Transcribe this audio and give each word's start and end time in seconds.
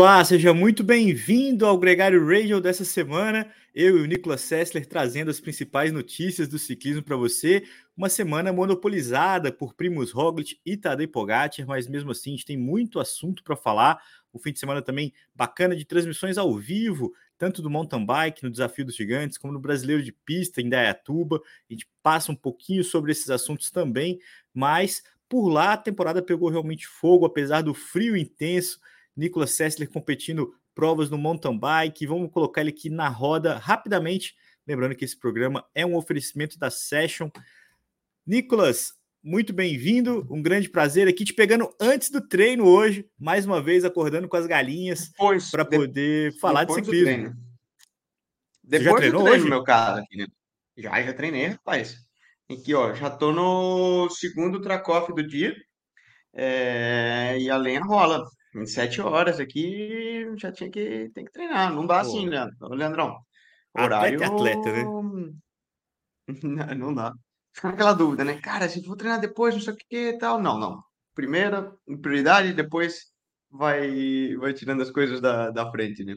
Olá, 0.00 0.24
seja 0.24 0.54
muito 0.54 0.84
bem-vindo 0.84 1.66
ao 1.66 1.76
Gregário 1.76 2.24
Radio 2.24 2.60
dessa 2.60 2.84
semana. 2.84 3.52
Eu 3.74 3.98
e 3.98 4.02
o 4.02 4.06
Nicolas 4.06 4.42
Sessler 4.42 4.86
trazendo 4.86 5.28
as 5.28 5.40
principais 5.40 5.90
notícias 5.90 6.46
do 6.46 6.56
ciclismo 6.56 7.02
para 7.02 7.16
você. 7.16 7.64
Uma 7.96 8.08
semana 8.08 8.52
monopolizada 8.52 9.50
por 9.50 9.74
Primus 9.74 10.12
Roglic 10.12 10.60
e 10.64 10.76
Tadej 10.76 11.08
Pogacar, 11.08 11.66
mas 11.66 11.88
mesmo 11.88 12.12
assim 12.12 12.30
a 12.30 12.34
gente 12.34 12.46
tem 12.46 12.56
muito 12.56 13.00
assunto 13.00 13.42
para 13.42 13.56
falar. 13.56 14.00
O 14.32 14.38
fim 14.38 14.52
de 14.52 14.60
semana 14.60 14.80
também 14.80 15.12
bacana 15.34 15.74
de 15.74 15.84
transmissões 15.84 16.38
ao 16.38 16.54
vivo, 16.54 17.12
tanto 17.36 17.60
do 17.60 17.68
mountain 17.68 18.06
bike 18.06 18.44
no 18.44 18.52
Desafio 18.52 18.84
dos 18.84 18.94
Gigantes, 18.94 19.36
como 19.36 19.52
no 19.52 19.58
Brasileiro 19.58 20.00
de 20.00 20.12
Pista 20.12 20.62
em 20.62 20.68
Dayatuba. 20.68 21.42
A 21.68 21.72
gente 21.72 21.88
passa 22.04 22.30
um 22.30 22.36
pouquinho 22.36 22.84
sobre 22.84 23.10
esses 23.10 23.30
assuntos 23.30 23.68
também, 23.72 24.20
mas 24.54 25.02
por 25.28 25.48
lá 25.48 25.72
a 25.72 25.76
temporada 25.76 26.22
pegou 26.22 26.48
realmente 26.48 26.86
fogo, 26.86 27.26
apesar 27.26 27.62
do 27.62 27.74
frio 27.74 28.16
intenso 28.16 28.78
Nicolas 29.18 29.50
Sessler 29.50 29.90
competindo 29.90 30.54
provas 30.74 31.10
no 31.10 31.18
mountain 31.18 31.58
bike. 31.58 32.06
Vamos 32.06 32.30
colocar 32.30 32.60
ele 32.60 32.70
aqui 32.70 32.88
na 32.88 33.08
roda 33.08 33.58
rapidamente. 33.58 34.36
Lembrando 34.64 34.94
que 34.94 35.04
esse 35.04 35.18
programa 35.18 35.64
é 35.74 35.84
um 35.84 35.96
oferecimento 35.96 36.56
da 36.56 36.70
Session. 36.70 37.28
Nicolas, 38.24 38.92
muito 39.20 39.52
bem-vindo. 39.52 40.24
Um 40.30 40.40
grande 40.40 40.68
prazer 40.68 41.08
aqui 41.08 41.24
te 41.24 41.34
pegando 41.34 41.68
antes 41.80 42.10
do 42.10 42.20
treino 42.20 42.64
hoje, 42.64 43.10
mais 43.18 43.44
uma 43.44 43.60
vez 43.60 43.84
acordando 43.84 44.28
com 44.28 44.36
as 44.36 44.46
galinhas 44.46 45.10
para 45.50 45.64
poder 45.64 46.30
de, 46.30 46.38
falar 46.38 46.62
de 46.62 46.74
ciclismo. 46.74 47.34
Depois 48.62 48.84
já 48.84 48.94
treinou 48.94 49.24
treino, 49.24 49.40
hoje? 49.40 49.50
meu 49.50 49.64
cara? 49.64 50.00
Já, 50.76 51.02
já 51.02 51.12
treinei, 51.12 51.46
rapaz. 51.46 51.96
Aqui, 52.48 52.72
ó, 52.72 52.94
já 52.94 53.10
tô 53.10 53.32
no 53.32 54.08
segundo 54.10 54.60
track-off 54.60 55.12
do 55.12 55.26
dia. 55.26 55.56
É... 56.32 57.36
E 57.40 57.50
a 57.50 57.56
lenha 57.56 57.82
rola. 57.82 58.24
Em 58.54 58.66
sete 58.66 59.00
horas 59.00 59.38
aqui 59.38 60.26
já 60.36 60.50
tinha 60.50 60.70
que, 60.70 61.10
tem 61.14 61.24
que 61.24 61.32
treinar. 61.32 61.72
Não 61.72 61.86
dá 61.86 62.00
assim, 62.00 62.28
né, 62.28 62.48
Leandrão? 62.60 63.18
Horário. 63.74 64.16
Atleta, 64.16 64.24
é 64.24 64.34
atleta, 64.34 64.72
né? 64.72 64.84
Não, 66.42 66.74
não 66.88 66.94
dá. 66.94 67.12
Fica 67.52 67.68
aquela 67.68 67.92
dúvida, 67.92 68.24
né? 68.24 68.40
Cara, 68.40 68.68
se 68.68 68.82
for 68.84 68.96
treinar 68.96 69.20
depois, 69.20 69.54
não 69.54 69.60
sei 69.60 69.74
o 69.74 69.76
que 69.76 70.10
e 70.10 70.18
tal. 70.18 70.40
Não, 70.40 70.58
não. 70.58 70.82
Primeira, 71.14 71.72
prioridade, 72.00 72.52
depois 72.52 73.06
vai, 73.50 74.36
vai 74.36 74.54
tirando 74.54 74.82
as 74.82 74.90
coisas 74.90 75.20
da, 75.20 75.50
da 75.50 75.70
frente, 75.70 76.04
né? 76.04 76.16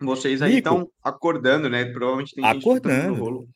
Vocês 0.00 0.42
aí 0.42 0.58
estão 0.58 0.88
acordando, 1.02 1.68
né? 1.68 1.84
Provavelmente 1.86 2.34
tem 2.34 2.44
gente 2.44 2.62
acordando. 2.62 3.16
no 3.16 3.24
rolo. 3.24 3.48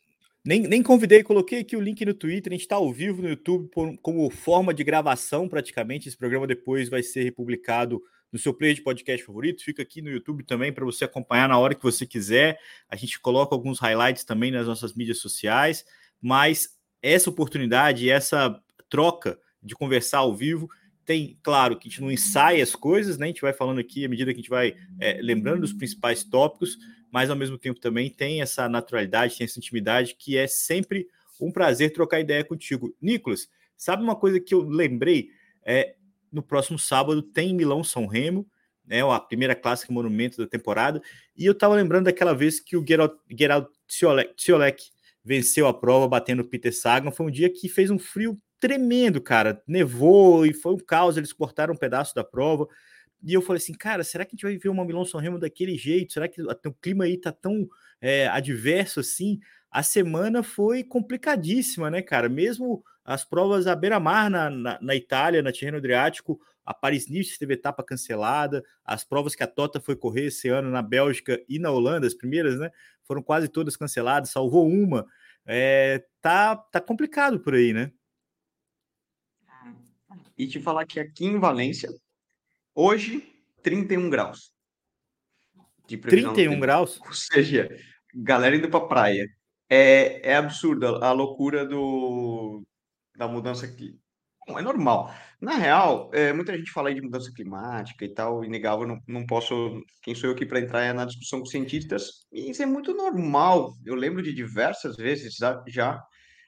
Nem, 0.44 0.62
nem 0.62 0.82
convidei, 0.82 1.22
coloquei 1.22 1.60
aqui 1.60 1.76
o 1.76 1.80
link 1.80 2.04
no 2.04 2.14
Twitter. 2.14 2.52
A 2.52 2.54
gente 2.54 2.62
está 2.62 2.74
ao 2.76 2.92
vivo 2.92 3.22
no 3.22 3.28
YouTube 3.28 3.68
por, 3.68 3.96
como 3.98 4.28
forma 4.28 4.74
de 4.74 4.82
gravação, 4.82 5.48
praticamente. 5.48 6.08
Esse 6.08 6.18
programa 6.18 6.46
depois 6.48 6.88
vai 6.88 7.02
ser 7.02 7.22
republicado 7.22 8.02
no 8.32 8.38
seu 8.38 8.52
player 8.52 8.74
de 8.74 8.82
podcast 8.82 9.24
favorito. 9.24 9.62
Fica 9.62 9.82
aqui 9.82 10.02
no 10.02 10.10
YouTube 10.10 10.42
também 10.42 10.72
para 10.72 10.84
você 10.84 11.04
acompanhar 11.04 11.48
na 11.48 11.58
hora 11.58 11.76
que 11.76 11.82
você 11.82 12.04
quiser. 12.04 12.58
A 12.88 12.96
gente 12.96 13.20
coloca 13.20 13.54
alguns 13.54 13.78
highlights 13.78 14.24
também 14.24 14.50
nas 14.50 14.66
nossas 14.66 14.94
mídias 14.94 15.18
sociais. 15.18 15.84
Mas 16.20 16.76
essa 17.00 17.30
oportunidade, 17.30 18.10
essa 18.10 18.60
troca 18.88 19.38
de 19.62 19.76
conversar 19.76 20.18
ao 20.18 20.34
vivo, 20.34 20.68
tem, 21.04 21.38
claro, 21.42 21.76
que 21.76 21.86
a 21.86 21.90
gente 21.90 22.00
não 22.00 22.10
ensaia 22.10 22.62
as 22.62 22.74
coisas, 22.74 23.16
né? 23.16 23.26
A 23.26 23.28
gente 23.28 23.42
vai 23.42 23.52
falando 23.52 23.78
aqui 23.78 24.04
à 24.04 24.08
medida 24.08 24.32
que 24.32 24.38
a 24.38 24.42
gente 24.42 24.50
vai 24.50 24.74
é, 24.98 25.20
lembrando 25.20 25.60
dos 25.60 25.72
principais 25.72 26.24
tópicos, 26.24 26.78
mas 27.12 27.28
ao 27.28 27.36
mesmo 27.36 27.58
tempo 27.58 27.78
também 27.78 28.08
tem 28.08 28.40
essa 28.40 28.66
naturalidade, 28.68 29.36
tem 29.36 29.44
essa 29.44 29.58
intimidade 29.58 30.16
que 30.18 30.38
é 30.38 30.46
sempre 30.46 31.06
um 31.38 31.52
prazer 31.52 31.92
trocar 31.92 32.20
ideia 32.20 32.42
contigo. 32.42 32.96
Nicolas, 33.00 33.48
sabe 33.76 34.02
uma 34.02 34.16
coisa 34.16 34.40
que 34.40 34.54
eu 34.54 34.62
lembrei? 34.62 35.28
É, 35.62 35.94
no 36.32 36.42
próximo 36.42 36.78
sábado 36.78 37.22
tem 37.22 37.54
Milão 37.54 37.84
São 37.84 38.06
Remo, 38.06 38.48
né, 38.86 39.02
a 39.02 39.20
primeira 39.20 39.54
clássica 39.54 39.92
monumento 39.92 40.38
da 40.38 40.46
temporada, 40.46 41.02
e 41.36 41.44
eu 41.44 41.52
estava 41.52 41.74
lembrando 41.74 42.06
daquela 42.06 42.34
vez 42.34 42.58
que 42.58 42.76
o 42.76 42.84
Gerald, 42.84 43.14
Gerald 43.30 43.68
Ciolek, 43.86 44.90
venceu 45.22 45.68
a 45.68 45.74
prova 45.74 46.08
batendo 46.08 46.40
o 46.40 46.48
Peter 46.48 46.74
Sagan, 46.74 47.10
foi 47.10 47.26
um 47.26 47.30
dia 47.30 47.50
que 47.50 47.68
fez 47.68 47.90
um 47.90 47.98
frio 47.98 48.40
tremendo, 48.58 49.20
cara, 49.20 49.62
nevou 49.66 50.46
e 50.46 50.52
foi 50.52 50.72
um 50.72 50.78
caos, 50.78 51.16
eles 51.16 51.32
cortaram 51.32 51.74
um 51.74 51.76
pedaço 51.76 52.14
da 52.14 52.24
prova, 52.24 52.66
e 53.22 53.34
eu 53.34 53.42
falei 53.42 53.58
assim, 53.58 53.72
cara, 53.72 54.02
será 54.02 54.24
que 54.24 54.30
a 54.30 54.34
gente 54.34 54.42
vai 54.42 54.56
ver 54.56 54.68
uma 54.68 54.84
Milão 54.84 55.04
São 55.04 55.20
Remo 55.20 55.38
daquele 55.38 55.76
jeito? 55.76 56.12
Será 56.12 56.28
que 56.28 56.42
o 56.42 56.74
clima 56.74 57.04
aí 57.04 57.16
tá 57.16 57.30
tão 57.30 57.68
é, 58.00 58.26
adverso 58.26 59.00
assim? 59.00 59.38
A 59.70 59.82
semana 59.82 60.42
foi 60.42 60.82
complicadíssima, 60.82 61.88
né, 61.88 62.02
cara? 62.02 62.28
Mesmo 62.28 62.82
as 63.04 63.24
provas 63.24 63.66
à 63.66 63.76
beira-mar 63.76 64.28
na, 64.28 64.50
na, 64.50 64.78
na, 64.80 64.94
Itália, 64.96 65.42
na 65.42 65.52
Tirreno 65.52 65.78
Adriático, 65.78 66.40
a 66.64 66.74
Paris-Nice 66.74 67.38
teve 67.38 67.54
etapa 67.54 67.82
cancelada, 67.82 68.62
as 68.84 69.04
provas 69.04 69.34
que 69.34 69.42
a 69.42 69.46
Tota 69.46 69.80
foi 69.80 69.96
correr 69.96 70.26
esse 70.26 70.48
ano 70.48 70.70
na 70.70 70.82
Bélgica 70.82 71.42
e 71.48 71.58
na 71.58 71.70
Holanda, 71.70 72.06
as 72.06 72.14
primeiras, 72.14 72.58
né, 72.58 72.70
foram 73.04 73.22
quase 73.22 73.48
todas 73.48 73.76
canceladas, 73.76 74.30
salvou 74.30 74.68
uma. 74.68 75.06
É, 75.44 76.04
tá, 76.20 76.56
tá 76.56 76.80
complicado 76.80 77.40
por 77.40 77.54
aí, 77.54 77.72
né? 77.72 77.90
E 80.36 80.46
te 80.46 80.60
falar 80.60 80.86
que 80.86 81.00
aqui 81.00 81.24
em 81.24 81.38
Valência 81.38 81.88
Hoje, 82.74 83.22
31 83.62 84.08
graus. 84.08 84.50
De 85.86 85.98
31 85.98 86.58
graus? 86.58 86.98
Ou 87.00 87.12
seja, 87.12 87.68
galera 88.14 88.56
indo 88.56 88.70
para 88.70 88.86
praia. 88.86 89.28
É, 89.68 90.30
é 90.30 90.36
absurdo 90.36 90.86
a, 90.86 91.12
loucura 91.12 91.66
do, 91.66 92.62
da 93.16 93.28
mudança 93.28 93.66
aqui. 93.66 93.98
Bom, 94.48 94.58
é 94.58 94.62
normal. 94.62 95.14
Na 95.40 95.56
real, 95.56 96.10
é, 96.14 96.32
muita 96.32 96.56
gente 96.56 96.72
fala 96.72 96.88
aí 96.88 96.94
de 96.94 97.02
mudança 97.02 97.30
climática 97.34 98.04
e 98.04 98.12
tal, 98.12 98.42
inegável, 98.42 98.86
não, 98.86 98.98
não 99.06 99.26
posso. 99.26 99.82
Quem 100.02 100.14
sou 100.14 100.30
eu 100.30 100.34
aqui 100.34 100.46
para 100.46 100.60
entrar 100.60 100.94
na 100.94 101.04
discussão 101.04 101.40
com 101.40 101.46
cientistas? 101.46 102.26
E 102.32 102.50
isso 102.50 102.62
é 102.62 102.66
muito 102.66 102.94
normal. 102.94 103.72
Eu 103.84 103.94
lembro 103.94 104.22
de 104.22 104.32
diversas 104.32 104.96
vezes 104.96 105.36
já. 105.68 106.02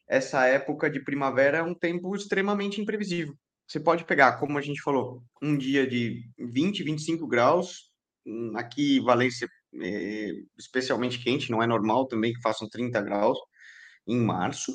Essa 0.08 0.46
época 0.46 0.90
de 0.90 1.02
primavera 1.02 1.58
é 1.58 1.62
um 1.62 1.74
tempo 1.74 2.14
extremamente 2.16 2.80
imprevisível. 2.80 3.34
Você 3.66 3.80
pode 3.80 4.04
pegar, 4.04 4.38
como 4.38 4.58
a 4.58 4.60
gente 4.60 4.82
falou, 4.82 5.22
um 5.42 5.56
dia 5.56 5.86
de 5.86 6.28
20, 6.38 6.82
25 6.82 7.26
graus, 7.26 7.90
hum, 8.26 8.52
aqui 8.56 9.00
Valência 9.00 9.48
é 9.82 10.30
especialmente 10.58 11.22
quente, 11.22 11.50
não 11.50 11.62
é 11.62 11.66
normal 11.66 12.06
também 12.06 12.32
que 12.32 12.42
façam 12.42 12.68
30 12.68 13.00
graus 13.02 13.38
em 14.06 14.20
março, 14.20 14.72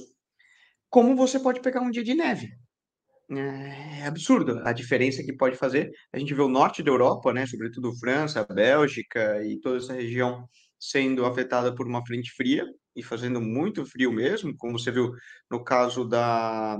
como 0.89 1.15
você 1.15 1.39
pode 1.39 1.61
pegar 1.61 1.81
um 1.81 1.91
dia 1.91 2.03
de 2.03 2.15
neve. 2.15 2.49
É 3.31 4.07
absurdo 4.07 4.59
a 4.65 4.73
diferença 4.73 5.23
que 5.23 5.31
pode 5.35 5.55
fazer. 5.55 5.91
A 6.11 6.17
gente 6.17 6.33
vê 6.33 6.41
o 6.41 6.49
norte 6.49 6.81
da 6.81 6.89
Europa, 6.89 7.31
né, 7.31 7.45
sobretudo 7.45 7.95
França, 7.99 8.43
Bélgica 8.43 9.43
e 9.45 9.59
toda 9.59 9.77
essa 9.77 9.93
região 9.93 10.47
sendo 10.79 11.25
afetada 11.25 11.75
por 11.75 11.87
uma 11.87 12.03
frente 12.05 12.31
fria 12.31 12.65
e 12.95 13.03
fazendo 13.03 13.39
muito 13.39 13.85
frio 13.85 14.11
mesmo, 14.11 14.55
como 14.57 14.79
você 14.79 14.91
viu 14.91 15.11
no 15.51 15.63
caso 15.63 16.05
da 16.07 16.77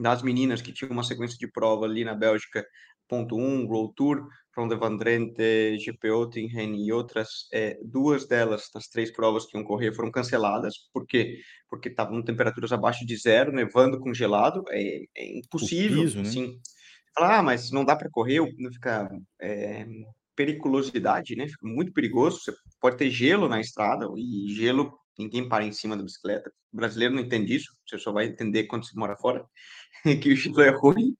das 0.00 0.22
meninas 0.22 0.62
que 0.62 0.72
tinham 0.72 0.92
uma 0.92 1.02
sequência 1.02 1.36
de 1.38 1.50
prova 1.50 1.84
ali 1.84 2.04
na 2.04 2.14
Bélgica, 2.14 2.64
ponto 3.08 3.36
1, 3.36 3.66
World 3.66 3.94
Tour, 3.96 4.28
Ronde 4.56 4.76
van 4.76 4.96
Drenthe, 4.96 5.78
GP 5.78 6.10
Ottingen 6.10 6.74
e 6.84 6.92
outras, 6.92 7.48
é, 7.52 7.78
duas 7.82 8.26
delas, 8.26 8.68
das 8.72 8.88
três 8.88 9.10
provas 9.10 9.46
que 9.46 9.56
iam 9.56 9.64
correr, 9.64 9.92
foram 9.92 10.10
canceladas. 10.10 10.74
Por 10.92 11.06
quê? 11.06 11.40
Porque 11.68 11.88
estavam 11.88 12.22
temperaturas 12.22 12.72
abaixo 12.72 13.06
de 13.06 13.16
zero, 13.16 13.52
nevando, 13.52 14.00
congelado, 14.00 14.64
é, 14.70 15.04
é 15.16 15.38
impossível, 15.38 16.02
piso, 16.02 16.18
né? 16.18 16.24
sim. 16.24 16.58
Ah, 17.16 17.42
mas 17.42 17.70
não 17.70 17.84
dá 17.84 17.96
para 17.96 18.10
correr, 18.10 18.40
fica 18.72 19.08
é, 19.40 19.86
periculosidade, 20.36 21.34
né? 21.34 21.48
Fica 21.48 21.66
muito 21.66 21.92
perigoso. 21.92 22.38
Você 22.38 22.52
pode 22.80 22.96
ter 22.96 23.10
gelo 23.10 23.48
na 23.48 23.60
estrada 23.60 24.06
e 24.16 24.54
gelo 24.54 24.96
ninguém 25.18 25.48
para 25.48 25.64
em 25.64 25.72
cima 25.72 25.96
da 25.96 26.02
bicicleta. 26.02 26.50
O 26.72 26.76
brasileiro 26.76 27.14
não 27.14 27.22
entende 27.22 27.54
isso, 27.54 27.76
você 27.86 27.98
só 27.98 28.12
vai 28.12 28.26
entender 28.26 28.64
quando 28.64 28.86
você 28.86 28.92
mora 28.94 29.16
fora, 29.16 29.44
que 30.22 30.28
o 30.28 30.32
estilo 30.32 30.60
é 30.60 30.70
ruim. 30.70 31.16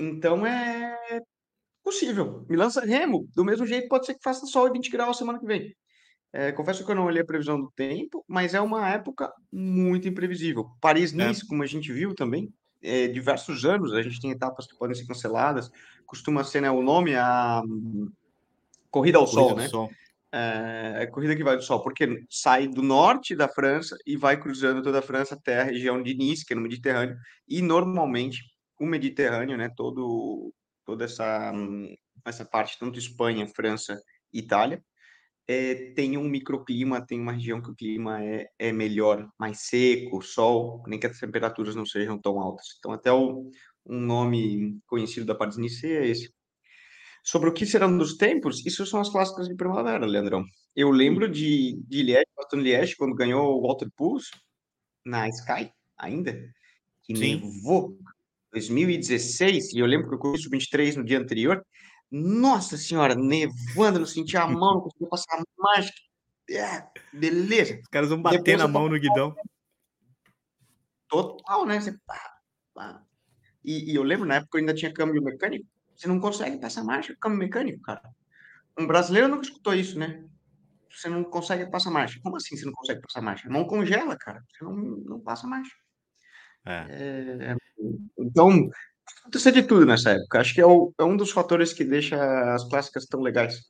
Então 0.00 0.46
é 0.46 1.20
possível. 1.82 2.46
Me 2.48 2.56
lança 2.56 2.84
remo, 2.84 3.28
do 3.34 3.44
mesmo 3.44 3.66
jeito 3.66 3.88
pode 3.88 4.06
ser 4.06 4.14
que 4.14 4.22
faça 4.22 4.46
sol 4.46 4.68
e 4.68 4.72
20 4.72 4.90
graus 4.90 5.18
semana 5.18 5.38
que 5.38 5.46
vem. 5.46 5.74
É, 6.32 6.52
confesso 6.52 6.84
que 6.84 6.90
eu 6.90 6.94
não 6.94 7.06
olhei 7.06 7.22
a 7.22 7.26
previsão 7.26 7.58
do 7.58 7.70
tempo, 7.74 8.22
mas 8.28 8.54
é 8.54 8.60
uma 8.60 8.88
época 8.88 9.32
muito 9.50 10.06
imprevisível. 10.06 10.66
Paris-Nice, 10.80 11.44
é. 11.44 11.48
como 11.48 11.62
a 11.62 11.66
gente 11.66 11.90
viu 11.90 12.14
também, 12.14 12.52
é, 12.82 13.08
diversos 13.08 13.64
anos 13.64 13.94
a 13.94 14.02
gente 14.02 14.20
tem 14.20 14.30
etapas 14.30 14.66
que 14.66 14.76
podem 14.76 14.94
ser 14.94 15.06
canceladas. 15.06 15.70
Costuma 16.04 16.44
ser 16.44 16.60
né, 16.60 16.70
o 16.70 16.82
nome 16.82 17.14
a 17.14 17.62
Corrida 18.90 19.18
ao 19.18 19.24
Corrida 19.24 19.26
Sol, 19.26 19.56
né? 19.56 19.68
Sol 19.68 19.90
é, 20.32 21.06
corrida 21.06 21.34
que 21.34 21.44
vai 21.44 21.56
do 21.56 21.62
Sol, 21.62 21.82
porque 21.82 22.24
sai 22.30 22.68
do 22.68 22.82
norte 22.82 23.34
da 23.34 23.48
França 23.48 23.96
e 24.06 24.16
vai 24.16 24.38
cruzando 24.38 24.82
toda 24.82 24.98
a 24.98 25.02
França 25.02 25.34
até 25.34 25.60
a 25.60 25.64
região 25.64 26.02
de 26.02 26.14
Nice, 26.14 26.44
que 26.44 26.52
é 26.52 26.56
no 26.56 26.62
Mediterrâneo, 26.62 27.16
e 27.48 27.62
normalmente 27.62 28.42
o 28.78 28.86
Mediterrâneo, 28.86 29.56
né, 29.56 29.70
todo, 29.76 30.52
toda 30.84 31.04
essa, 31.04 31.52
essa 32.24 32.44
parte, 32.44 32.78
tanto 32.78 32.98
Espanha, 32.98 33.46
França 33.46 34.00
Itália, 34.32 34.82
é, 35.48 35.92
tem 35.94 36.18
um 36.18 36.28
microclima, 36.28 37.04
tem 37.04 37.18
uma 37.18 37.32
região 37.32 37.62
que 37.62 37.70
o 37.70 37.74
clima 37.74 38.22
é, 38.22 38.48
é 38.58 38.70
melhor, 38.70 39.26
mais 39.38 39.60
seco, 39.62 40.20
sol, 40.20 40.82
nem 40.86 41.00
que 41.00 41.06
as 41.06 41.18
temperaturas 41.18 41.74
não 41.74 41.86
sejam 41.86 42.20
tão 42.20 42.38
altas. 42.38 42.66
Então, 42.78 42.92
até 42.92 43.10
o, 43.10 43.50
um 43.86 43.98
nome 43.98 44.78
conhecido 44.86 45.24
da 45.24 45.34
parte 45.34 45.54
de 45.54 45.62
Nice 45.62 45.86
é 45.86 46.06
esse. 46.06 46.37
Sobre 47.28 47.50
o 47.50 47.52
que 47.52 47.66
serão 47.66 47.98
dos 47.98 48.16
tempos, 48.16 48.64
isso 48.64 48.86
são 48.86 49.02
as 49.02 49.10
clássicas 49.10 49.48
de 49.48 49.54
primavera, 49.54 50.06
Leandrão. 50.06 50.46
Eu 50.74 50.90
lembro 50.90 51.28
de, 51.28 51.78
de 51.86 52.02
Liège, 52.02 52.24
Bastogne 52.34 52.62
Liège, 52.62 52.96
quando 52.96 53.14
ganhou 53.14 53.58
o 53.58 53.66
Walter 53.66 53.90
Pools 53.94 54.30
na 55.04 55.28
Sky, 55.28 55.70
ainda, 55.98 56.32
que 57.02 57.14
Sim. 57.14 57.42
nevou 57.42 57.98
2016, 58.50 59.74
e 59.74 59.78
eu 59.78 59.84
lembro 59.84 60.08
que 60.08 60.14
eu 60.14 60.18
corri 60.18 60.38
sub-23 60.38 60.96
no 60.96 61.04
dia 61.04 61.18
anterior. 61.18 61.62
Nossa 62.10 62.78
senhora, 62.78 63.14
nevando, 63.14 63.98
não 63.98 64.06
sentia 64.06 64.40
a 64.40 64.48
mão, 64.48 64.76
não 64.76 64.80
conseguia 64.80 65.08
passar 65.08 65.42
mais. 65.58 65.92
É, 66.48 66.82
beleza. 67.12 67.78
Os 67.78 67.88
caras 67.88 68.08
vão 68.08 68.22
bater 68.22 68.38
Depois 68.38 68.58
na 68.58 68.68
mão 68.68 68.88
no 68.88 68.98
guidão. 68.98 69.36
Total, 71.06 71.66
né? 71.66 71.78
Você. 71.78 71.94
E, 73.62 73.92
e, 73.92 73.94
eu 73.94 74.02
lembro 74.02 74.26
na 74.26 74.36
época 74.36 74.56
eu 74.56 74.60
ainda 74.60 74.72
tinha 74.72 74.90
câmbio 74.90 75.22
mecânico. 75.22 75.66
Você 75.98 76.06
não 76.06 76.20
consegue 76.20 76.58
passar 76.58 76.84
marcha 76.84 77.12
com 77.14 77.20
câmbio 77.20 77.40
mecânico, 77.40 77.82
cara. 77.82 78.02
Um 78.78 78.86
brasileiro 78.86 79.26
nunca 79.26 79.42
escutou 79.42 79.74
isso, 79.74 79.98
né? 79.98 80.24
Você 80.88 81.08
não 81.08 81.24
consegue 81.24 81.68
passar 81.68 81.90
marcha. 81.90 82.20
Como 82.22 82.36
assim 82.36 82.56
você 82.56 82.64
não 82.64 82.72
consegue 82.72 83.00
passar 83.00 83.20
marcha? 83.20 83.50
Mão 83.50 83.64
congela, 83.64 84.16
cara. 84.16 84.40
Você 84.48 84.64
não, 84.64 84.76
não 84.76 85.20
passa 85.20 85.48
marcha. 85.48 85.74
É. 86.64 86.86
É, 86.88 87.56
então, 88.16 88.70
aconteceu 89.22 89.50
de 89.50 89.64
tudo 89.64 89.84
nessa 89.84 90.10
época. 90.10 90.40
Acho 90.40 90.54
que 90.54 90.60
é, 90.60 90.66
o, 90.66 90.94
é, 90.96 91.02
um 91.02 91.16
dos 91.16 91.32
fatores 91.32 91.72
que 91.72 91.84
deixa 91.84 92.16
as 92.54 92.62
clássicas 92.68 93.04
tão 93.06 93.20
legais. 93.20 93.60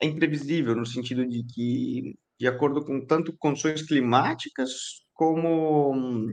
É 0.00 0.06
imprevisível, 0.06 0.76
no 0.76 0.86
sentido 0.86 1.26
de 1.26 1.42
que, 1.42 2.16
de 2.38 2.46
acordo 2.46 2.84
com 2.84 3.04
tanto 3.04 3.36
condições 3.36 3.82
climáticas, 3.82 4.70
como 5.12 6.32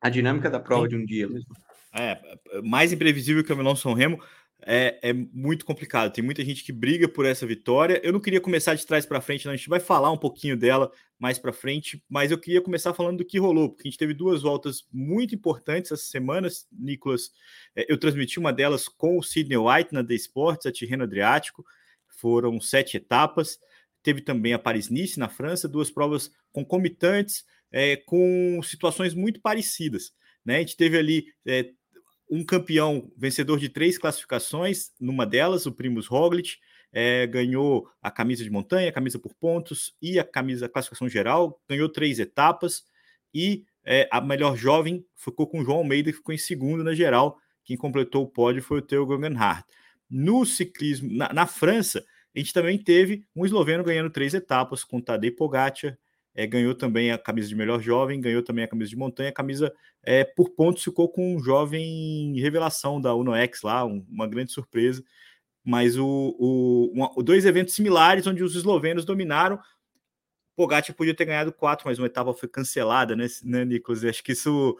a 0.00 0.08
dinâmica 0.08 0.50
da 0.50 0.58
prova 0.58 0.84
Sim. 0.84 0.88
de 0.88 0.96
um 0.96 1.04
dia 1.04 1.28
mesmo. 1.28 1.54
É, 1.92 2.20
mais 2.62 2.92
imprevisível 2.92 3.42
que 3.42 3.52
o 3.52 3.56
Milão 3.56 3.74
São 3.74 3.94
Remo 3.94 4.22
é, 4.70 4.98
é, 5.02 5.12
muito 5.14 5.64
complicado. 5.64 6.12
Tem 6.12 6.22
muita 6.22 6.44
gente 6.44 6.62
que 6.62 6.70
briga 6.70 7.08
por 7.08 7.24
essa 7.24 7.46
vitória. 7.46 7.98
Eu 8.04 8.12
não 8.12 8.20
queria 8.20 8.38
começar 8.38 8.74
de 8.74 8.84
trás 8.86 9.06
para 9.06 9.18
frente, 9.18 9.46
não. 9.46 9.54
a 9.54 9.56
gente 9.56 9.70
vai 9.70 9.80
falar 9.80 10.12
um 10.12 10.16
pouquinho 10.18 10.58
dela 10.58 10.92
mais 11.18 11.38
para 11.38 11.54
frente, 11.54 12.04
mas 12.06 12.30
eu 12.30 12.38
queria 12.38 12.60
começar 12.60 12.92
falando 12.92 13.16
do 13.16 13.24
que 13.24 13.38
rolou, 13.38 13.70
porque 13.70 13.88
a 13.88 13.90
gente 13.90 13.98
teve 13.98 14.12
duas 14.12 14.42
voltas 14.42 14.86
muito 14.92 15.34
importantes 15.34 15.90
essas 15.90 16.08
semanas, 16.08 16.68
Nicolas. 16.70 17.30
É, 17.74 17.90
eu 17.90 17.96
transmiti 17.96 18.38
uma 18.38 18.52
delas 18.52 18.88
com 18.88 19.16
o 19.16 19.22
Sidney 19.22 19.56
White 19.56 19.94
na 19.94 20.04
The 20.04 20.14
Sports, 20.16 20.66
a 20.66 20.72
Tirreno 20.72 21.04
Adriático. 21.04 21.64
Foram 22.06 22.60
sete 22.60 22.98
etapas. 22.98 23.58
Teve 24.02 24.20
também 24.20 24.52
a 24.52 24.58
Paris-Nice 24.58 25.18
na 25.18 25.30
França, 25.30 25.66
duas 25.66 25.90
provas 25.90 26.30
concomitantes, 26.52 27.42
é, 27.72 27.96
com 27.96 28.60
situações 28.62 29.14
muito 29.14 29.40
parecidas. 29.40 30.12
Né? 30.44 30.56
A 30.56 30.58
gente 30.60 30.76
teve 30.76 30.98
ali 30.98 31.26
é, 31.46 31.70
um 32.30 32.44
campeão 32.44 33.10
vencedor 33.16 33.58
de 33.58 33.68
três 33.68 33.98
classificações, 33.98 34.90
numa 35.00 35.26
delas, 35.26 35.66
o 35.66 35.72
Primus 35.72 36.06
Roglic, 36.06 36.56
é, 36.92 37.26
ganhou 37.26 37.88
a 38.02 38.10
camisa 38.10 38.42
de 38.42 38.50
montanha, 38.50 38.88
a 38.88 38.92
camisa 38.92 39.18
por 39.18 39.34
pontos 39.34 39.94
e 40.00 40.18
a 40.18 40.24
camisa 40.24 40.66
a 40.66 40.68
classificação 40.68 41.08
geral, 41.08 41.60
ganhou 41.68 41.88
três 41.88 42.18
etapas 42.18 42.84
e 43.32 43.64
é, 43.84 44.08
a 44.10 44.20
melhor 44.20 44.56
jovem 44.56 45.04
ficou 45.14 45.46
com 45.46 45.60
o 45.60 45.64
João 45.64 45.78
Almeida, 45.78 46.10
que 46.10 46.18
ficou 46.18 46.34
em 46.34 46.38
segundo 46.38 46.84
na 46.84 46.94
geral. 46.94 47.38
Quem 47.64 47.76
completou 47.76 48.24
o 48.24 48.28
pódio 48.28 48.62
foi 48.62 48.78
o 48.78 48.82
Theo 48.82 49.06
Guggenhardt. 49.06 49.64
No 50.10 50.44
ciclismo, 50.44 51.10
na, 51.12 51.32
na, 51.32 51.46
França, 51.46 52.04
a 52.34 52.38
gente 52.38 52.52
também 52.52 52.78
teve 52.78 53.24
um 53.36 53.44
esloveno 53.44 53.84
ganhando 53.84 54.10
três 54.10 54.32
etapas 54.34 54.84
com 54.84 55.00
Tadej 55.00 55.34
Pogacar, 55.34 55.98
é, 56.34 56.46
ganhou 56.46 56.74
também 56.74 57.10
a 57.10 57.18
camisa 57.18 57.48
de 57.48 57.56
melhor 57.56 57.80
jovem, 57.80 58.20
ganhou 58.20 58.42
também 58.42 58.64
a 58.64 58.68
camisa 58.68 58.90
de 58.90 58.96
montanha, 58.96 59.30
a 59.30 59.32
camisa 59.32 59.72
é, 60.02 60.24
por 60.24 60.50
pontos 60.50 60.82
ficou 60.84 61.08
com 61.08 61.34
um 61.34 61.40
jovem 61.40 62.38
revelação 62.40 63.00
da 63.00 63.14
UnoX 63.14 63.62
lá, 63.62 63.84
um, 63.84 64.06
uma 64.08 64.26
grande 64.26 64.52
surpresa. 64.52 65.02
Mas 65.64 65.98
o, 65.98 66.36
o 67.14 67.22
dois 67.22 67.44
eventos 67.44 67.74
similares 67.74 68.26
onde 68.26 68.42
os 68.42 68.54
eslovenos 68.54 69.04
dominaram. 69.04 69.58
Pogacar 70.56 70.96
podia 70.96 71.14
ter 71.14 71.26
ganhado 71.26 71.52
quatro, 71.52 71.86
mas 71.86 71.98
uma 71.98 72.06
etapa 72.06 72.32
foi 72.32 72.48
cancelada, 72.48 73.14
né, 73.14 73.26
né 73.44 73.64
Nicolas? 73.64 74.02
Acho 74.02 74.24
que 74.24 74.32
isso 74.32 74.78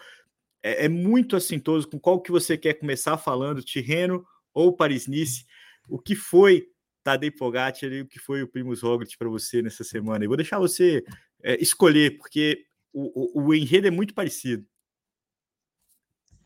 é, 0.63 0.87
é 0.87 0.89
muito 0.89 1.37
assintoso 1.37 1.89
com 1.89 1.99
qual 1.99 2.21
que 2.21 2.31
você 2.31 2.57
quer 2.57 2.75
começar 2.75 3.19
falando, 3.19 3.63
Tirreno 3.63 4.25
ou 4.55 4.75
Paris-Nice. 4.75 5.45
O 5.89 5.99
que 5.99 6.17
foi 6.17 6.69
Tadej 7.05 7.37
Pogacar 7.37 7.93
e 7.93 8.01
o 8.01 8.07
que 8.07 8.19
foi 8.19 8.43
o 8.43 8.49
Primus 8.49 8.83
Roglic 8.83 9.17
para 9.17 9.29
você 9.29 9.63
nessa 9.63 9.85
semana? 9.85 10.25
Eu 10.25 10.29
vou 10.29 10.37
deixar 10.37 10.59
você 10.59 11.05
é, 11.43 11.61
escolher, 11.63 12.17
porque 12.19 12.65
o, 12.93 13.41
o, 13.41 13.47
o, 13.47 13.55
enredo 13.55 13.87
é 13.87 13.91
muito 13.91 14.15
parecido. 14.15 14.65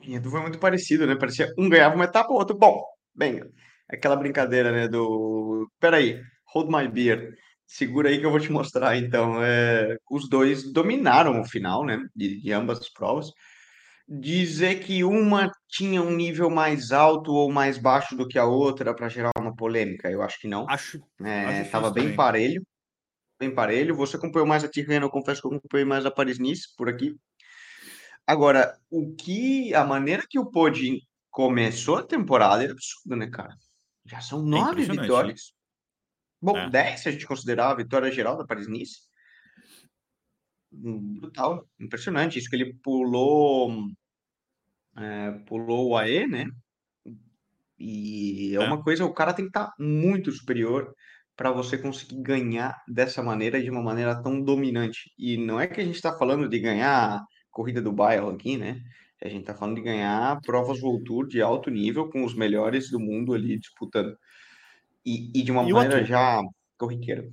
O 0.00 0.04
enredo 0.04 0.30
foi 0.30 0.40
muito 0.40 0.58
parecido, 0.58 1.06
né? 1.06 1.16
Parecia 1.16 1.52
um 1.58 1.68
ganhava 1.68 1.94
uma 1.94 2.04
etapa, 2.04 2.32
o 2.32 2.36
outro. 2.36 2.56
Bom, 2.56 2.82
bem, 3.14 3.42
aquela 3.88 4.16
brincadeira, 4.16 4.72
né? 4.72 4.88
Do. 4.88 5.70
Peraí, 5.80 6.20
hold 6.52 6.68
my 6.70 6.88
beer. 6.88 7.34
Segura 7.66 8.10
aí 8.10 8.18
que 8.18 8.26
eu 8.26 8.30
vou 8.30 8.40
te 8.40 8.52
mostrar. 8.52 8.96
Então, 8.98 9.42
é... 9.42 9.96
os 10.10 10.28
dois 10.28 10.70
dominaram 10.72 11.40
o 11.40 11.44
final, 11.44 11.86
né? 11.86 11.98
De, 12.14 12.40
de 12.40 12.52
ambas 12.52 12.80
as 12.80 12.90
provas. 12.90 13.32
Dizer 14.06 14.80
que 14.80 15.04
uma 15.04 15.50
tinha 15.68 16.02
um 16.02 16.10
nível 16.10 16.50
mais 16.50 16.92
alto 16.92 17.32
ou 17.32 17.50
mais 17.50 17.78
baixo 17.78 18.14
do 18.14 18.28
que 18.28 18.38
a 18.38 18.44
outra 18.44 18.92
para 18.94 19.08
gerar 19.08 19.30
uma 19.38 19.54
polêmica, 19.54 20.10
eu 20.10 20.20
acho 20.20 20.38
que 20.38 20.48
não. 20.48 20.68
Acho. 20.68 21.00
É, 21.24 21.64
tava 21.64 21.90
bem 21.90 22.04
também. 22.04 22.16
parelho 22.16 22.62
bem 23.42 23.52
parelho. 23.52 23.96
Você 23.96 24.16
acompanhou 24.16 24.46
mais 24.46 24.62
a 24.62 24.68
Tirreno, 24.68 25.06
eu 25.06 25.10
confesso 25.10 25.40
que 25.40 25.48
eu 25.48 25.56
acompanhei 25.56 25.84
mais 25.84 26.06
a 26.06 26.10
Paris-Nice 26.10 26.74
por 26.76 26.88
aqui. 26.88 27.16
Agora, 28.24 28.78
o 28.88 29.14
que 29.16 29.74
a 29.74 29.84
maneira 29.84 30.24
que 30.28 30.38
o 30.38 30.46
Podi 30.46 31.00
começou 31.28 31.96
a 31.96 32.06
temporada 32.06 32.64
é 32.64 32.70
absurda, 32.70 33.16
né, 33.16 33.28
cara? 33.28 33.56
Já 34.06 34.20
são 34.20 34.40
é 34.40 34.50
nove 34.50 34.82
é 34.82 34.86
vitórias. 34.86 35.52
Bom, 36.40 36.56
é. 36.56 36.70
dez 36.70 37.00
se 37.00 37.08
a 37.08 37.12
gente 37.12 37.26
considerar 37.26 37.70
a 37.70 37.74
vitória 37.74 38.12
geral 38.12 38.36
da 38.36 38.46
Paris-Nice. 38.46 39.00
Brutal, 40.70 41.68
impressionante. 41.80 42.38
Isso 42.38 42.48
que 42.48 42.56
ele 42.56 42.74
pulou, 42.74 43.88
é, 44.96 45.32
pulou 45.46 45.90
o 45.90 45.96
AE, 45.96 46.28
né? 46.28 46.46
E 47.76 48.52
é, 48.52 48.54
é 48.54 48.60
uma 48.60 48.82
coisa, 48.82 49.04
o 49.04 49.12
cara 49.12 49.34
tem 49.34 49.46
que 49.46 49.50
estar 49.50 49.66
tá 49.66 49.74
muito 49.78 50.30
superior 50.30 50.94
para 51.42 51.50
você 51.50 51.76
conseguir 51.76 52.22
ganhar 52.22 52.80
dessa 52.86 53.20
maneira, 53.20 53.60
de 53.60 53.68
uma 53.68 53.82
maneira 53.82 54.14
tão 54.22 54.40
dominante. 54.40 55.10
E 55.18 55.36
não 55.36 55.58
é 55.58 55.66
que 55.66 55.80
a 55.80 55.84
gente 55.84 55.96
está 55.96 56.16
falando 56.16 56.48
de 56.48 56.56
ganhar 56.60 57.20
corrida 57.50 57.82
do 57.82 57.90
bairro 57.90 58.30
aqui, 58.30 58.56
né? 58.56 58.80
A 59.20 59.28
gente 59.28 59.40
está 59.40 59.52
falando 59.52 59.74
de 59.74 59.82
ganhar 59.82 60.40
provas 60.42 60.80
World 60.80 61.02
Tour 61.02 61.26
de 61.26 61.42
alto 61.42 61.68
nível 61.68 62.08
com 62.08 62.24
os 62.24 62.32
melhores 62.32 62.88
do 62.92 63.00
mundo 63.00 63.34
ali 63.34 63.58
disputando. 63.58 64.16
E, 65.04 65.36
e 65.36 65.42
de 65.42 65.50
uma 65.50 65.68
e 65.68 65.72
maneira 65.72 66.04
já 66.04 66.40
corriqueira. 66.78 67.28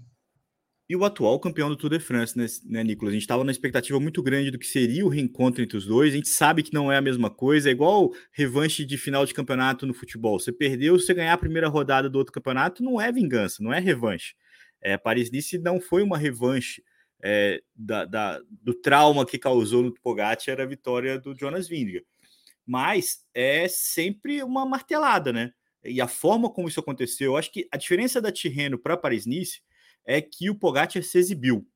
E 0.89 0.95
o 0.95 1.05
atual 1.05 1.39
campeão 1.39 1.69
do 1.69 1.75
Tour 1.75 1.91
de 1.91 1.99
France, 1.99 2.35
né, 2.35 2.47
né 2.65 2.83
Nicolas? 2.83 3.11
A 3.11 3.13
gente 3.13 3.21
estava 3.21 3.43
numa 3.43 3.51
expectativa 3.51 3.99
muito 3.99 4.23
grande 4.23 4.49
do 4.49 4.57
que 4.57 4.65
seria 4.65 5.05
o 5.05 5.09
reencontro 5.09 5.61
entre 5.61 5.77
os 5.77 5.85
dois. 5.85 6.11
A 6.11 6.15
gente 6.15 6.29
sabe 6.29 6.63
que 6.63 6.73
não 6.73 6.91
é 6.91 6.97
a 6.97 7.01
mesma 7.01 7.29
coisa. 7.29 7.69
É 7.69 7.71
igual 7.71 8.11
revanche 8.31 8.83
de 8.83 8.97
final 8.97 9.23
de 9.23 9.31
campeonato 9.31 9.85
no 9.85 9.93
futebol. 9.93 10.39
Você 10.39 10.51
perdeu, 10.51 10.97
você 10.97 11.13
ganhar 11.13 11.33
a 11.33 11.37
primeira 11.37 11.67
rodada 11.67 12.09
do 12.09 12.17
outro 12.17 12.33
campeonato, 12.33 12.83
não 12.83 12.99
é 12.99 13.11
vingança, 13.11 13.61
não 13.61 13.71
é 13.71 13.79
revanche. 13.79 14.33
É, 14.81 14.97
Paris-Nice 14.97 15.59
não 15.59 15.79
foi 15.79 16.01
uma 16.01 16.17
revanche 16.17 16.83
é, 17.21 17.61
da, 17.75 18.05
da, 18.05 18.41
do 18.49 18.73
trauma 18.73 19.27
que 19.27 19.37
causou 19.37 19.83
no 19.83 19.93
Pogacar 19.93 20.59
a 20.59 20.65
vitória 20.65 21.19
do 21.19 21.37
Jonas 21.37 21.67
Vingegaard. 21.67 22.07
Mas 22.65 23.23
é 23.31 23.67
sempre 23.67 24.41
uma 24.41 24.65
martelada, 24.65 25.31
né? 25.31 25.51
E 25.83 26.01
a 26.01 26.07
forma 26.07 26.49
como 26.49 26.67
isso 26.67 26.79
aconteceu, 26.79 27.33
eu 27.33 27.37
acho 27.37 27.51
que 27.51 27.67
a 27.71 27.77
diferença 27.77 28.19
da 28.19 28.31
Tirreno 28.31 28.79
para 28.79 28.97
Paris-Nice 28.97 29.61
é 30.09 30.19
que 30.19 30.49
o 30.49 30.55
Pogacar 30.55 31.03
se 31.03 31.19
exibiu. 31.19 31.67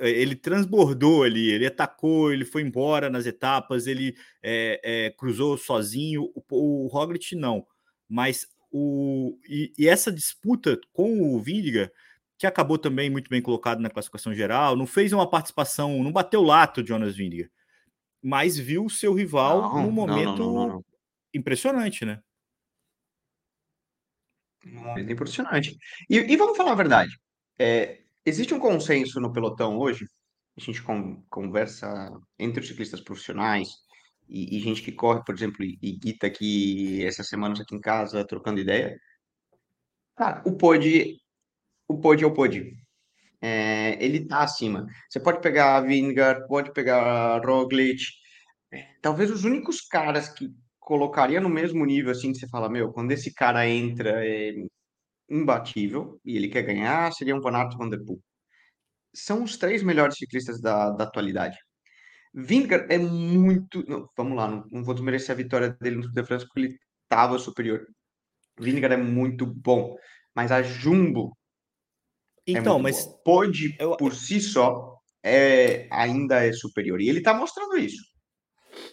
Ele 0.00 0.34
transbordou 0.34 1.24
ali, 1.24 1.50
ele 1.50 1.66
atacou, 1.66 2.32
ele 2.32 2.44
foi 2.44 2.62
embora 2.62 3.10
nas 3.10 3.26
etapas, 3.26 3.86
ele 3.86 4.16
é, 4.42 4.80
é, 4.82 5.10
cruzou 5.10 5.58
sozinho. 5.58 6.30
O, 6.34 6.84
o 6.84 6.86
Roglic 6.86 7.36
não, 7.36 7.66
mas 8.08 8.46
o 8.70 9.38
e, 9.46 9.72
e, 9.76 9.88
essa 9.88 10.10
disputa 10.10 10.80
com 10.92 11.34
o 11.34 11.40
Vindiga, 11.40 11.92
que 12.38 12.46
acabou 12.46 12.78
também 12.78 13.10
muito 13.10 13.28
bem 13.28 13.42
colocado 13.42 13.80
na 13.80 13.90
classificação 13.90 14.32
geral, 14.32 14.74
não 14.74 14.86
fez 14.86 15.12
uma 15.12 15.28
participação, 15.28 16.02
não 16.02 16.12
bateu 16.12 16.42
lato 16.42 16.86
Jonas 16.86 17.14
Vindiga, 17.14 17.50
mas 18.22 18.56
viu 18.56 18.86
o 18.86 18.90
seu 18.90 19.12
rival 19.12 19.60
não, 19.60 19.82
num 19.82 19.90
momento 19.90 20.38
não, 20.38 20.68
não, 20.68 20.84
impressionante, 21.34 22.06
né? 22.06 22.22
Muito 24.72 25.12
impressionante. 25.12 25.76
E, 26.08 26.16
e, 26.16 26.36
vamos 26.36 26.56
falar 26.56 26.72
a 26.72 26.76
verdade. 26.76 27.10
É, 27.58 28.00
existe 28.24 28.54
um 28.54 28.58
consenso 28.58 29.20
no 29.20 29.32
pelotão 29.32 29.78
hoje. 29.78 30.06
A 30.56 30.60
gente 30.60 30.82
com, 30.82 31.22
conversa 31.30 32.10
entre 32.38 32.60
os 32.60 32.68
ciclistas 32.68 33.00
profissionais 33.00 33.68
e, 34.28 34.56
e, 34.56 34.60
gente 34.60 34.82
que 34.82 34.92
corre, 34.92 35.22
por 35.24 35.34
exemplo, 35.34 35.64
e, 35.64 35.78
e 35.80 35.92
Guita 35.92 36.26
aqui 36.26 37.04
essas 37.04 37.28
semanas 37.28 37.60
aqui 37.60 37.74
em 37.74 37.80
casa 37.80 38.26
trocando 38.26 38.60
ideia. 38.60 38.98
Cara, 40.16 40.42
o 40.44 40.56
pod, 40.56 41.16
o 41.86 41.98
pod 41.98 42.22
é 42.22 42.26
o 42.26 42.34
pod. 42.34 42.76
É, 43.40 44.04
ele 44.04 44.26
tá 44.26 44.40
acima. 44.40 44.86
Você 45.08 45.20
pode 45.20 45.40
pegar 45.40 45.76
a 45.76 45.80
Vingar, 45.80 46.46
pode 46.48 46.72
pegar 46.72 47.02
a 47.02 47.38
Roglic. 47.38 48.02
É, 48.72 48.96
talvez 49.00 49.30
os 49.30 49.44
únicos 49.44 49.80
caras 49.80 50.28
que 50.28 50.52
colocaria 50.88 51.38
no 51.38 51.50
mesmo 51.50 51.84
nível, 51.84 52.10
assim, 52.10 52.32
que 52.32 52.38
você 52.38 52.48
fala, 52.48 52.66
meu, 52.66 52.90
quando 52.90 53.12
esse 53.12 53.34
cara 53.34 53.68
entra, 53.68 54.26
é 54.26 54.54
imbatível, 55.28 56.18
e 56.24 56.34
ele 56.34 56.48
quer 56.48 56.62
ganhar, 56.62 57.12
seria 57.12 57.36
um 57.36 57.42
Van 57.42 57.54
Aert 57.54 57.76
Van 57.76 57.90
Der 57.90 58.02
Poel. 58.02 58.18
São 59.14 59.44
os 59.44 59.58
três 59.58 59.82
melhores 59.82 60.16
ciclistas 60.16 60.62
da, 60.62 60.88
da 60.92 61.04
atualidade. 61.04 61.58
Vingegaard 62.32 62.86
é 62.90 62.96
muito... 62.96 63.84
Não, 63.86 64.08
vamos 64.16 64.34
lá, 64.34 64.48
não, 64.48 64.64
não 64.70 64.82
vou 64.82 64.94
desmerecer 64.94 65.32
a 65.32 65.36
vitória 65.36 65.76
dele 65.78 65.96
no 65.96 66.02
Tour 66.04 66.12
de 66.12 66.24
France, 66.24 66.46
porque 66.46 66.60
ele 66.60 66.78
estava 67.02 67.38
superior. 67.38 67.86
Vingegaard 68.58 68.94
é 68.94 69.04
muito 69.04 69.44
bom, 69.44 69.94
mas 70.34 70.50
a 70.50 70.62
Jumbo 70.62 71.36
é 72.46 72.52
então, 72.52 72.78
é 72.78 72.82
mas 72.82 73.04
boa. 73.04 73.22
pode 73.26 73.76
eu... 73.78 73.94
por 73.98 74.14
si 74.14 74.40
só 74.40 74.96
é 75.22 75.86
ainda 75.90 76.46
é 76.46 76.50
superior 76.50 76.98
e 76.98 77.10
ele 77.10 77.18
está 77.18 77.34
mostrando 77.34 77.76
isso. 77.76 78.02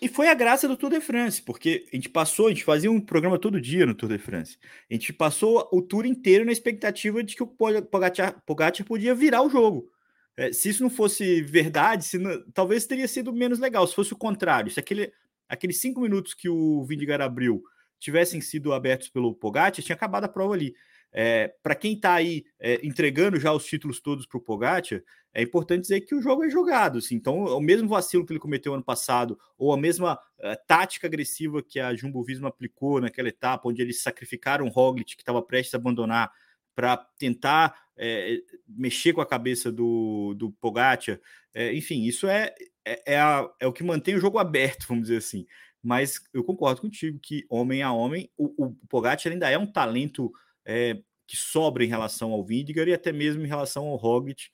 E 0.01 0.07
foi 0.07 0.27
a 0.27 0.33
graça 0.33 0.67
do 0.67 0.77
Tour 0.77 0.89
de 0.89 1.01
France, 1.01 1.41
porque 1.41 1.85
a 1.91 1.95
gente 1.95 2.09
passou, 2.09 2.47
a 2.47 2.49
gente 2.49 2.63
fazia 2.63 2.91
um 2.91 2.99
programa 2.99 3.39
todo 3.39 3.61
dia 3.61 3.85
no 3.85 3.93
Tour 3.93 4.09
de 4.09 4.17
France. 4.17 4.57
A 4.89 4.93
gente 4.93 5.13
passou 5.13 5.67
o 5.71 5.81
tour 5.81 6.05
inteiro 6.05 6.45
na 6.45 6.51
expectativa 6.51 7.23
de 7.23 7.35
que 7.35 7.43
o 7.43 7.47
Pogacar, 7.47 8.41
Pogacar 8.45 8.85
podia 8.85 9.15
virar 9.15 9.41
o 9.41 9.49
jogo. 9.49 9.89
É, 10.37 10.51
se 10.51 10.69
isso 10.69 10.83
não 10.83 10.89
fosse 10.89 11.41
verdade, 11.41 12.17
não, 12.17 12.43
talvez 12.51 12.85
teria 12.85 13.07
sido 13.07 13.31
menos 13.31 13.59
legal. 13.59 13.87
Se 13.87 13.95
fosse 13.95 14.13
o 14.13 14.17
contrário, 14.17 14.71
se 14.71 14.79
aquele, 14.79 15.11
aqueles 15.47 15.79
cinco 15.79 16.01
minutos 16.01 16.33
que 16.33 16.49
o 16.49 16.83
Vindigar 16.83 17.21
abriu 17.21 17.63
tivessem 17.99 18.41
sido 18.41 18.73
abertos 18.73 19.09
pelo 19.09 19.33
Pogacar, 19.33 19.71
tinha 19.71 19.95
acabado 19.95 20.25
a 20.25 20.29
prova 20.29 20.53
ali. 20.53 20.75
É, 21.17 21.53
para 21.63 21.75
quem 21.75 21.93
está 21.93 22.13
aí 22.13 22.43
é, 22.59 22.85
entregando 22.85 23.39
já 23.39 23.53
os 23.53 23.65
títulos 23.65 24.01
todos 24.01 24.25
para 24.25 24.37
o 24.37 24.41
Pogacar, 24.41 25.01
é 25.33 25.41
importante 25.41 25.83
dizer 25.83 26.01
que 26.01 26.13
o 26.13 26.21
jogo 26.21 26.43
é 26.43 26.49
jogado. 26.49 26.97
Assim, 26.97 27.15
então, 27.15 27.45
o 27.45 27.61
mesmo 27.61 27.87
vacilo 27.87 28.25
que 28.25 28.33
ele 28.33 28.39
cometeu 28.39 28.73
ano 28.73 28.83
passado, 28.83 29.39
ou 29.57 29.71
a 29.71 29.77
mesma 29.77 30.19
é, 30.39 30.55
tática 30.55 31.07
agressiva 31.07 31.63
que 31.63 31.79
a 31.79 31.95
Jumbo 31.95 32.21
Visma 32.21 32.49
aplicou 32.49 32.99
naquela 32.99 33.29
etapa, 33.29 33.69
onde 33.69 33.81
eles 33.81 34.01
sacrificaram 34.01 34.65
o 34.65 34.69
Roglic, 34.69 35.15
que 35.15 35.21
estava 35.21 35.41
prestes 35.41 35.73
a 35.73 35.77
abandonar, 35.77 36.33
para 36.75 36.97
tentar 37.17 37.73
é, 37.95 38.39
mexer 38.67 39.13
com 39.13 39.21
a 39.21 39.25
cabeça 39.25 39.71
do, 39.71 40.33
do 40.35 40.51
Pogacar. 40.51 41.17
É, 41.53 41.73
enfim, 41.73 42.03
isso 42.03 42.27
é, 42.27 42.53
é, 42.83 43.13
é, 43.13 43.17
a, 43.17 43.49
é 43.61 43.67
o 43.67 43.71
que 43.71 43.83
mantém 43.83 44.15
o 44.15 44.19
jogo 44.19 44.37
aberto, 44.37 44.85
vamos 44.89 45.03
dizer 45.03 45.17
assim. 45.17 45.45
Mas 45.81 46.19
eu 46.33 46.43
concordo 46.43 46.81
contigo 46.81 47.17
que, 47.21 47.45
homem 47.49 47.81
a 47.81 47.93
homem, 47.93 48.29
o, 48.37 48.65
o 48.65 48.75
Pogacar 48.89 49.31
ainda 49.31 49.49
é 49.49 49.57
um 49.57 49.71
talento 49.71 50.29
é, 50.65 50.97
que 51.27 51.37
sobra 51.37 51.83
em 51.83 51.87
relação 51.87 52.31
ao 52.31 52.43
Vindigar 52.43 52.87
e 52.87 52.93
até 52.93 53.11
mesmo 53.11 53.43
em 53.43 53.47
relação 53.47 53.85
ao 53.85 53.95
Roglic. 53.95 54.49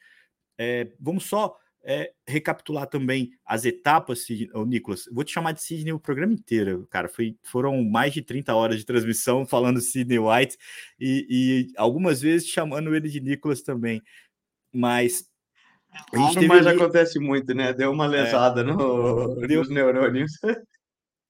É, 0.58 0.92
vamos 1.00 1.26
só 1.26 1.58
é, 1.84 2.12
recapitular 2.28 2.88
também 2.88 3.32
as 3.46 3.66
etapas, 3.66 4.26
oh, 4.54 4.66
Nicolas. 4.66 5.06
Vou 5.12 5.24
te 5.24 5.32
chamar 5.32 5.54
de 5.54 5.62
Sidney 5.62 5.94
o 5.94 6.00
programa 6.00 6.34
inteiro, 6.34 6.88
cara. 6.90 7.08
Foi, 7.08 7.36
foram 7.44 7.84
mais 7.84 8.14
de 8.14 8.22
30 8.22 8.54
horas 8.54 8.78
de 8.78 8.86
transmissão 8.86 9.46
falando 9.48 9.82
Sidney 9.82 10.20
White 10.20 10.58
e, 11.00 11.28
e 11.30 11.74
algumas 11.78 12.22
vezes 12.22 12.48
chamando 12.48 12.96
ele 12.96 13.10
de 13.10 13.20
Nicolas 13.20 13.62
também. 13.62 14.02
Mas. 14.74 15.30
A 16.14 16.18
gente 16.32 16.48
mas 16.48 16.66
ali... 16.66 16.78
acontece 16.78 17.20
muito, 17.20 17.54
né? 17.54 17.74
Deu 17.74 17.92
uma 17.92 18.06
é. 18.06 18.08
lesada 18.08 18.62
é, 18.62 18.64
no, 18.64 19.36
deu... 19.46 19.60
nos 19.60 19.70
neurônios. 19.70 20.32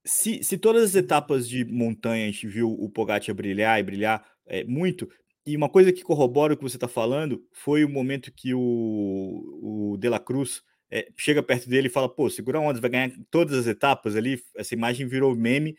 Se, 0.05 0.43
se 0.43 0.57
todas 0.57 0.83
as 0.83 0.95
etapas 0.95 1.47
de 1.47 1.65
montanha 1.65 2.25
a 2.25 2.31
gente 2.31 2.47
viu 2.47 2.69
o 2.69 2.89
Pogacar 2.89 3.35
brilhar 3.35 3.79
e 3.79 3.83
brilhar, 3.83 4.23
é, 4.51 4.65
muito. 4.65 5.09
E 5.45 5.55
uma 5.55 5.69
coisa 5.69 5.93
que 5.93 6.03
corrobora 6.03 6.53
o 6.53 6.57
que 6.57 6.63
você 6.63 6.75
está 6.75 6.87
falando 6.87 7.41
foi 7.53 7.85
o 7.85 7.89
momento 7.89 8.31
que 8.33 8.53
o, 8.53 9.91
o 9.93 9.97
De 9.97 10.09
La 10.09 10.19
Cruz 10.19 10.61
é, 10.91 11.07
chega 11.17 11.41
perto 11.41 11.69
dele 11.69 11.87
e 11.87 11.89
fala: 11.89 12.13
pô, 12.13 12.29
segura 12.29 12.59
onda, 12.59 12.81
vai 12.81 12.89
ganhar 12.89 13.11
todas 13.31 13.57
as 13.57 13.65
etapas 13.65 14.15
ali. 14.15 14.43
Essa 14.57 14.75
imagem 14.75 15.07
virou 15.07 15.33
meme, 15.33 15.77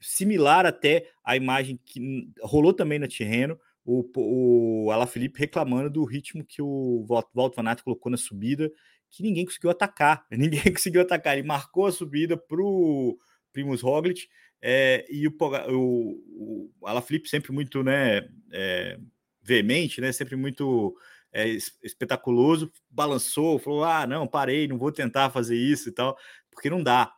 similar 0.00 0.66
até 0.66 1.08
à 1.24 1.36
imagem 1.36 1.78
que 1.86 2.28
rolou 2.42 2.74
também 2.74 2.98
na 2.98 3.06
Tirreno, 3.06 3.56
o, 3.84 4.04
o 4.16 4.90
Alaphilippe 4.90 5.38
reclamando 5.38 5.88
do 5.88 6.04
ritmo 6.04 6.44
que 6.44 6.60
o 6.60 7.06
Walt 7.08 7.54
Van 7.54 7.68
Aert 7.68 7.82
colocou 7.84 8.10
na 8.10 8.18
subida, 8.18 8.68
que 9.10 9.22
ninguém 9.22 9.44
conseguiu 9.44 9.70
atacar. 9.70 10.26
Ninguém 10.30 10.72
conseguiu 10.72 11.02
atacar. 11.02 11.38
Ele 11.38 11.46
marcou 11.46 11.86
a 11.86 11.92
subida 11.92 12.36
para 12.36 12.60
o 12.60 13.16
Primus 13.52 13.80
Roglic 13.80 14.28
é, 14.60 15.06
e 15.08 15.26
o, 15.26 15.34
o, 15.70 16.72
o 16.80 17.02
sempre 17.26 17.52
muito 17.52 17.82
né, 17.82 18.28
é, 18.52 18.98
veemente, 19.42 20.00
né, 20.00 20.10
sempre 20.12 20.36
muito 20.36 20.96
é, 21.32 21.48
espetaculoso, 21.82 22.72
balançou, 22.90 23.58
falou: 23.58 23.84
ah, 23.84 24.06
não, 24.06 24.26
parei, 24.26 24.66
não 24.66 24.78
vou 24.78 24.90
tentar 24.90 25.30
fazer 25.30 25.56
isso 25.56 25.88
e 25.88 25.92
tal, 25.92 26.16
porque 26.50 26.70
não 26.70 26.82
dá. 26.82 27.12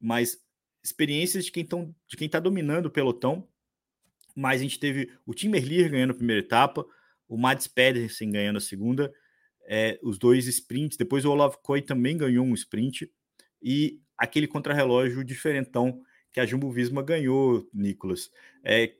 Mas 0.00 0.38
experiências 0.82 1.46
de 1.46 1.52
quem 1.52 1.62
estão 1.62 1.94
de 2.06 2.16
quem 2.16 2.26
está 2.26 2.38
dominando 2.38 2.86
o 2.86 2.90
pelotão. 2.90 3.48
Mas 4.36 4.60
a 4.60 4.64
gente 4.64 4.78
teve 4.78 5.10
o 5.24 5.32
Tim 5.32 5.48
Merlier 5.48 5.90
ganhando 5.90 6.10
a 6.10 6.14
primeira 6.14 6.42
etapa, 6.42 6.84
o 7.28 7.36
Mads 7.36 7.68
Pedersen 7.68 8.30
ganhando 8.32 8.56
a 8.56 8.60
segunda, 8.60 9.12
é, 9.66 9.98
os 10.02 10.18
dois 10.18 10.46
sprints. 10.46 10.96
Depois 10.96 11.24
o 11.24 11.30
Olaf 11.30 11.56
Koy 11.62 11.80
também 11.80 12.16
ganhou 12.16 12.44
um 12.44 12.54
sprint 12.54 13.10
e 13.62 14.00
aquele 14.18 14.46
contrarrelógio 14.46 15.24
diferentão 15.24 16.02
que 16.34 16.40
a 16.40 16.44
Jumbo 16.44 16.68
Visma 16.68 17.00
ganhou, 17.00 17.64
Nicolas. 17.72 18.28
É, 18.64 18.92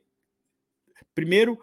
primeiro, 1.13 1.59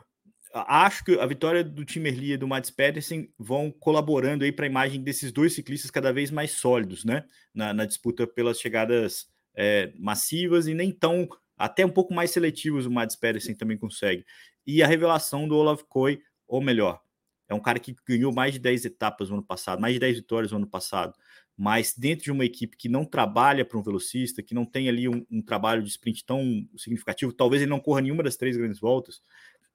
acho 0.53 1.03
que 1.03 1.19
a 1.19 1.25
vitória 1.25 1.65
do 1.65 1.83
Tim 1.83 2.01
Merlier 2.01 2.35
e 2.35 2.37
do 2.37 2.47
Mads 2.47 2.71
Pedersen 2.71 3.33
vão 3.39 3.71
colaborando 3.71 4.45
aí 4.45 4.53
para 4.53 4.67
a 4.67 4.69
imagem 4.69 5.03
desses 5.03 5.33
dois 5.33 5.55
ciclistas 5.55 5.91
cada 5.91 6.13
vez 6.13 6.31
mais 6.31 6.51
sólidos, 6.53 7.07
né? 7.07 7.25
Na, 7.55 7.73
na 7.73 7.87
disputa 7.87 8.27
pelas 8.27 8.61
chegadas 8.61 9.27
é, 9.55 9.91
massivas 9.99 10.67
e 10.67 10.75
nem 10.75 10.93
tão 10.93 11.27
até 11.57 11.87
um 11.87 11.91
pouco 11.91 12.13
mais 12.13 12.31
seletivos 12.31 12.85
o 12.85 12.91
Mads 12.91 13.17
Pedersen 13.17 13.55
também 13.55 13.79
consegue. 13.79 14.27
E 14.67 14.83
a 14.83 14.87
revelação 14.87 15.49
do 15.49 15.57
Olaf 15.57 15.83
Koy, 15.89 16.21
ou 16.47 16.61
melhor, 16.61 17.01
é 17.49 17.55
um 17.55 17.61
cara 17.61 17.79
que 17.79 17.97
ganhou 18.07 18.33
mais 18.33 18.53
de 18.53 18.59
10 18.59 18.85
etapas 18.85 19.31
no 19.31 19.37
ano 19.37 19.45
passado, 19.45 19.81
mais 19.81 19.95
de 19.95 20.01
10 20.01 20.17
vitórias 20.17 20.53
no 20.53 20.59
ano 20.59 20.67
passado 20.67 21.15
mas 21.57 21.95
dentro 21.97 22.25
de 22.25 22.33
uma 22.33 22.45
equipe 22.45 22.77
que 22.77 22.89
não 22.89 23.05
trabalha 23.05 23.65
para 23.65 23.79
um 23.79 23.83
velocista, 23.83 24.43
que 24.43 24.55
não 24.55 24.65
tem 24.65 24.89
ali 24.89 25.09
um, 25.09 25.25
um, 25.31 25.43
trabalho 25.43 25.83
de 25.83 25.91
sprint 25.91 26.25
tão 26.25 26.67
significativo, 26.77 27.33
talvez 27.33 27.63
ele 27.63 27.71
não 27.71 27.81
corra 27.81 28.01
nenhuma 28.01 28.23
das 28.23 28.37
três 28.37 28.57
grandes 28.57 28.81
voltas, 28.81 29.21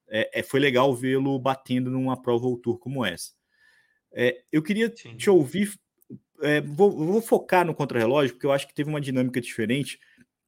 é, 0.09 0.39
é 0.39 0.43
foi 0.43 0.59
legal 0.59 0.93
vê-lo 0.95 1.37
batendo 1.39 1.89
numa 1.91 2.21
prova 2.21 2.45
ou 2.45 2.57
tour 2.57 2.77
como 2.77 3.05
essa. 3.05 3.31
É, 4.11 4.41
eu 4.51 4.63
queria 4.63 4.91
Sim. 4.95 5.15
te 5.15 5.29
ouvir, 5.29 5.79
é, 6.41 6.61
vou, 6.61 6.91
vou, 6.91 7.21
focar 7.21 7.65
no 7.65 7.75
contrarrelógio, 7.75 8.33
porque 8.33 8.45
eu 8.45 8.51
acho 8.51 8.67
que 8.67 8.73
teve 8.73 8.89
uma 8.89 9.01
dinâmica 9.01 9.39
diferente, 9.39 9.99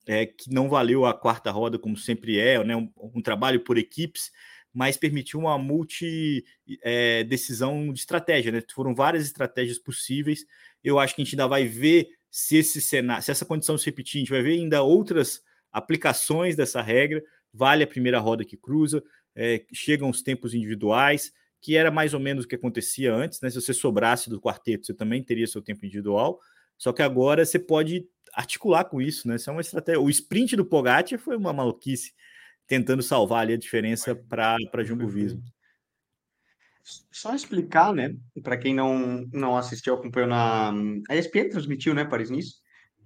é, 0.07 0.25
que 0.25 0.51
não 0.51 0.69
valeu 0.69 1.05
a 1.05 1.13
quarta 1.13 1.51
roda, 1.51 1.77
como 1.77 1.95
sempre 1.95 2.39
é, 2.39 2.63
né, 2.63 2.75
um, 2.75 2.91
um 2.98 3.21
trabalho 3.21 3.59
por 3.59 3.77
equipes, 3.77 4.31
mas 4.73 4.97
permitiu 4.97 5.39
uma 5.39 5.57
multi 5.57 6.43
é, 6.83 7.23
decisão 7.23 7.91
de 7.91 7.99
estratégia, 7.99 8.51
né? 8.51 8.61
Foram 8.73 8.93
várias 8.93 9.25
estratégias 9.25 9.79
possíveis 9.79 10.45
eu 10.83 10.99
acho 10.99 11.15
que 11.15 11.21
a 11.21 11.25
gente 11.25 11.33
ainda 11.33 11.47
vai 11.47 11.65
ver 11.65 12.09
se 12.29 12.57
esse 12.57 12.81
cenário, 12.81 13.23
se 13.23 13.31
essa 13.31 13.45
condição 13.45 13.77
se 13.77 13.85
repetir, 13.85 14.19
a 14.19 14.21
gente 14.21 14.31
vai 14.31 14.41
ver 14.41 14.53
ainda 14.53 14.81
outras 14.81 15.41
aplicações 15.71 16.55
dessa 16.55 16.81
regra. 16.81 17.23
Vale 17.53 17.83
a 17.83 17.88
primeira 17.88 18.19
roda 18.19 18.45
que 18.45 18.55
cruza, 18.55 19.03
é, 19.35 19.65
chegam 19.73 20.09
os 20.09 20.21
tempos 20.21 20.53
individuais, 20.53 21.31
que 21.61 21.75
era 21.75 21.89
mais 21.91 22.13
ou 22.13 22.19
menos 22.19 22.45
o 22.45 22.47
que 22.47 22.55
acontecia 22.55 23.13
antes, 23.13 23.41
né? 23.41 23.49
Se 23.49 23.59
você 23.59 23.73
sobrasse 23.73 24.29
do 24.29 24.39
quarteto, 24.39 24.85
você 24.85 24.93
também 24.93 25.23
teria 25.23 25.47
seu 25.47 25.61
tempo 25.61 25.85
individual. 25.85 26.39
Só 26.77 26.93
que 26.93 27.01
agora 27.01 27.43
você 27.43 27.59
pode 27.59 28.07
articular 28.33 28.85
com 28.85 29.01
isso, 29.01 29.27
né? 29.27 29.35
Isso 29.35 29.49
é 29.49 29.53
uma 29.53 29.61
estratégia. 29.61 29.99
O 29.99 30.09
sprint 30.09 30.55
do 30.55 30.63
Pogacar 30.63 31.19
foi 31.19 31.35
uma 31.35 31.51
maluquice, 31.51 32.13
tentando 32.69 33.01
salvar 33.01 33.41
ali 33.41 33.53
a 33.53 33.57
diferença 33.57 34.15
para 34.15 34.83
Jumbo 34.83 35.07
Visma. 35.07 35.41
Só 37.11 37.35
explicar, 37.35 37.93
né, 37.93 38.15
para 38.41 38.57
quem 38.57 38.73
não, 38.73 39.27
não 39.33 39.57
assistiu, 39.57 39.95
acompanhou 39.95 40.29
na. 40.29 40.71
A 41.09 41.15
ESPN 41.15 41.49
transmitiu, 41.49 41.93
né, 41.93 42.05
Paris-Nice, 42.05 42.55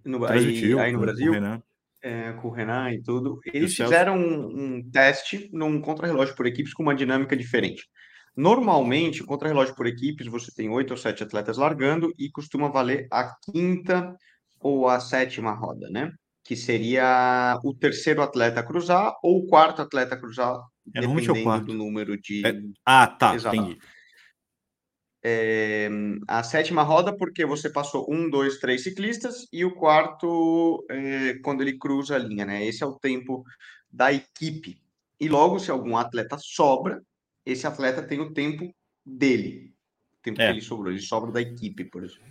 no, 0.05 0.23
aí, 0.25 0.79
aí, 0.79 0.91
no 0.91 0.99
Brasil, 0.99 1.25
com 1.25 1.31
o, 1.31 1.33
Renan. 1.33 1.63
É, 2.01 2.33
com 2.33 2.47
o 2.49 2.51
Renan 2.51 2.91
e 2.91 3.01
tudo. 3.01 3.39
Eles 3.45 3.75
fizeram 3.75 4.17
um, 4.17 4.75
um, 4.77 4.89
teste 4.91 5.49
num 5.51 5.81
contrarrelógio 5.81 6.35
por 6.35 6.45
equipes 6.45 6.73
com 6.73 6.83
uma 6.83 6.95
dinâmica 6.95 7.35
diferente. 7.35 7.87
Normalmente, 8.35 9.23
contrarrelógio 9.23 9.75
por 9.75 9.87
equipes, 9.87 10.27
você 10.27 10.51
tem 10.53 10.69
oito 10.69 10.91
ou 10.91 10.97
sete 10.97 11.23
atletas 11.23 11.57
largando 11.57 12.13
e 12.17 12.29
costuma 12.29 12.69
valer 12.69 13.07
a 13.11 13.35
quinta 13.51 14.15
ou 14.59 14.87
a 14.87 14.99
sétima 14.99 15.53
roda, 15.53 15.89
né? 15.89 16.11
Que 16.43 16.55
seria 16.55 17.57
o 17.63 17.73
terceiro 17.73 18.21
atleta 18.21 18.59
a 18.59 18.63
cruzar 18.63 19.13
ou 19.23 19.39
o 19.39 19.47
quarto 19.47 19.81
atleta 19.81 20.15
a 20.15 20.19
cruzar 20.19 20.59
é 20.93 21.01
dependendo 21.01 21.65
do 21.65 21.73
número 21.73 22.19
de. 22.19 22.45
É... 22.45 22.61
Ah, 22.85 23.07
tá, 23.07 23.35
Exato. 23.35 23.55
entendi. 23.55 23.79
É, 25.25 25.89
a 26.27 26.43
sétima 26.43 26.83
roda, 26.83 27.15
porque 27.15 27.45
você 27.45 27.69
passou 27.69 28.05
um, 28.13 28.29
dois, 28.29 28.59
três 28.59 28.83
ciclistas, 28.83 29.47
e 29.53 29.63
o 29.63 29.73
quarto, 29.73 30.85
é, 30.91 31.35
quando 31.35 31.61
ele 31.61 31.77
cruza 31.77 32.15
a 32.15 32.19
linha, 32.19 32.45
né? 32.45 32.65
Esse 32.65 32.83
é 32.83 32.85
o 32.85 32.99
tempo 32.99 33.45
da 33.89 34.11
equipe. 34.11 34.81
E 35.17 35.29
logo, 35.29 35.59
se 35.59 35.71
algum 35.71 35.95
atleta 35.95 36.37
sobra, 36.37 37.01
esse 37.45 37.65
atleta 37.65 38.03
tem 38.03 38.19
o 38.19 38.33
tempo 38.33 38.69
dele, 39.05 39.73
o 40.19 40.23
tempo 40.23 40.41
é. 40.41 40.47
que 40.47 40.51
ele 40.51 40.61
sobrou, 40.61 40.91
ele 40.91 41.01
sobra 41.01 41.31
da 41.31 41.39
equipe, 41.39 41.85
por 41.85 42.03
exemplo. 42.03 42.23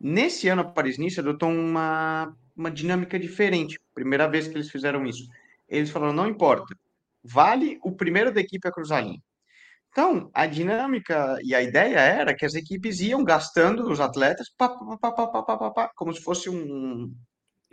Nesse 0.00 0.46
ano, 0.46 0.62
a 0.62 0.64
Paris-Nice 0.64 1.18
adotou 1.18 1.48
uma 1.48 2.32
uma 2.58 2.70
dinâmica 2.70 3.18
diferente. 3.18 3.78
Primeira 3.94 4.28
vez 4.28 4.48
que 4.48 4.54
eles 4.54 4.70
fizeram 4.70 5.06
isso. 5.06 5.26
Eles 5.68 5.90
falaram, 5.90 6.12
não 6.12 6.28
importa, 6.28 6.74
vale 7.22 7.78
o 7.82 7.92
primeiro 7.92 8.32
da 8.32 8.40
equipe 8.40 8.66
a 8.66 8.72
cruzar 8.72 8.98
a 8.98 9.02
linha. 9.02 9.22
Então, 9.90 10.30
a 10.34 10.46
dinâmica 10.46 11.38
e 11.42 11.54
a 11.54 11.62
ideia 11.62 11.98
era 11.98 12.34
que 12.34 12.44
as 12.44 12.54
equipes 12.54 13.00
iam 13.00 13.24
gastando 13.24 13.88
os 13.90 14.00
atletas 14.00 14.48
pá, 14.56 14.68
pá, 14.68 15.70
pá, 15.70 15.90
como 15.96 16.12
se 16.12 16.20
fosse 16.20 16.50
um, 16.50 17.12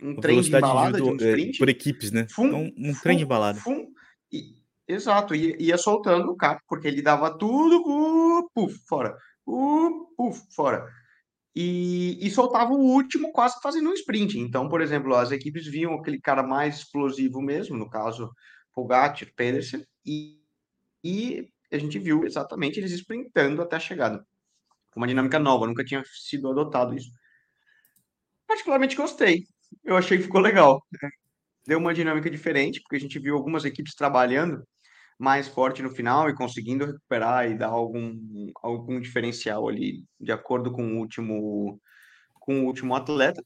um 0.00 0.16
trem 0.16 0.40
de 0.40 0.50
balada, 0.50 0.96
de 0.96 1.02
um 1.02 1.12
é, 1.12 1.14
sprint. 1.14 1.58
Por 1.58 1.68
equipes, 1.68 2.10
né? 2.10 2.26
Fum, 2.30 2.46
um, 2.46 2.72
um 2.76 2.94
fum, 2.94 3.02
trem 3.02 3.18
de 3.18 3.24
balada. 3.24 3.58
Fum, 3.60 3.86
e, 4.32 4.56
exato, 4.88 5.34
ia, 5.34 5.56
ia, 5.60 5.76
soltando 5.76 6.30
o 6.30 6.36
cara, 6.36 6.60
porque 6.68 6.88
ele 6.88 7.02
dava 7.02 7.36
tudo, 7.36 7.82
uh, 7.86 8.50
puf, 8.54 8.76
fora, 8.88 9.16
uh, 9.46 10.06
puf, 10.16 10.42
fora. 10.54 10.88
E, 11.58 12.18
e 12.20 12.30
soltava 12.30 12.72
o 12.72 12.78
último 12.78 13.32
quase 13.32 13.58
fazendo 13.62 13.88
um 13.88 13.94
sprint. 13.94 14.38
Então, 14.38 14.68
por 14.68 14.82
exemplo, 14.82 15.14
as 15.14 15.32
equipes 15.32 15.66
viam 15.66 15.94
aquele 15.94 16.20
cara 16.20 16.42
mais 16.42 16.80
explosivo 16.80 17.40
mesmo, 17.40 17.78
no 17.78 17.88
caso, 17.88 18.30
Pogacar, 18.74 19.26
Pedersen, 19.34 19.82
e, 20.04 20.38
e 21.02 21.48
a 21.72 21.78
gente 21.78 21.98
viu 21.98 22.26
exatamente 22.26 22.78
eles 22.78 22.92
sprintando 22.92 23.62
até 23.62 23.76
a 23.76 23.80
chegada. 23.80 24.22
Uma 24.94 25.06
dinâmica 25.06 25.38
nova, 25.38 25.66
nunca 25.66 25.82
tinha 25.82 26.02
sido 26.04 26.50
adotado 26.50 26.94
isso. 26.94 27.10
Particularmente 28.46 28.94
gostei. 28.94 29.44
Eu 29.82 29.96
achei 29.96 30.18
que 30.18 30.24
ficou 30.24 30.40
legal. 30.42 30.82
Deu 31.66 31.78
uma 31.78 31.94
dinâmica 31.94 32.30
diferente, 32.30 32.80
porque 32.82 32.96
a 32.96 33.00
gente 33.00 33.18
viu 33.18 33.34
algumas 33.34 33.64
equipes 33.64 33.94
trabalhando 33.94 34.62
mais 35.18 35.48
forte 35.48 35.82
no 35.82 35.90
final 35.90 36.28
e 36.28 36.34
conseguindo 36.34 36.84
recuperar 36.84 37.50
e 37.50 37.56
dar 37.56 37.68
algum, 37.68 38.50
algum 38.62 39.00
diferencial 39.00 39.68
ali, 39.68 40.04
de 40.20 40.32
acordo 40.32 40.70
com 40.70 40.82
o 40.82 40.98
último, 40.98 41.80
com 42.34 42.60
o 42.60 42.66
último 42.66 42.94
atleta. 42.94 43.42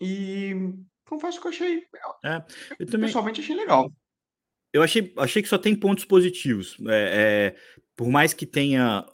E 0.00 0.74
confesso 1.08 1.40
que 1.40 1.46
eu 1.46 1.50
achei. 1.50 1.82
É, 2.24 2.44
eu 2.78 2.86
também... 2.86 3.06
Pessoalmente 3.06 3.40
achei 3.40 3.56
legal 3.56 3.90
eu 4.72 4.82
achei, 4.82 5.12
achei 5.16 5.42
que 5.42 5.48
só 5.48 5.58
tem 5.58 5.74
pontos 5.74 6.04
positivos. 6.04 6.76
É, 6.88 7.54
é, 7.54 7.56
por 7.96 8.08
mais 8.08 8.32
que 8.32 8.46
tenha. 8.46 9.04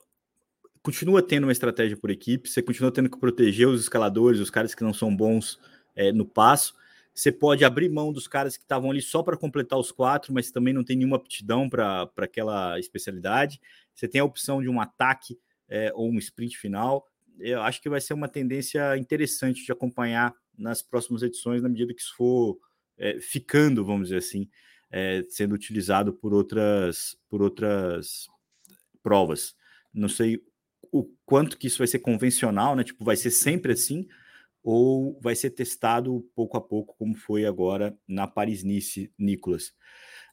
Continua 0.82 1.20
tendo 1.20 1.44
uma 1.44 1.52
estratégia 1.52 1.96
por 1.96 2.10
equipe, 2.10 2.48
você 2.48 2.62
continua 2.62 2.92
tendo 2.92 3.10
que 3.10 3.18
proteger 3.18 3.66
os 3.66 3.80
escaladores, 3.80 4.38
os 4.38 4.50
caras 4.50 4.72
que 4.72 4.84
não 4.84 4.94
são 4.94 5.14
bons 5.14 5.58
é, 5.96 6.12
no 6.12 6.24
passo. 6.24 6.74
Você 7.16 7.32
pode 7.32 7.64
abrir 7.64 7.88
mão 7.88 8.12
dos 8.12 8.28
caras 8.28 8.58
que 8.58 8.62
estavam 8.62 8.90
ali 8.90 9.00
só 9.00 9.22
para 9.22 9.38
completar 9.38 9.78
os 9.78 9.90
quatro, 9.90 10.34
mas 10.34 10.50
também 10.50 10.74
não 10.74 10.84
tem 10.84 10.98
nenhuma 10.98 11.16
aptidão 11.16 11.66
para 11.66 12.10
aquela 12.18 12.78
especialidade. 12.78 13.58
Você 13.94 14.06
tem 14.06 14.20
a 14.20 14.24
opção 14.24 14.60
de 14.60 14.68
um 14.68 14.78
ataque 14.78 15.38
é, 15.66 15.90
ou 15.94 16.10
um 16.10 16.18
sprint 16.18 16.58
final. 16.58 17.06
Eu 17.40 17.62
acho 17.62 17.80
que 17.80 17.88
vai 17.88 18.02
ser 18.02 18.12
uma 18.12 18.28
tendência 18.28 18.98
interessante 18.98 19.64
de 19.64 19.72
acompanhar 19.72 20.34
nas 20.58 20.82
próximas 20.82 21.22
edições, 21.22 21.62
na 21.62 21.70
medida 21.70 21.94
que 21.94 22.02
isso 22.02 22.14
for 22.14 22.58
é, 22.98 23.18
ficando, 23.18 23.82
vamos 23.82 24.08
dizer 24.08 24.18
assim, 24.18 24.46
é, 24.90 25.24
sendo 25.30 25.54
utilizado 25.54 26.12
por 26.12 26.34
outras, 26.34 27.16
por 27.30 27.40
outras 27.40 28.26
provas. 29.02 29.56
Não 29.90 30.08
sei 30.10 30.38
o 30.92 31.04
quanto 31.24 31.56
que 31.56 31.66
isso 31.66 31.78
vai 31.78 31.86
ser 31.86 32.00
convencional, 32.00 32.76
né? 32.76 32.84
Tipo, 32.84 33.06
vai 33.06 33.16
ser 33.16 33.30
sempre 33.30 33.72
assim, 33.72 34.06
ou 34.66 35.16
vai 35.20 35.36
ser 35.36 35.50
testado 35.50 36.28
pouco 36.34 36.56
a 36.56 36.60
pouco, 36.60 36.96
como 36.98 37.14
foi 37.14 37.46
agora 37.46 37.96
na 38.04 38.26
Paris-Nice, 38.26 39.12
Nicolas. 39.16 39.72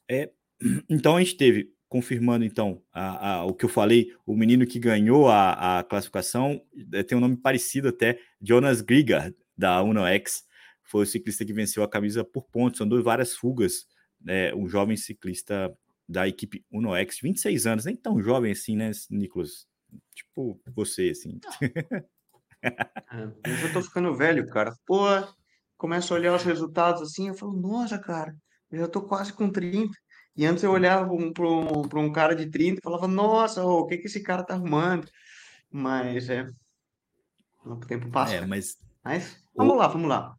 É, 0.10 0.32
então 0.90 1.16
a 1.16 1.20
gente 1.20 1.38
teve, 1.38 1.72
confirmando 1.88 2.44
então 2.44 2.82
a, 2.92 3.34
a, 3.34 3.46
o 3.46 3.54
que 3.54 3.64
eu 3.64 3.70
falei, 3.70 4.12
o 4.26 4.36
menino 4.36 4.66
que 4.66 4.80
ganhou 4.80 5.30
a, 5.30 5.78
a 5.78 5.84
classificação 5.84 6.60
é, 6.92 7.04
tem 7.04 7.16
um 7.16 7.22
nome 7.22 7.38
parecido 7.38 7.90
até, 7.90 8.20
Jonas 8.42 8.82
Grigard, 8.82 9.36
da 9.56 9.84
Uno 9.84 10.04
X, 10.08 10.44
foi 10.82 11.04
o 11.04 11.06
ciclista 11.06 11.46
que 11.46 11.54
venceu 11.54 11.84
a 11.84 11.88
camisa 11.88 12.24
por 12.24 12.46
pontos, 12.46 12.82
andou 12.82 13.04
várias 13.04 13.36
fugas 13.36 13.86
é, 14.28 14.52
um 14.56 14.68
jovem 14.68 14.98
ciclista 14.98 15.72
da 16.10 16.28
equipe 16.28 16.66
Uno 16.72 16.96
X, 16.96 17.20
26 17.22 17.68
anos, 17.68 17.86
nem 17.86 17.96
tão 17.96 18.20
jovem 18.20 18.52
assim, 18.52 18.76
né, 18.76 18.90
Nicolas? 19.12 19.68
Tipo 20.16 20.60
você, 20.74 21.10
assim. 21.12 21.40
É, 22.64 23.50
eu 23.50 23.56
já 23.58 23.74
tô 23.74 23.82
ficando 23.82 24.16
velho, 24.16 24.48
cara. 24.48 24.74
Pô, 24.86 25.06
começo 25.78 26.14
a 26.14 26.18
olhar 26.18 26.36
os 26.36 26.44
resultados 26.44 27.02
assim, 27.02 27.28
eu 27.28 27.34
falo, 27.34 27.54
nossa, 27.54 27.98
cara, 28.00 28.36
eu 28.72 28.80
já 28.80 28.88
tô 28.88 29.02
quase 29.02 29.34
com 29.34 29.50
30. 29.50 29.94
E 30.36 30.46
antes 30.46 30.64
eu 30.64 30.72
olhava 30.72 31.06
para 31.06 31.48
um, 31.48 32.02
um, 32.02 32.06
um 32.06 32.12
cara 32.12 32.36
de 32.36 32.50
30 32.50 32.80
e 32.80 32.84
falava, 32.84 33.08
nossa, 33.08 33.64
oh, 33.64 33.82
o 33.82 33.86
que 33.86 33.98
que 33.98 34.08
esse 34.08 34.24
cara 34.24 34.44
tá 34.44 34.56
arrumando? 34.56 35.08
Mas 35.70 36.30
é. 36.30 36.48
O 37.66 37.76
tempo 37.78 38.10
passa. 38.10 38.36
É, 38.36 38.46
mas. 38.46 38.78
Mas 39.04 39.38
vamos 39.56 39.74
o... 39.76 39.78
lá, 39.78 39.88
vamos 39.88 40.10
lá. 40.10 40.36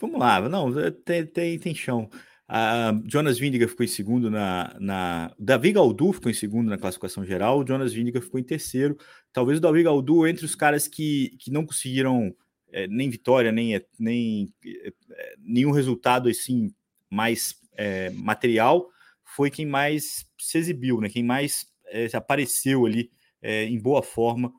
Vamos 0.00 0.20
lá, 0.20 0.48
não, 0.48 0.72
tem, 1.04 1.26
tem, 1.26 1.58
tem 1.58 1.74
chão. 1.74 2.08
A 2.50 2.98
Jonas 3.06 3.38
Vindiga 3.38 3.68
ficou 3.68 3.84
em 3.84 3.88
segundo 3.88 4.30
na, 4.30 4.74
na. 4.80 5.34
Davi 5.38 5.70
Galdu 5.70 6.14
ficou 6.14 6.30
em 6.30 6.34
segundo 6.34 6.70
na 6.70 6.78
classificação 6.78 7.22
geral, 7.22 7.60
o 7.60 7.66
Jonas 7.66 7.92
Vindiga 7.92 8.22
ficou 8.22 8.40
em 8.40 8.42
terceiro. 8.42 8.96
Talvez 9.34 9.58
o 9.58 9.60
Davi 9.60 9.82
Galdu, 9.82 10.26
entre 10.26 10.46
os 10.46 10.54
caras 10.54 10.88
que, 10.88 11.36
que 11.38 11.50
não 11.50 11.66
conseguiram 11.66 12.34
é, 12.72 12.86
nem 12.86 13.10
vitória, 13.10 13.52
nem, 13.52 13.78
nem 13.98 14.48
é, 14.64 14.92
nenhum 15.38 15.72
resultado 15.72 16.26
assim 16.26 16.70
mais 17.10 17.54
é, 17.76 18.08
material, 18.10 18.88
foi 19.22 19.50
quem 19.50 19.66
mais 19.66 20.26
se 20.38 20.56
exibiu, 20.56 21.02
né? 21.02 21.10
quem 21.10 21.22
mais 21.22 21.66
apareceu 22.14 22.84
ali 22.84 23.10
em 23.42 23.78
boa 23.78 24.02
forma. 24.02 24.52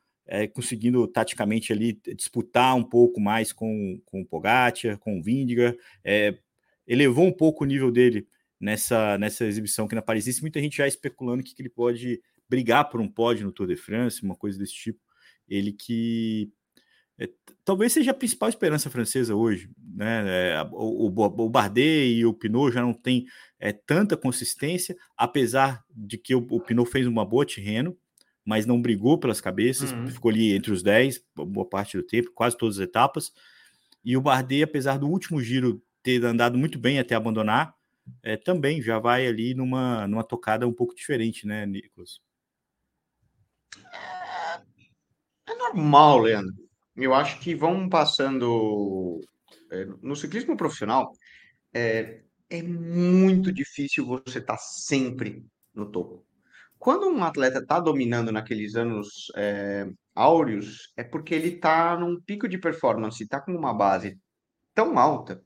conseguindo 0.53 1.07
taticamente 1.07 1.73
ali 1.73 1.99
disputar 2.15 2.75
um 2.75 2.83
pouco 2.83 3.19
mais 3.19 3.51
com, 3.51 4.01
com 4.05 4.21
o 4.21 4.25
Pogacar, 4.25 4.97
com 4.99 5.19
o 5.19 5.21
Vindiga, 5.21 5.75
elevou 6.89 7.25
um 7.25 7.31
pouco 7.31 7.63
o 7.63 7.67
nível 7.67 7.91
dele 7.91 8.27
nessa, 8.59 9.17
nessa 9.19 9.45
exibição 9.45 9.85
aqui 9.85 9.93
na 9.93 10.01
Paris. 10.01 10.41
Muita 10.41 10.59
gente 10.59 10.77
já 10.77 10.87
especulando 10.87 11.43
que, 11.43 11.53
que 11.53 11.61
ele 11.61 11.69
pode 11.69 12.19
brigar 12.49 12.89
por 12.89 12.99
um 12.99 13.07
pódio 13.07 13.45
no 13.45 13.51
Tour 13.51 13.67
de 13.67 13.75
France, 13.75 14.23
uma 14.23 14.35
coisa 14.35 14.57
desse 14.57 14.73
tipo. 14.73 14.99
Ele 15.47 15.71
que 15.71 16.51
é, 17.19 17.29
talvez 17.63 17.93
seja 17.93 18.11
a 18.11 18.13
principal 18.13 18.49
esperança 18.49 18.89
francesa 18.89 19.35
hoje, 19.35 19.69
né? 19.77 20.53
É, 20.53 20.63
o, 20.71 21.07
o, 21.07 21.43
o, 21.45 21.49
Bardet 21.49 22.15
e 22.15 22.25
o 22.25 22.33
Pinot 22.33 22.71
já 22.71 22.81
não 22.81 22.93
têm 22.93 23.25
é, 23.59 23.71
tanta 23.71 24.17
consistência, 24.17 24.95
apesar 25.15 25.83
de 25.89 26.17
que 26.17 26.33
o, 26.33 26.39
o 26.49 26.59
Pinot 26.59 26.89
fez 26.89 27.05
uma 27.05 27.25
boa 27.25 27.45
terreno, 27.45 27.95
mas 28.43 28.65
não 28.65 28.81
brigou 28.81 29.19
pelas 29.19 29.39
cabeças, 29.39 29.91
uhum. 29.91 30.07
ficou 30.07 30.31
ali 30.31 30.53
entre 30.53 30.71
os 30.71 30.81
10, 30.81 31.21
boa 31.35 31.67
parte 31.67 31.97
do 31.97 32.03
tempo, 32.03 32.31
quase 32.33 32.57
todas 32.57 32.79
as 32.79 32.87
etapas. 32.87 33.31
E 34.03 34.17
o 34.17 34.21
Bardet, 34.21 34.63
apesar 34.63 34.97
do 34.97 35.07
último 35.07 35.41
giro 35.41 35.83
ter 36.03 36.23
andado 36.25 36.57
muito 36.57 36.79
bem 36.79 36.99
até 36.99 37.15
abandonar, 37.15 37.73
é, 38.23 38.37
também 38.37 38.81
já 38.81 38.99
vai 38.99 39.27
ali 39.27 39.53
numa, 39.53 40.07
numa 40.07 40.23
tocada 40.23 40.67
um 40.67 40.73
pouco 40.73 40.95
diferente, 40.95 41.45
né, 41.45 41.65
Nicolas? 41.65 42.19
É, 43.93 45.51
é 45.51 45.55
normal, 45.55 46.19
Leandro. 46.19 46.53
Eu 46.95 47.13
acho 47.13 47.39
que 47.39 47.55
vão 47.55 47.87
passando. 47.87 49.19
É, 49.71 49.85
no 50.01 50.15
ciclismo 50.15 50.57
profissional, 50.57 51.11
é, 51.73 52.23
é 52.49 52.63
muito 52.63 53.51
difícil 53.51 54.05
você 54.05 54.39
estar 54.39 54.55
tá 54.55 54.59
sempre 54.59 55.45
no 55.73 55.91
topo. 55.91 56.25
Quando 56.77 57.07
um 57.07 57.23
atleta 57.23 57.59
está 57.59 57.79
dominando 57.79 58.31
naqueles 58.31 58.75
anos 58.75 59.31
é, 59.35 59.87
áureos, 60.15 60.91
é 60.97 61.03
porque 61.03 61.35
ele 61.35 61.49
está 61.55 61.97
num 61.97 62.19
pico 62.21 62.47
de 62.47 62.57
performance, 62.57 63.21
está 63.21 63.39
com 63.39 63.53
uma 63.53 63.73
base 63.73 64.17
tão 64.73 64.97
alta 64.97 65.43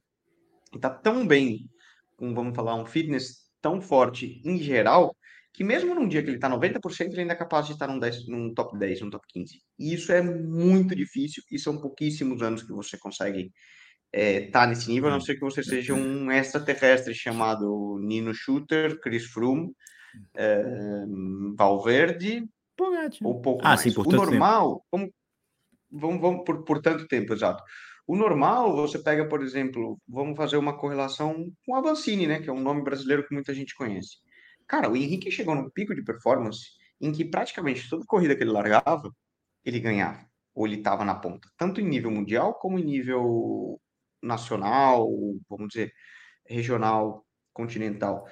está 0.78 0.90
tão 0.90 1.26
bem, 1.26 1.70
com, 2.18 2.34
vamos 2.34 2.56
falar, 2.56 2.76
um 2.76 2.86
fitness 2.86 3.44
tão 3.62 3.82
forte 3.82 4.42
em 4.46 4.58
geral, 4.58 5.16
que 5.54 5.64
mesmo 5.64 5.94
num 5.94 6.08
dia 6.08 6.22
que 6.22 6.30
ele 6.30 6.38
está 6.38 6.50
90%, 6.50 7.12
ele 7.12 7.22
ainda 7.22 7.34
é 7.34 7.38
capaz 7.38 7.68
de 7.68 7.74
estar 7.74 7.88
num, 7.88 8.00
10, 8.00 8.28
num 8.28 8.54
top 8.54 8.78
10, 8.78 9.02
num 9.02 9.10
top 9.10 9.26
15. 9.30 9.62
E 9.78 9.94
isso 9.94 10.12
é 10.12 10.22
muito 10.22 10.96
difícil, 10.96 11.44
e 11.52 11.60
são 11.60 11.80
pouquíssimos 11.80 12.42
anos 12.42 12.64
que 12.64 12.74
você 12.74 12.98
consegue 12.98 13.52
estar 14.12 14.20
é, 14.20 14.50
tá 14.50 14.68
nesse 14.68 14.90
nível, 14.90 15.10
a 15.10 15.14
não 15.14 15.22
ser 15.22 15.36
que 15.36 15.42
você 15.42 15.64
seja 15.64 15.94
um 15.94 16.32
extraterrestre 16.32 17.14
chamado 17.14 18.00
Nino 18.02 18.34
Shooter, 18.34 19.00
Chris 19.00 19.26
Froome, 19.26 19.72
é, 20.36 20.64
Valverde, 21.56 22.44
ou 23.22 23.42
pouco 23.42 23.62
ah, 23.64 23.70
mais. 23.70 23.82
Sim, 23.82 23.94
o 23.96 24.04
normal, 24.04 24.84
vamos, 24.92 25.10
vamos, 25.92 26.22
vamos 26.22 26.44
por, 26.44 26.64
por 26.64 26.82
tanto 26.82 27.08
tempo, 27.08 27.34
exato. 27.34 27.64
O 28.06 28.18
normal, 28.18 28.76
você 28.76 29.00
pega, 29.00 29.28
por 29.28 29.42
exemplo, 29.42 29.98
vamos 30.08 30.36
fazer 30.36 30.58
uma 30.58 30.78
correlação 30.78 31.50
com 31.66 31.76
a 31.76 31.80
Avancini, 31.80 32.28
né? 32.28 32.42
Que 32.42 32.50
é 32.50 32.54
um 32.54 32.60
nome 32.60 32.84
brasileiro 32.84 33.26
que 33.26 33.34
muita 33.34 33.54
gente 33.54 33.74
conhece. 33.76 34.18
Cara, 34.68 34.90
o 34.90 34.96
Henrique 34.96 35.32
chegou 35.32 35.56
num 35.56 35.70
pico 35.70 35.96
de 35.96 36.04
performance 36.04 36.72
em 37.00 37.12
que 37.12 37.24
praticamente 37.24 37.90
toda 37.90 38.06
corrida 38.06 38.36
que 38.36 38.44
ele 38.44 38.52
largava, 38.52 39.10
ele 39.64 39.80
ganhava. 39.80 40.26
Ou 40.54 40.68
ele 40.68 40.78
estava 40.78 41.06
na 41.06 41.16
ponta. 41.16 41.50
Tanto 41.58 41.80
em 41.80 41.88
nível 41.88 42.12
mundial 42.12 42.54
como 42.56 42.78
em 42.78 42.84
nível 42.84 43.80
nacional, 44.22 45.10
vamos 45.50 45.70
dizer, 45.70 45.92
regional, 46.46 47.26
continental. 47.54 48.26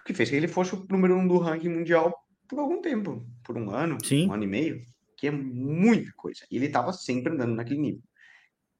O 0.00 0.04
que 0.04 0.14
fez 0.14 0.30
que 0.30 0.36
ele 0.36 0.48
fosse 0.48 0.74
o 0.74 0.86
número 0.88 1.16
um 1.16 1.26
do 1.26 1.38
ranking 1.38 1.68
mundial 1.68 2.14
por 2.48 2.60
algum 2.60 2.80
tempo. 2.80 3.26
Por 3.44 3.56
um 3.56 3.70
ano, 3.70 3.98
Sim. 4.04 4.28
um 4.28 4.32
ano 4.32 4.44
e 4.44 4.46
meio. 4.46 4.80
Que 5.16 5.26
é 5.26 5.30
muita 5.32 6.12
coisa. 6.16 6.46
E 6.50 6.56
ele 6.56 6.66
estava 6.66 6.92
sempre 6.92 7.32
andando 7.32 7.54
naquele 7.54 7.80
nível 7.80 8.07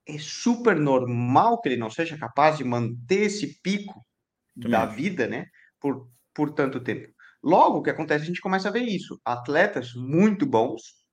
é 0.09 0.18
super 0.18 0.75
normal 0.75 1.61
que 1.61 1.68
ele 1.68 1.77
não 1.77 1.90
seja 1.90 2.16
capaz 2.16 2.57
de 2.57 2.64
manter 2.64 3.27
esse 3.27 3.61
pico 3.61 4.05
Também. 4.55 4.71
da 4.71 4.87
vida, 4.87 5.27
né? 5.27 5.47
Por, 5.79 6.11
por 6.35 6.55
tanto 6.55 6.81
tempo. 6.81 7.12
Logo, 7.42 7.79
o 7.79 7.83
que 7.83 7.90
acontece? 7.90 8.25
A 8.25 8.27
gente 8.27 8.40
começa 8.40 8.68
a 8.68 8.73
ver 8.73 8.83
isso. 8.83 9.21
Atletas 9.25 9.92
muito 9.94 10.47
bons, 10.47 11.05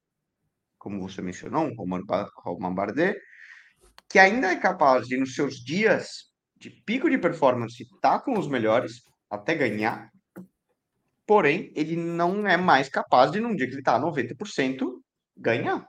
como 0.78 1.02
você 1.02 1.22
mencionou, 1.22 1.72
Roman, 1.76 2.74
Bardet, 2.74 3.20
que 4.10 4.18
ainda 4.18 4.52
é 4.52 4.56
capaz 4.56 5.08
de, 5.08 5.18
nos 5.18 5.36
seus 5.36 5.56
dias 5.56 6.34
de 6.56 6.70
pico 6.70 7.10
de 7.10 7.18
performance, 7.18 7.84
estar 7.84 8.00
tá 8.00 8.20
com 8.20 8.40
os 8.40 8.48
melhores, 8.48 9.02
até 9.30 9.56
ganhar, 9.56 10.10
porém, 11.26 11.72
ele 11.76 11.96
não 11.96 12.48
é 12.48 12.56
mais 12.56 12.88
capaz 12.88 13.32
de, 13.32 13.40
num 13.40 13.56
dia 13.56 13.68
que 13.68 13.74
ele 13.74 13.82
está 13.82 13.96
a 13.96 14.00
90%, 14.00 15.02
ganhar, 15.36 15.86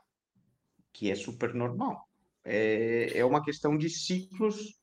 que 0.93 1.11
é 1.11 1.15
super 1.15 1.55
normal. 1.55 2.06
É, 2.47 3.19
é 3.19 3.25
uma 3.25 3.43
questão 3.43 3.77
de 3.77 3.91
ciclos 3.91 4.77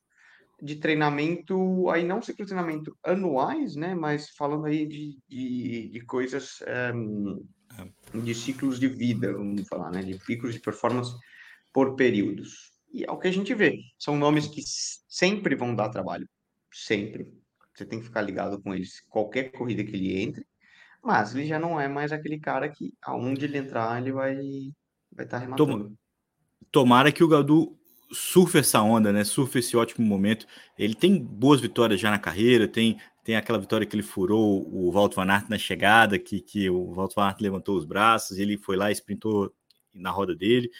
de 0.62 0.76
treinamento, 0.76 1.88
aí 1.90 2.04
não 2.04 2.22
ciclos 2.22 2.46
de 2.46 2.54
treinamento 2.54 2.96
anuais, 3.02 3.74
né, 3.74 3.94
mas 3.94 4.30
falando 4.30 4.66
aí 4.66 4.86
de, 4.86 5.18
de, 5.28 5.88
de 5.88 6.00
coisas, 6.02 6.60
um, 6.94 7.44
eh, 7.78 8.18
de 8.20 8.34
ciclos 8.34 8.78
de 8.78 8.86
vida, 8.86 9.32
vamos 9.32 9.66
falar, 9.66 9.90
né, 9.90 10.02
de 10.02 10.18
ciclos 10.24 10.54
de 10.54 10.60
performance 10.60 11.14
por 11.72 11.96
períodos. 11.96 12.72
E 12.92 13.04
é 13.04 13.10
o 13.10 13.18
que 13.18 13.26
a 13.26 13.32
gente 13.32 13.52
vê. 13.54 13.80
São 13.98 14.16
nomes 14.16 14.46
que 14.46 14.62
sempre 15.08 15.56
vão 15.56 15.74
dar 15.74 15.88
trabalho. 15.88 16.28
Sempre. 16.72 17.26
Você 17.74 17.84
tem 17.84 17.98
que 17.98 18.04
ficar 18.04 18.22
ligado 18.22 18.62
com 18.62 18.72
eles. 18.72 19.00
Qualquer 19.08 19.50
corrida 19.50 19.82
que 19.82 19.96
ele 19.96 20.22
entre. 20.22 20.46
Mas 21.02 21.34
ele 21.34 21.44
já 21.44 21.58
não 21.58 21.80
é 21.80 21.88
mais 21.88 22.12
aquele 22.12 22.38
cara 22.38 22.68
que, 22.68 22.94
aonde 23.02 23.46
ele 23.46 23.58
entrar, 23.58 24.00
ele 24.00 24.12
vai 24.12 24.36
vai 25.12 25.24
estar 25.24 25.38
tá 25.38 25.44
rematando. 25.44 25.96
Tomara 26.70 27.12
que 27.12 27.24
o 27.24 27.28
Gadu 27.28 27.76
surfe 28.12 28.58
essa 28.58 28.80
onda, 28.82 29.12
né? 29.12 29.24
Surfe 29.24 29.58
esse 29.58 29.76
ótimo 29.76 30.06
momento. 30.06 30.46
Ele 30.78 30.94
tem 30.94 31.18
boas 31.18 31.60
vitórias 31.60 32.00
já 32.00 32.10
na 32.10 32.18
carreira, 32.18 32.68
tem 32.68 32.98
tem 33.24 33.36
aquela 33.36 33.58
vitória 33.58 33.86
que 33.86 33.96
ele 33.96 34.02
furou 34.02 34.68
o 34.70 34.92
Walter 34.92 35.16
Van 35.16 35.32
Aert 35.32 35.48
na 35.48 35.56
chegada, 35.56 36.18
que, 36.18 36.40
que 36.42 36.68
o 36.68 36.92
Walter 36.92 37.14
Van 37.16 37.24
Aert 37.24 37.40
levantou 37.40 37.74
os 37.74 37.86
braços, 37.86 38.38
ele 38.38 38.58
foi 38.58 38.76
lá 38.76 38.90
e 38.90 38.94
sprintou 38.94 39.50
na 39.94 40.10
roda 40.10 40.36
dele. 40.36 40.70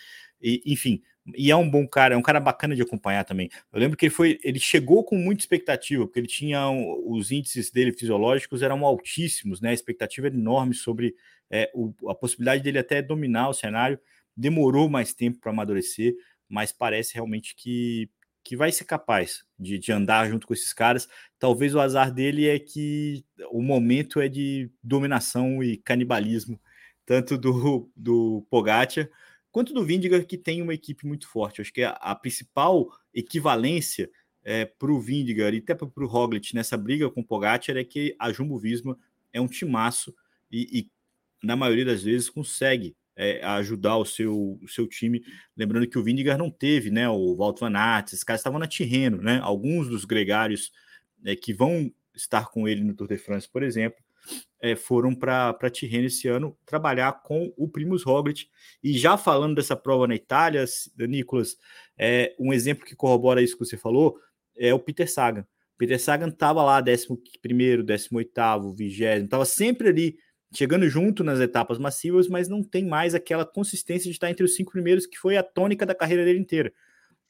E, 0.42 0.62
enfim, 0.66 1.00
e 1.34 1.50
é 1.50 1.56
um 1.56 1.68
bom 1.68 1.88
cara, 1.88 2.14
é 2.14 2.18
um 2.18 2.22
cara 2.22 2.38
bacana 2.38 2.76
de 2.76 2.82
acompanhar 2.82 3.24
também. 3.24 3.48
Eu 3.72 3.80
lembro 3.80 3.96
que 3.96 4.04
ele 4.04 4.14
foi, 4.14 4.38
ele 4.44 4.60
chegou 4.60 5.02
com 5.02 5.16
muita 5.16 5.40
expectativa, 5.40 6.04
porque 6.04 6.20
ele 6.20 6.26
tinha 6.26 6.68
um, 6.68 7.02
os 7.06 7.32
índices 7.32 7.70
dele 7.70 7.92
fisiológicos 7.92 8.60
eram 8.60 8.84
altíssimos, 8.84 9.62
né? 9.62 9.70
A 9.70 9.74
expectativa 9.74 10.26
era 10.26 10.36
enorme 10.36 10.74
sobre 10.74 11.14
é, 11.50 11.70
o, 11.74 11.94
a 12.10 12.14
possibilidade 12.14 12.62
dele 12.62 12.78
até 12.78 13.00
dominar 13.00 13.48
o 13.48 13.54
cenário. 13.54 13.98
Demorou 14.36 14.88
mais 14.88 15.12
tempo 15.14 15.38
para 15.38 15.50
amadurecer, 15.50 16.14
mas 16.48 16.72
parece 16.72 17.14
realmente 17.14 17.54
que, 17.54 18.10
que 18.42 18.56
vai 18.56 18.72
ser 18.72 18.84
capaz 18.84 19.44
de, 19.58 19.78
de 19.78 19.92
andar 19.92 20.28
junto 20.28 20.46
com 20.46 20.54
esses 20.54 20.72
caras. 20.72 21.08
Talvez 21.38 21.74
o 21.74 21.80
azar 21.80 22.12
dele 22.12 22.48
é 22.48 22.58
que 22.58 23.24
o 23.50 23.62
momento 23.62 24.20
é 24.20 24.28
de 24.28 24.70
dominação 24.82 25.62
e 25.62 25.76
canibalismo, 25.76 26.60
tanto 27.06 27.38
do, 27.38 27.90
do 27.96 28.46
Pogacar 28.50 29.08
quanto 29.54 29.72
do 29.72 29.84
Vindigar, 29.84 30.26
que 30.26 30.36
tem 30.36 30.60
uma 30.60 30.74
equipe 30.74 31.06
muito 31.06 31.28
forte. 31.28 31.60
acho 31.60 31.72
que 31.72 31.84
a, 31.84 31.90
a 31.90 32.12
principal 32.16 32.88
equivalência 33.14 34.10
é, 34.42 34.64
para 34.64 34.92
o 34.92 35.00
Vindigar 35.00 35.54
e 35.54 35.58
até 35.58 35.76
para 35.76 35.86
o 35.86 36.06
Roglic 36.08 36.52
nessa 36.56 36.76
briga 36.76 37.08
com 37.08 37.20
o 37.20 37.24
Pogacar 37.24 37.76
é 37.76 37.84
que 37.84 38.16
a 38.18 38.32
Jumbo 38.32 38.58
Visma 38.58 38.98
é 39.32 39.40
um 39.40 39.46
timaço 39.46 40.12
e, 40.50 40.80
e 40.80 40.90
na 41.40 41.54
maioria 41.54 41.84
das 41.84 42.02
vezes 42.02 42.28
consegue 42.28 42.96
é, 43.16 43.44
ajudar 43.44 43.96
o 43.96 44.04
seu, 44.04 44.58
o 44.62 44.68
seu 44.68 44.86
time. 44.86 45.22
Lembrando 45.56 45.88
que 45.88 45.98
o 45.98 46.02
Vindigar 46.02 46.38
não 46.38 46.50
teve, 46.50 46.90
né? 46.90 47.08
O 47.08 47.36
Walter 47.36 47.60
Van 47.60 47.78
Aert, 47.78 48.08
esses 48.08 48.24
caras 48.24 48.40
estavam 48.40 48.58
na 48.58 48.66
Tirreno, 48.66 49.22
né? 49.22 49.40
Alguns 49.42 49.88
dos 49.88 50.04
gregários 50.04 50.72
é, 51.24 51.36
que 51.36 51.52
vão 51.52 51.92
estar 52.14 52.50
com 52.50 52.68
ele 52.68 52.82
no 52.82 52.94
Tour 52.94 53.08
de 53.08 53.18
France, 53.18 53.48
por 53.48 53.62
exemplo, 53.62 53.98
é, 54.60 54.74
foram 54.74 55.14
para 55.14 55.70
Tirreno 55.70 56.06
esse 56.06 56.28
ano 56.28 56.56
trabalhar 56.64 57.22
com 57.22 57.52
o 57.56 57.68
Primus 57.68 58.02
Roglic. 58.02 58.48
E 58.82 58.96
já 58.96 59.16
falando 59.16 59.56
dessa 59.56 59.76
prova 59.76 60.06
na 60.06 60.14
Itália, 60.14 60.64
Nicolas, 60.98 61.56
é, 61.98 62.34
um 62.38 62.52
exemplo 62.52 62.84
que 62.84 62.96
corrobora 62.96 63.42
isso 63.42 63.56
que 63.58 63.64
você 63.64 63.76
falou 63.76 64.18
é 64.56 64.72
o 64.72 64.78
Peter 64.78 65.10
Sagan. 65.10 65.46
Peter 65.76 66.00
Sagan 66.00 66.28
estava 66.28 66.62
lá 66.62 66.78
11 66.78 67.06
18, 67.84 68.74
20, 68.74 69.02
estava 69.24 69.44
sempre 69.44 69.88
ali 69.88 70.16
chegando 70.54 70.88
junto 70.88 71.24
nas 71.24 71.40
etapas 71.40 71.78
massivas, 71.78 72.28
mas 72.28 72.48
não 72.48 72.62
tem 72.62 72.84
mais 72.84 73.14
aquela 73.14 73.44
consistência 73.44 74.04
de 74.04 74.12
estar 74.12 74.30
entre 74.30 74.44
os 74.44 74.54
cinco 74.54 74.72
primeiros, 74.72 75.06
que 75.06 75.18
foi 75.18 75.36
a 75.36 75.42
tônica 75.42 75.84
da 75.84 75.94
carreira 75.94 76.24
dele 76.24 76.38
inteira. 76.38 76.72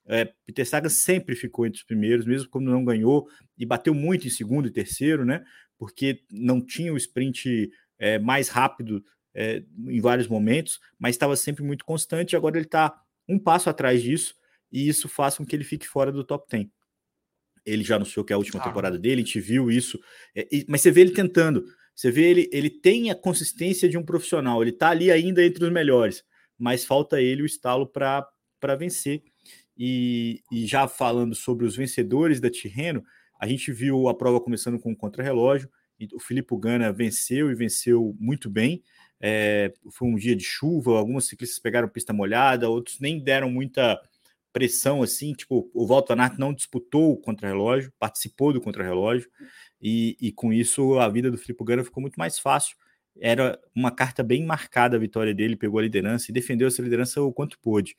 É, 0.06 0.30
Peter 0.44 0.68
Sagan 0.68 0.90
sempre 0.90 1.34
ficou 1.34 1.66
entre 1.66 1.78
os 1.78 1.84
primeiros, 1.84 2.26
mesmo 2.26 2.48
quando 2.50 2.70
não 2.70 2.84
ganhou, 2.84 3.26
e 3.56 3.64
bateu 3.64 3.94
muito 3.94 4.26
em 4.26 4.30
segundo 4.30 4.68
e 4.68 4.70
terceiro, 4.70 5.24
né? 5.24 5.44
porque 5.78 6.22
não 6.30 6.60
tinha 6.60 6.92
o 6.92 6.96
sprint 6.96 7.70
é, 7.98 8.18
mais 8.18 8.48
rápido 8.48 9.04
é, 9.34 9.62
em 9.86 10.00
vários 10.00 10.28
momentos, 10.28 10.80
mas 10.98 11.14
estava 11.14 11.36
sempre 11.36 11.64
muito 11.64 11.84
constante. 11.84 12.36
Agora 12.36 12.56
ele 12.56 12.66
está 12.66 12.94
um 13.28 13.38
passo 13.38 13.68
atrás 13.68 14.02
disso, 14.02 14.34
e 14.70 14.88
isso 14.88 15.08
faz 15.08 15.36
com 15.36 15.44
que 15.44 15.54
ele 15.54 15.64
fique 15.64 15.86
fora 15.86 16.12
do 16.12 16.24
top 16.24 16.46
10. 16.50 16.68
Ele 17.64 17.82
já 17.82 17.96
anunciou 17.96 18.24
que 18.24 18.32
é 18.32 18.36
a 18.36 18.38
última 18.38 18.60
ah. 18.60 18.64
temporada 18.64 18.98
dele, 18.98 19.22
a 19.22 19.24
gente 19.24 19.40
viu 19.40 19.70
isso, 19.70 19.98
é, 20.34 20.46
e, 20.50 20.64
mas 20.68 20.80
você 20.80 20.90
vê 20.90 21.02
ele 21.02 21.12
tentando. 21.12 21.64
Você 21.94 22.10
vê 22.10 22.30
ele, 22.30 22.50
ele 22.52 22.70
tem 22.70 23.10
a 23.10 23.14
consistência 23.14 23.88
de 23.88 23.96
um 23.96 24.04
profissional, 24.04 24.60
ele 24.62 24.70
está 24.70 24.90
ali 24.90 25.10
ainda 25.10 25.44
entre 25.44 25.64
os 25.64 25.72
melhores, 25.72 26.24
mas 26.58 26.84
falta 26.84 27.20
ele 27.20 27.42
o 27.42 27.46
estalo 27.46 27.86
para 27.86 28.26
vencer. 28.78 29.22
E, 29.76 30.42
e 30.50 30.66
já 30.66 30.86
falando 30.88 31.34
sobre 31.34 31.64
os 31.64 31.76
vencedores 31.76 32.40
da 32.40 32.50
Tirreno, 32.50 33.04
a 33.40 33.46
gente 33.46 33.72
viu 33.72 34.08
a 34.08 34.14
prova 34.14 34.40
começando 34.40 34.78
com 34.78 34.90
um 34.90 34.96
contrarrelógio, 34.96 35.68
o 36.12 36.20
Filipe 36.20 36.56
Gana 36.58 36.92
venceu 36.92 37.50
e 37.50 37.54
venceu 37.54 38.16
muito 38.18 38.50
bem. 38.50 38.82
É, 39.20 39.72
foi 39.92 40.08
um 40.08 40.16
dia 40.16 40.36
de 40.36 40.44
chuva, 40.44 40.98
alguns 40.98 41.28
ciclistas 41.28 41.58
pegaram 41.58 41.88
pista 41.88 42.12
molhada, 42.12 42.68
outros 42.68 43.00
nem 43.00 43.22
deram 43.22 43.50
muita 43.50 44.00
pressão 44.52 45.02
assim, 45.02 45.32
tipo, 45.32 45.68
o 45.74 45.86
Walter 45.86 46.14
Van 46.14 46.30
não 46.38 46.54
disputou 46.54 47.12
o 47.12 47.16
contrarrelógio, 47.16 47.92
participou 47.98 48.52
do 48.52 48.60
contrarrelógio, 48.60 49.28
e, 49.86 50.16
e 50.18 50.32
com 50.32 50.50
isso 50.50 50.98
a 50.98 51.06
vida 51.10 51.30
do 51.30 51.36
Filipe 51.36 51.62
Gana 51.62 51.84
ficou 51.84 52.00
muito 52.00 52.16
mais 52.16 52.38
fácil. 52.38 52.74
Era 53.20 53.60
uma 53.76 53.90
carta 53.90 54.22
bem 54.22 54.42
marcada 54.42 54.96
a 54.96 54.98
vitória 54.98 55.34
dele, 55.34 55.56
pegou 55.56 55.78
a 55.78 55.82
liderança 55.82 56.30
e 56.30 56.34
defendeu 56.34 56.66
essa 56.66 56.80
liderança 56.80 57.20
o 57.20 57.30
quanto 57.30 57.58
pôde. 57.60 57.94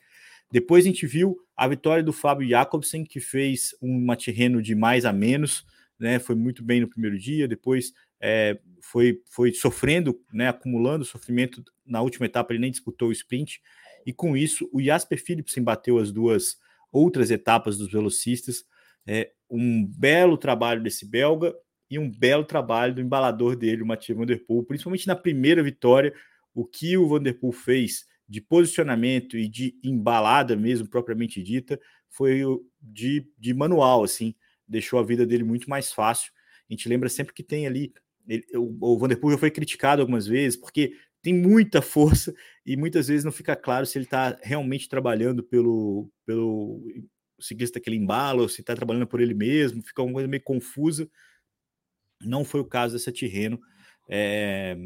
Depois 0.51 0.83
a 0.83 0.87
gente 0.87 1.05
viu 1.05 1.37
a 1.55 1.67
vitória 1.67 2.03
do 2.03 2.11
Fábio 2.11 2.49
Jacobsen, 2.49 3.03
que 3.03 3.19
fez 3.19 3.75
um 3.79 4.07
terreno 4.15 4.63
de 4.63 4.73
mais 4.73 5.05
a 5.05 5.13
menos, 5.13 5.63
né? 5.99 6.17
Foi 6.17 6.33
muito 6.33 6.63
bem 6.63 6.81
no 6.81 6.89
primeiro 6.89 7.19
dia, 7.19 7.47
depois 7.47 7.93
é, 8.19 8.59
foi, 8.81 9.21
foi 9.29 9.53
sofrendo, 9.53 10.19
né? 10.33 10.47
Acumulando 10.49 11.05
sofrimento 11.05 11.63
na 11.85 12.01
última 12.01 12.25
etapa, 12.25 12.51
ele 12.51 12.61
nem 12.61 12.71
disputou 12.71 13.09
o 13.09 13.11
sprint, 13.11 13.61
e 14.07 14.11
com 14.11 14.35
isso 14.35 14.67
o 14.73 14.81
Jasper 14.81 15.23
Philipsen 15.23 15.63
bateu 15.63 15.99
as 15.99 16.11
duas 16.11 16.57
outras 16.91 17.29
etapas 17.29 17.77
dos 17.77 17.91
velocistas. 17.91 18.65
É, 19.05 19.31
um 19.47 19.85
belo 19.85 20.35
trabalho 20.35 20.81
desse 20.81 21.05
belga 21.05 21.53
e 21.89 21.99
um 21.99 22.09
belo 22.09 22.43
trabalho 22.43 22.95
do 22.95 23.01
embalador 23.01 23.55
dele, 23.55 23.83
o 23.83 23.85
Mathieu 23.85 24.17
Van 24.17 24.25
Der 24.25 24.43
Poel, 24.45 24.63
principalmente 24.63 25.07
na 25.07 25.15
primeira 25.15 25.61
vitória, 25.61 26.13
o 26.53 26.65
que 26.65 26.97
o 26.97 27.07
Van 27.07 27.21
Der 27.21 27.37
Poel 27.39 27.51
fez 27.51 28.05
de 28.27 28.41
posicionamento 28.41 29.37
e 29.37 29.47
de 29.47 29.77
embalada 29.83 30.55
mesmo, 30.55 30.89
propriamente 30.89 31.43
dita, 31.43 31.79
foi 32.09 32.41
de, 32.81 33.27
de 33.37 33.53
manual, 33.53 34.03
assim, 34.03 34.33
deixou 34.67 34.99
a 34.99 35.03
vida 35.03 35.25
dele 35.25 35.43
muito 35.43 35.69
mais 35.69 35.91
fácil. 35.91 36.31
A 36.69 36.73
gente 36.73 36.89
lembra 36.89 37.09
sempre 37.09 37.33
que 37.33 37.43
tem 37.43 37.67
ali, 37.67 37.93
ele, 38.27 38.43
o, 38.55 38.93
o 38.93 38.97
Vanderpool 38.97 39.31
já 39.31 39.37
foi 39.37 39.51
criticado 39.51 40.01
algumas 40.01 40.25
vezes, 40.25 40.57
porque 40.57 40.93
tem 41.21 41.33
muita 41.33 41.81
força 41.81 42.33
e 42.65 42.75
muitas 42.75 43.07
vezes 43.07 43.23
não 43.23 43.31
fica 43.31 43.55
claro 43.55 43.85
se 43.85 43.97
ele 43.97 44.05
está 44.05 44.37
realmente 44.41 44.89
trabalhando 44.89 45.43
pelo, 45.43 46.09
pelo 46.25 46.83
ciclista 47.39 47.79
que 47.79 47.89
ele 47.89 47.97
embala, 47.97 48.41
ou 48.41 48.49
se 48.49 48.61
está 48.61 48.75
trabalhando 48.75 49.07
por 49.07 49.19
ele 49.19 49.33
mesmo, 49.33 49.83
fica 49.83 50.01
uma 50.01 50.13
coisa 50.13 50.27
meio 50.27 50.43
confusa. 50.43 51.09
Não 52.27 52.43
foi 52.43 52.61
o 52.61 52.65
caso 52.65 52.93
dessa 52.93 53.11
Tirreno. 53.11 53.59
É, 54.09 54.77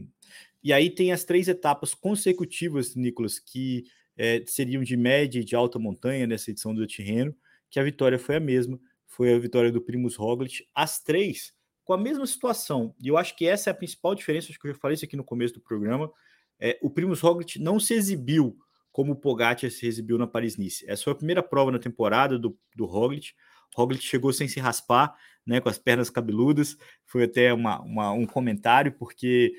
e 0.63 0.73
aí 0.73 0.89
tem 0.89 1.11
as 1.11 1.23
três 1.23 1.47
etapas 1.47 1.93
consecutivas, 1.93 2.95
Nicolas, 2.95 3.39
que 3.39 3.83
é, 4.17 4.43
seriam 4.45 4.83
de 4.83 4.97
média 4.97 5.39
e 5.39 5.43
de 5.43 5.55
alta 5.55 5.79
montanha 5.79 6.27
nessa 6.27 6.51
edição 6.51 6.73
do 6.75 6.85
Tirreno, 6.85 7.35
que 7.69 7.79
a 7.79 7.83
vitória 7.83 8.19
foi 8.19 8.35
a 8.35 8.39
mesma, 8.39 8.79
foi 9.07 9.33
a 9.33 9.39
vitória 9.39 9.71
do 9.71 9.81
Primus 9.81 10.15
Roglic, 10.15 10.65
as 10.75 11.01
três 11.01 11.53
com 11.85 11.93
a 11.93 11.97
mesma 11.97 12.27
situação. 12.27 12.93
E 13.01 13.07
eu 13.07 13.17
acho 13.17 13.35
que 13.35 13.47
essa 13.47 13.69
é 13.69 13.71
a 13.71 13.75
principal 13.75 14.13
diferença, 14.13 14.49
acho 14.49 14.59
que 14.59 14.67
eu 14.67 14.73
já 14.73 14.79
falei 14.79 14.95
isso 14.95 15.05
aqui 15.05 15.17
no 15.17 15.23
começo 15.23 15.55
do 15.55 15.61
programa. 15.61 16.11
É, 16.59 16.77
o 16.83 16.89
Primus 16.89 17.21
Roglic 17.21 17.57
não 17.57 17.79
se 17.79 17.93
exibiu 17.93 18.55
como 18.91 19.13
o 19.13 19.15
Pogacar 19.15 19.71
se 19.71 19.87
exibiu 19.87 20.17
na 20.17 20.27
Paris-Nice. 20.27 20.85
Essa 20.87 21.05
foi 21.05 21.13
a 21.13 21.15
primeira 21.15 21.41
prova 21.41 21.71
na 21.71 21.79
temporada 21.79 22.37
do, 22.37 22.57
do 22.75 22.85
Roglic. 22.85 23.33
Roglic 23.75 24.03
chegou 24.03 24.33
sem 24.33 24.47
se 24.47 24.59
raspar, 24.59 25.15
né, 25.45 25.59
com 25.59 25.69
as 25.69 25.77
pernas 25.77 26.09
cabeludas. 26.09 26.77
Foi 27.05 27.23
até 27.23 27.53
uma, 27.53 27.81
uma 27.81 28.11
um 28.11 28.25
comentário, 28.25 28.91
porque 28.93 29.53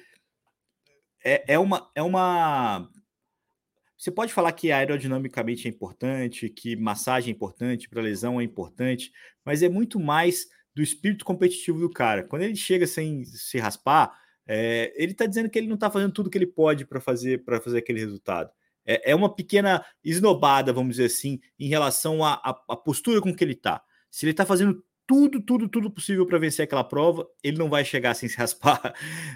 é, 1.25 1.55
é, 1.55 1.59
uma, 1.59 1.91
é 1.95 2.03
uma. 2.03 2.89
você 3.97 4.11
pode 4.11 4.33
falar 4.33 4.53
que 4.53 4.73
aerodinamicamente 4.73 5.67
é 5.67 5.71
importante, 5.71 6.49
que 6.49 6.77
massagem 6.77 7.33
é 7.33 7.35
importante, 7.35 7.89
para 7.89 8.03
lesão 8.03 8.41
é 8.41 8.45
importante, 8.45 9.13
mas 9.45 9.63
é 9.63 9.69
muito 9.69 10.01
mais 10.01 10.47
do 10.75 10.83
espírito 10.83 11.25
competitivo 11.25 11.79
do 11.81 11.91
cara. 11.91 12.25
Quando 12.25 12.43
ele 12.43 12.57
chega 12.57 12.87
sem 12.87 13.25
se 13.25 13.59
raspar, 13.59 14.17
é, 14.47 14.93
ele 14.97 15.13
está 15.13 15.27
dizendo 15.27 15.51
que 15.51 15.59
ele 15.59 15.69
não 15.69 15.75
está 15.75 15.91
fazendo 15.91 16.13
tudo 16.13 16.31
que 16.31 16.39
ele 16.39 16.47
pode 16.47 16.85
para 16.85 17.01
fazer 17.01 17.45
para 17.45 17.61
fazer 17.61 17.79
aquele 17.79 18.01
resultado. 18.01 18.51
É, 18.85 19.13
é, 19.13 19.15
uma 19.15 19.33
pequena 19.33 19.85
esnobada, 20.03 20.73
vamos 20.73 20.97
dizer 20.97 21.07
assim, 21.07 21.39
em 21.59 21.69
relação 21.69 22.25
à, 22.25 22.57
postura 22.85 23.21
com 23.21 23.35
que 23.35 23.45
ele 23.45 23.53
está. 23.53 23.83
Se 24.11 24.25
ele 24.25 24.33
está 24.33 24.47
fazendo 24.47 24.83
tudo, 25.11 25.41
tudo, 25.41 25.69
tudo 25.69 25.91
possível 25.91 26.25
para 26.25 26.39
vencer 26.39 26.63
aquela 26.63 26.85
prova, 26.85 27.27
ele 27.43 27.59
não 27.59 27.69
vai 27.69 27.85
chegar 27.85 28.15
sem 28.15 28.29
se 28.31 28.37
raspar, 28.37 28.95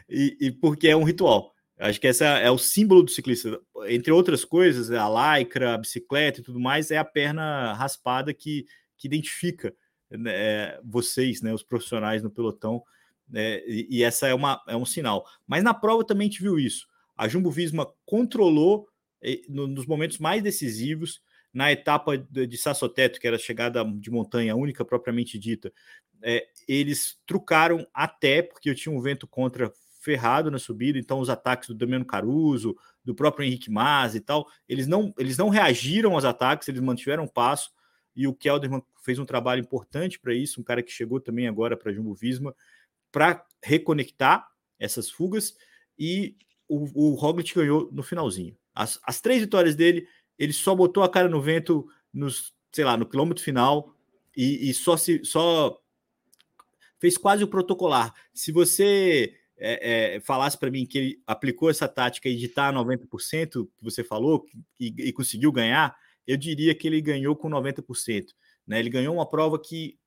e, 0.09 0.37
e 0.41 0.53
porque 0.53 0.87
é 0.87 0.95
um 0.95 1.03
ritual. 1.03 1.53
Acho 1.77 2.01
que 2.01 2.07
essa 2.07 2.25
é 2.25 2.49
o 2.49 2.57
símbolo 2.57 3.03
do 3.03 3.11
ciclista. 3.11 3.61
Entre 3.89 4.13
outras 4.13 4.45
coisas, 4.45 4.93
a 4.93 5.37
lycra, 5.37 5.75
a 5.75 5.79
bicicleta 5.79 6.39
e 6.39 6.45
tudo 6.45 6.61
mais, 6.61 6.93
é 6.93 6.97
a 6.97 7.05
perna 7.05 7.73
raspada 7.73 8.33
que, 8.33 8.65
que 8.97 9.09
identifica 9.09 9.75
né, 10.09 10.79
vocês, 10.85 11.43
né, 11.43 11.53
os 11.53 11.65
profissionais 11.65 12.23
no 12.23 12.31
pelotão, 12.31 12.81
né, 13.29 13.59
e, 13.67 13.99
e, 13.99 14.05
essa 14.05 14.29
é, 14.29 14.35
uma, 14.35 14.63
é 14.69 14.77
um 14.77 14.87
sinal. 14.87 15.27
Mas 15.45 15.65
na 15.65 15.75
prova 15.75 16.07
também 16.07 16.29
a 16.29 16.31
gente 16.31 16.41
viu 16.41 16.57
isso. 16.57 16.87
A 17.17 17.27
Jumbo 17.27 17.51
Visma 17.51 17.93
controlou 18.07 18.87
nos 19.49 19.87
momentos 19.87 20.19
mais 20.19 20.41
decisivos, 20.41 21.21
na 21.55 21.71
etapa 21.71 22.19
de 22.19 22.59
Sassoteto, 22.59 23.21
que 23.21 23.27
era 23.27 23.37
a 23.37 23.39
chegada 23.39 23.85
de 23.85 24.11
montanha 24.11 24.57
única 24.57 24.85
propriamente 24.85 25.39
dita, 25.39 25.73
é, 26.21 26.45
eles 26.67 27.17
trucaram 27.25 27.87
até, 27.95 28.43
porque 28.43 28.69
eu 28.69 28.75
tinha 28.75 28.95
um 28.95 29.01
vento 29.01 29.27
contra 29.27 29.73
ferrado 30.01 30.51
na 30.51 30.59
subida, 30.59 30.99
então 30.99 31.19
os 31.21 31.31
ataques 31.31 31.69
do 31.69 31.75
Damiano 31.75 32.05
Caruso, 32.05 32.77
do 33.03 33.15
próprio 33.15 33.47
Henrique 33.47 33.71
Mas 33.71 34.15
e 34.15 34.21
tal, 34.21 34.47
eles 34.69 34.87
não, 34.87 35.15
eles 35.17 35.39
não 35.39 35.49
reagiram 35.49 36.13
aos 36.13 36.25
ataques, 36.25 36.69
eles 36.69 36.81
mantiveram 36.81 37.27
passo, 37.27 37.71
e 38.15 38.27
o 38.27 38.35
Kelderman 38.35 38.83
fez 39.03 39.19
um 39.19 39.25
trabalho 39.25 39.61
importante 39.61 40.19
para 40.19 40.35
isso, 40.35 40.61
um 40.61 40.65
cara 40.65 40.83
que 40.83 40.93
chegou 40.93 41.21
também 41.21 41.49
agora 41.49 41.77
para 41.77 41.93
Jumbo 41.93 42.15
Visma, 42.15 42.55
para 43.11 43.45
reconectar 43.63 44.47
essas 44.79 45.11
fugas, 45.11 45.55
e 45.99 46.37
o, 46.69 47.11
o 47.11 47.15
Roglic 47.15 47.55
ganhou 47.55 47.89
no 47.93 48.03
finalzinho. 48.03 48.57
As, 48.75 48.99
as 49.05 49.21
três 49.21 49.41
vitórias 49.41 49.75
dele, 49.75 50.07
ele 50.39 50.53
só 50.53 50.75
botou 50.75 51.03
a 51.03 51.09
cara 51.09 51.29
no 51.29 51.41
vento 51.41 51.87
nos, 52.13 52.53
sei 52.73 52.85
lá, 52.85 52.97
no 52.97 53.07
quilômetro 53.07 53.43
final 53.43 53.95
e, 54.37 54.71
e 54.71 54.75
só 54.75 54.97
se 54.97 55.25
só 55.25 55.79
fez 56.99 57.19
quase 57.19 57.45
o 57.45 57.49
protocolar. 57.49 58.15
Se 58.33 58.51
você 58.51 59.35
é, 59.57 60.15
é, 60.17 60.21
falasse 60.21 60.59
para 60.59 60.71
mim 60.71 60.87
que 60.87 60.99
ele 60.99 61.23
aplicou 61.27 61.71
essa 61.71 61.87
tática 61.87 62.29
de 62.29 62.47
estar 62.47 62.73
90%, 62.73 63.69
que 63.77 63.85
você 63.85 64.03
falou, 64.03 64.47
e, 64.81 64.87
e, 64.99 65.13
conseguiu 65.13 65.53
ganhar, 65.53 65.95
eu 66.27 66.37
diria 66.37 66.75
que 66.75 66.87
ele 66.87 67.01
ganhou 67.01 67.37
com 67.37 67.49
90%. 67.49 68.29
Né? 68.67 68.79
Ele 68.79 68.91
ganhou 68.91 69.15
uma 69.15 69.29
prova 69.29 69.59
que 69.59 69.99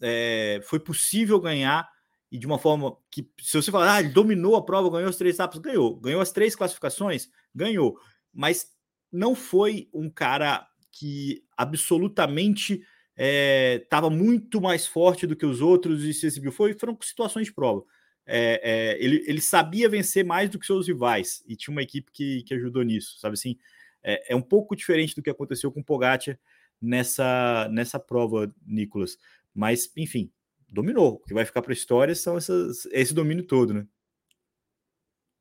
é, 0.00 0.60
foi 0.64 0.78
possível 0.78 1.40
ganhar 1.40 1.88
e 2.30 2.38
de 2.38 2.46
uma 2.46 2.58
forma 2.58 2.96
que, 3.10 3.28
se 3.40 3.60
você 3.60 3.70
falar, 3.70 3.94
ah, 3.94 4.00
ele 4.00 4.10
dominou 4.10 4.54
a 4.54 4.64
prova, 4.64 4.90
ganhou 4.90 5.08
as 5.08 5.16
três 5.16 5.34
etapas, 5.34 5.58
ganhou. 5.58 5.96
Ganhou 5.96 6.20
as 6.20 6.30
três 6.30 6.54
classificações, 6.54 7.28
ganhou. 7.54 7.98
Mas 8.32 8.70
não 9.12 9.34
foi 9.34 9.88
um 9.92 10.10
cara 10.10 10.66
que 10.90 11.44
absolutamente 11.56 12.82
estava 13.16 14.06
é, 14.06 14.10
muito 14.10 14.60
mais 14.60 14.86
forte 14.86 15.26
do 15.26 15.34
que 15.34 15.46
os 15.46 15.60
outros 15.60 16.04
e 16.04 16.14
se 16.14 16.26
exibiu. 16.26 16.52
Foi, 16.52 16.74
foram 16.74 16.96
situações 17.02 17.46
de 17.46 17.52
prova. 17.52 17.84
É, 18.24 18.60
é, 18.62 19.04
ele, 19.04 19.24
ele 19.26 19.40
sabia 19.40 19.88
vencer 19.88 20.24
mais 20.24 20.50
do 20.50 20.58
que 20.58 20.66
seus 20.66 20.86
rivais 20.86 21.42
e 21.46 21.56
tinha 21.56 21.72
uma 21.72 21.82
equipe 21.82 22.12
que, 22.12 22.42
que 22.42 22.54
ajudou 22.54 22.82
nisso, 22.82 23.18
sabe 23.18 23.34
assim? 23.34 23.56
É, 24.02 24.32
é 24.32 24.36
um 24.36 24.42
pouco 24.42 24.76
diferente 24.76 25.14
do 25.14 25.22
que 25.22 25.30
aconteceu 25.30 25.72
com 25.72 25.80
o 25.80 25.84
Pogacar 25.84 26.38
nessa, 26.80 27.68
nessa 27.72 27.98
prova, 27.98 28.52
Nicolas. 28.64 29.18
Mas, 29.54 29.90
enfim, 29.96 30.30
dominou. 30.68 31.14
O 31.14 31.18
que 31.20 31.34
vai 31.34 31.44
ficar 31.44 31.62
para 31.62 31.72
a 31.72 31.74
história 31.74 32.14
são 32.14 32.36
essas, 32.36 32.86
esse 32.92 33.14
domínio 33.14 33.44
todo, 33.44 33.74
né? 33.74 33.86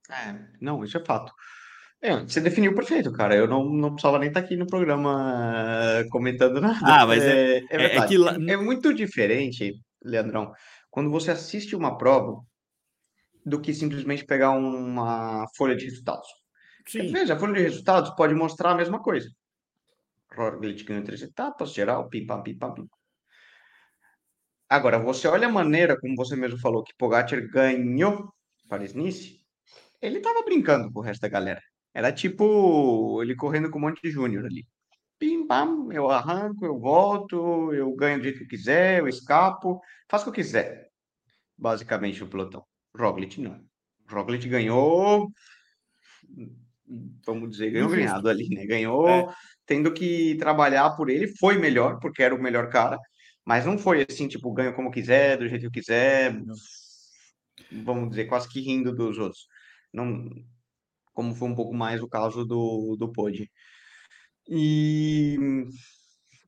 É, 0.09 0.47
não, 0.61 0.83
isso 0.83 0.97
é 0.97 1.03
fato. 1.03 1.33
É, 2.01 2.19
você 2.19 2.39
definiu 2.39 2.75
perfeito, 2.75 3.11
cara. 3.11 3.35
Eu 3.35 3.47
não, 3.47 3.65
não 3.65 3.91
precisava 3.91 4.19
nem 4.19 4.27
estar 4.27 4.41
aqui 4.41 4.55
no 4.55 4.67
programa 4.67 6.03
uh, 6.03 6.09
comentando 6.09 6.61
nada. 6.61 6.79
Ah, 6.83 7.07
mas 7.07 7.23
é, 7.23 7.57
é, 7.57 7.65
é, 7.69 7.81
é, 7.81 7.97
é 7.97 8.07
que 8.07 8.15
é 8.15 8.57
muito 8.57 8.93
diferente, 8.93 9.73
Leandrão, 10.03 10.51
quando 10.91 11.09
você 11.09 11.31
assiste 11.31 11.75
uma 11.75 11.97
prova 11.97 12.39
do 13.45 13.59
que 13.59 13.73
simplesmente 13.73 14.25
pegar 14.25 14.51
uma 14.51 15.47
folha 15.55 15.75
de 15.75 15.85
resultados. 15.85 16.27
Sim. 16.87 17.11
Veja, 17.11 17.33
a 17.33 17.39
folha 17.39 17.53
de 17.53 17.61
resultados 17.61 18.11
pode 18.11 18.33
mostrar 18.35 18.71
a 18.71 18.75
mesma 18.75 19.01
coisa. 19.01 19.29
Roglic 20.35 20.83
ganhou 20.83 21.03
três 21.03 21.21
etapas, 21.21 21.73
geral, 21.73 22.07
pim, 22.09 22.25
pam, 22.25 22.43
pim, 22.43 22.57
pam, 22.57 22.73
pim. 22.73 22.87
Agora, 24.69 24.99
você 24.99 25.27
olha 25.27 25.47
a 25.47 25.51
maneira, 25.51 25.99
como 25.99 26.15
você 26.15 26.35
mesmo 26.35 26.59
falou, 26.59 26.83
que 26.83 26.93
Pogacar 26.97 27.41
ganhou 27.47 28.31
Paris-Nice, 28.67 29.39
ele 30.01 30.19
tava 30.19 30.43
brincando 30.43 30.91
com 30.91 30.99
o 30.99 31.03
resto 31.03 31.21
da 31.21 31.29
galera. 31.29 31.61
Era 31.97 32.11
tipo 32.11 33.19
ele 33.23 33.35
correndo 33.35 33.71
com 33.71 33.79
um 33.79 33.81
monte 33.81 33.99
de 34.03 34.11
júnior 34.11 34.45
ali. 34.45 34.67
Pim, 35.17 35.47
pam, 35.47 35.91
eu 35.91 36.11
arranco, 36.11 36.63
eu 36.63 36.79
volto, 36.79 37.73
eu 37.73 37.91
ganho 37.95 38.19
do 38.19 38.23
jeito 38.23 38.37
que 38.37 38.43
eu 38.43 38.49
quiser, 38.49 38.99
eu 38.99 39.07
escapo, 39.07 39.81
faço 40.07 40.21
o 40.21 40.31
que 40.31 40.39
eu 40.39 40.45
quiser. 40.45 40.91
Basicamente 41.57 42.23
o 42.23 42.27
pelotão. 42.27 42.63
Roglic 42.95 43.41
não. 43.41 43.59
Roglic 44.07 44.47
ganhou, 44.47 45.31
vamos 47.25 47.49
dizer, 47.49 47.71
ganhou 47.71 47.89
ganhado 47.89 48.29
ali, 48.29 48.47
né? 48.47 48.67
Ganhou 48.67 49.09
é. 49.09 49.33
tendo 49.65 49.91
que 49.91 50.35
trabalhar 50.35 50.91
por 50.91 51.09
ele, 51.09 51.35
foi 51.39 51.57
melhor, 51.57 51.97
porque 51.99 52.21
era 52.21 52.35
o 52.35 52.39
melhor 52.39 52.69
cara, 52.69 52.99
mas 53.43 53.65
não 53.65 53.75
foi 53.75 54.05
assim, 54.07 54.27
tipo, 54.27 54.53
ganho 54.53 54.75
como 54.75 54.91
quiser, 54.91 55.35
do 55.35 55.47
jeito 55.47 55.61
que 55.61 55.67
eu 55.67 55.71
quiser, 55.71 56.39
vamos 57.71 58.11
dizer, 58.11 58.25
quase 58.25 58.47
que 58.47 58.61
rindo 58.61 58.93
dos 58.93 59.17
outros. 59.17 59.47
Não, 59.91 60.29
como 61.17 61.33
foi 61.33 61.49
um 61.49 61.55
pouco 61.55 61.73
mais 61.73 62.03
o 62.03 62.07
caso 62.07 62.45
do, 62.45 62.95
do 62.95 63.11
Pod. 63.11 63.49
E 64.47 65.35
um 65.39 65.69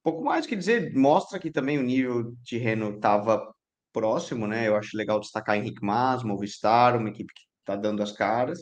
pouco 0.03 0.23
mais 0.23 0.45
que 0.45 0.55
dizer, 0.55 0.93
mostra 0.93 1.39
que 1.39 1.49
também 1.49 1.79
o 1.79 1.83
nível 1.83 2.35
de 2.43 2.59
Renault 2.59 2.97
estava 2.97 3.51
próximo, 3.91 4.45
né? 4.45 4.67
Eu 4.67 4.75
acho 4.75 4.95
legal 4.95 5.19
destacar 5.19 5.57
Henrique 5.57 5.83
Mas, 5.83 6.21
Movistar, 6.21 6.95
uma 6.95 7.09
equipe 7.09 7.33
que 7.33 7.41
está 7.61 7.75
dando 7.75 8.03
as 8.03 8.11
caras. 8.11 8.59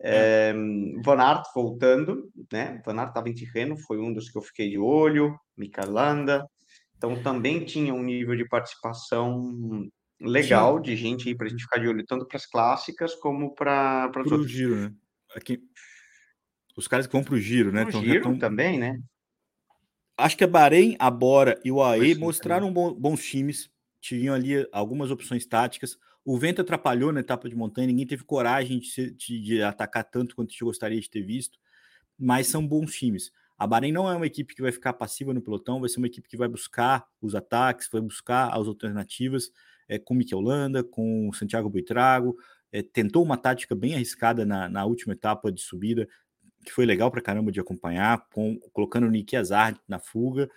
É. 0.00 0.50
É, 0.50 0.54
Van 1.04 1.20
Aert 1.20 1.44
voltando, 1.54 2.28
né? 2.52 2.82
Van 2.84 2.98
Aert 2.98 3.10
estava 3.10 3.28
em 3.28 3.34
Tirreno, 3.34 3.76
foi 3.78 4.00
um 4.00 4.12
dos 4.12 4.28
que 4.28 4.36
eu 4.36 4.42
fiquei 4.42 4.70
de 4.70 4.78
olho, 4.78 5.38
Landa. 5.86 6.44
Então 6.96 7.22
também 7.22 7.64
tinha 7.64 7.94
um 7.94 8.02
nível 8.02 8.34
de 8.34 8.48
participação 8.48 9.88
legal 10.20 10.78
Sim. 10.78 10.82
de 10.82 10.96
gente 10.96 11.28
aí 11.28 11.36
para 11.36 11.46
a 11.46 11.50
gente 11.50 11.62
ficar 11.62 11.78
de 11.78 11.86
olho, 11.86 12.04
tanto 12.04 12.26
para 12.26 12.36
as 12.36 12.46
clássicas 12.46 13.14
como 13.14 13.54
para 13.54 14.10
as 14.16 14.32
outras. 14.32 14.50
giro, 14.50 14.74
né? 14.74 14.92
Aqui, 15.34 15.60
os 16.76 16.88
caras 16.88 17.06
que 17.06 17.12
vão 17.12 17.24
para 17.24 17.34
o 17.34 17.38
giro, 17.38 17.72
né? 17.72 17.82
Pro 17.82 17.90
então, 17.90 18.02
giro 18.02 18.22
tão... 18.22 18.38
também, 18.38 18.78
né? 18.78 19.00
Acho 20.16 20.36
que 20.36 20.44
a 20.44 20.48
Bahrein, 20.48 20.96
a 20.98 21.10
Bora 21.10 21.58
e 21.64 21.72
o 21.72 21.82
AE 21.82 22.14
mostraram 22.14 22.72
bons 22.72 23.24
times, 23.24 23.70
tinham 24.00 24.34
ali 24.34 24.66
algumas 24.72 25.10
opções 25.10 25.46
táticas. 25.46 25.98
O 26.24 26.38
vento 26.38 26.60
atrapalhou 26.60 27.12
na 27.12 27.20
etapa 27.20 27.48
de 27.48 27.56
montanha, 27.56 27.86
ninguém 27.86 28.06
teve 28.06 28.24
coragem 28.24 28.78
de, 28.78 29.10
de, 29.12 29.40
de 29.40 29.62
atacar 29.62 30.04
tanto 30.04 30.36
quanto 30.36 30.50
a 30.50 30.52
gente 30.52 30.64
gostaria 30.64 31.00
de 31.00 31.10
ter 31.10 31.22
visto, 31.22 31.58
mas 32.18 32.46
são 32.46 32.66
bons 32.66 32.94
times. 32.94 33.32
A 33.58 33.66
Bahrein 33.66 33.92
não 33.92 34.10
é 34.10 34.14
uma 34.16 34.26
equipe 34.26 34.54
que 34.54 34.62
vai 34.62 34.72
ficar 34.72 34.92
passiva 34.92 35.32
no 35.32 35.40
pelotão, 35.40 35.80
vai 35.80 35.88
ser 35.88 35.98
uma 35.98 36.06
equipe 36.06 36.28
que 36.28 36.36
vai 36.36 36.48
buscar 36.48 37.06
os 37.20 37.34
ataques, 37.34 37.88
vai 37.90 38.00
buscar 38.00 38.48
as 38.48 38.66
alternativas, 38.66 39.50
é, 39.88 39.98
com 39.98 40.14
Mikel 40.14 40.40
Landa, 40.40 40.82
com 40.82 41.32
Santiago 41.32 41.70
Buitrago, 41.70 42.36
é, 42.72 42.82
tentou 42.82 43.22
uma 43.22 43.36
tática 43.36 43.74
bem 43.74 43.94
arriscada 43.94 44.46
na, 44.46 44.68
na, 44.68 44.84
última 44.86 45.12
etapa 45.12 45.52
de 45.52 45.60
subida, 45.60 46.08
que 46.64 46.72
foi 46.72 46.86
legal 46.86 47.10
para 47.10 47.20
caramba 47.20 47.52
de 47.52 47.60
acompanhar, 47.60 48.26
com, 48.32 48.58
colocando 48.72 49.06
o 49.06 49.10
Nick 49.10 49.36
Azar 49.36 49.78
na 49.86 49.98
fuga. 49.98 50.48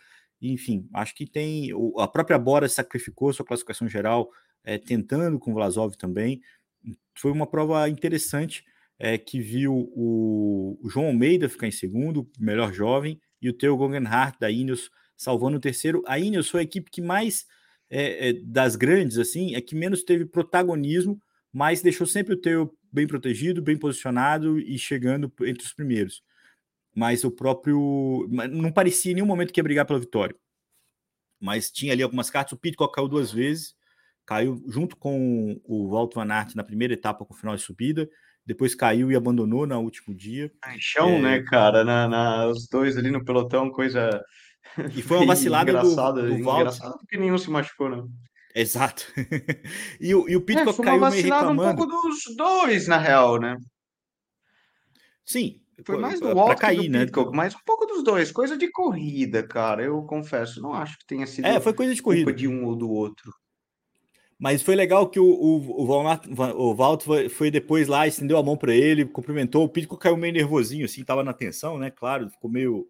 Enfim, 0.41 0.87
acho 0.93 1.13
que 1.13 1.25
tem. 1.25 1.71
A 1.97 2.07
própria 2.07 2.39
Bora 2.39 2.69
sacrificou 2.69 3.33
sua 3.33 3.45
classificação 3.45 3.87
geral, 3.87 4.29
é, 4.63 4.77
tentando 4.77 5.37
com 5.37 5.51
o 5.51 5.53
Vlasov 5.53 5.95
também. 5.97 6.41
Foi 7.15 7.31
uma 7.31 7.47
prova 7.47 7.89
interessante 7.89 8.63
é, 8.97 9.17
que 9.17 9.39
viu 9.39 9.73
o, 9.73 10.77
o, 10.81 10.89
João 10.89 11.07
Almeida 11.07 11.49
ficar 11.49 11.67
em 11.67 11.71
segundo, 11.71 12.29
melhor 12.39 12.73
jovem, 12.73 13.19
e 13.41 13.49
o 13.49 13.53
Theo 13.53 13.75
Guggenhardt 13.75 14.39
da 14.39 14.49
Ineos 14.49 14.89
salvando 15.17 15.57
o 15.57 15.61
terceiro. 15.61 16.03
A 16.07 16.19
Ineos 16.19 16.49
foi 16.49 16.61
a 16.61 16.63
equipe 16.63 16.89
que 16.89 17.01
mais, 17.01 17.45
é, 17.89 18.33
das 18.43 18.75
grandes, 18.75 19.17
assim, 19.17 19.55
é 19.55 19.61
que 19.61 19.75
menos 19.75 20.03
teve 20.03 20.25
protagonismo, 20.25 21.19
mas 21.55 21.81
deixou 21.81 22.05
sempre 22.05 22.33
o 22.33 22.37
Theo 22.37 22.77
bem 22.91 23.07
protegido, 23.07 23.61
bem 23.61 23.77
posicionado 23.77 24.59
e 24.59 24.77
chegando 24.77 25.31
entre 25.43 25.65
os 25.65 25.71
primeiros. 25.71 26.21
Mas 26.93 27.23
o 27.23 27.31
próprio. 27.31 28.27
Não 28.51 28.73
parecia 28.73 29.13
em 29.13 29.15
nenhum 29.15 29.25
momento 29.25 29.53
que 29.53 29.59
ia 29.61 29.63
brigar 29.63 29.85
pela 29.85 29.99
vitória. 29.99 30.35
Mas 31.39 31.71
tinha 31.71 31.93
ali 31.93 32.03
algumas 32.03 32.29
cartas. 32.29 32.51
O 32.51 32.57
Pitcock 32.57 32.93
caiu 32.93 33.07
duas 33.07 33.31
vezes, 33.31 33.73
caiu 34.25 34.61
junto 34.67 34.97
com 34.97 35.57
o 35.63 35.91
Walter 35.91 36.15
Van 36.15 36.33
Aert 36.33 36.55
na 36.55 36.63
primeira 36.63 36.93
etapa 36.93 37.23
com 37.23 37.33
o 37.33 37.37
final 37.37 37.55
de 37.55 37.61
subida 37.61 38.09
depois 38.45 38.75
caiu 38.75 39.11
e 39.11 39.15
abandonou 39.15 39.65
no 39.65 39.79
último 39.79 40.13
dia. 40.13 40.51
chão, 40.79 41.09
é... 41.09 41.21
né, 41.21 41.41
cara? 41.41 41.83
Na, 41.83 42.07
na, 42.07 42.47
os 42.47 42.67
dois 42.67 42.95
ali 42.95 43.09
no 43.09 43.25
pelotão, 43.25 43.71
coisa. 43.71 44.23
E 44.95 45.01
foi 45.01 45.17
uma 45.17 45.25
vacilada 45.25 45.71
engraçada, 45.71 46.21
do, 46.21 46.27
do 46.27 46.35
engraçado 46.35 46.97
porque 46.99 47.17
nenhum 47.17 47.37
se 47.37 47.49
machucou, 47.49 47.89
né? 47.89 48.03
Exato. 48.55 49.05
e, 49.99 50.15
o, 50.15 50.29
e 50.29 50.35
o 50.37 50.41
Pitcock 50.41 50.81
é, 50.81 50.83
caiu 50.85 51.01
meio 51.01 51.23
reclamando. 51.23 51.61
um 51.61 51.75
pouco 51.75 52.07
dos 52.07 52.35
dois, 52.37 52.87
na 52.87 52.97
real, 52.97 53.37
né? 53.37 53.57
Sim. 55.25 55.59
Foi 55.83 55.97
mais 55.97 56.21
do 56.21 56.29
Walker 56.29 56.55
cair, 56.55 56.83
do 56.83 56.89
né? 56.89 57.05
Pitcock, 57.05 57.35
mas 57.35 57.53
um 57.53 57.59
pouco 57.65 57.85
dos 57.85 58.01
dois. 58.01 58.31
Coisa 58.31 58.57
de 58.57 58.71
corrida, 58.71 59.43
cara. 59.43 59.83
Eu 59.83 60.01
confesso, 60.03 60.61
não 60.61 60.73
acho 60.73 60.97
que 60.99 61.05
tenha 61.05 61.27
sido. 61.27 61.45
É, 61.45 61.59
foi 61.59 61.73
coisa 61.73 61.93
de 61.93 62.01
corrida. 62.01 62.31
de 62.31 62.47
um 62.47 62.63
ou 62.63 62.77
do 62.77 62.89
outro. 62.89 63.33
Mas 64.39 64.61
foi 64.61 64.75
legal 64.75 65.09
que 65.09 65.19
o, 65.19 65.25
o, 65.25 65.85
o, 65.85 66.69
o 66.69 66.75
Valto 66.75 67.05
foi, 67.29 67.51
depois 67.51 67.87
lá, 67.87 68.07
estendeu 68.07 68.37
a 68.37 68.43
mão 68.43 68.55
para 68.55 68.73
ele, 68.73 69.05
cumprimentou. 69.05 69.63
O 69.63 69.69
Pitcock 69.69 70.01
caiu 70.01 70.15
meio 70.15 70.33
nervosinho, 70.33 70.85
assim, 70.85 71.03
tava 71.03 71.23
na 71.23 71.33
tensão, 71.33 71.77
né? 71.77 71.89
Claro, 71.89 72.29
ficou 72.29 72.49
meio. 72.49 72.87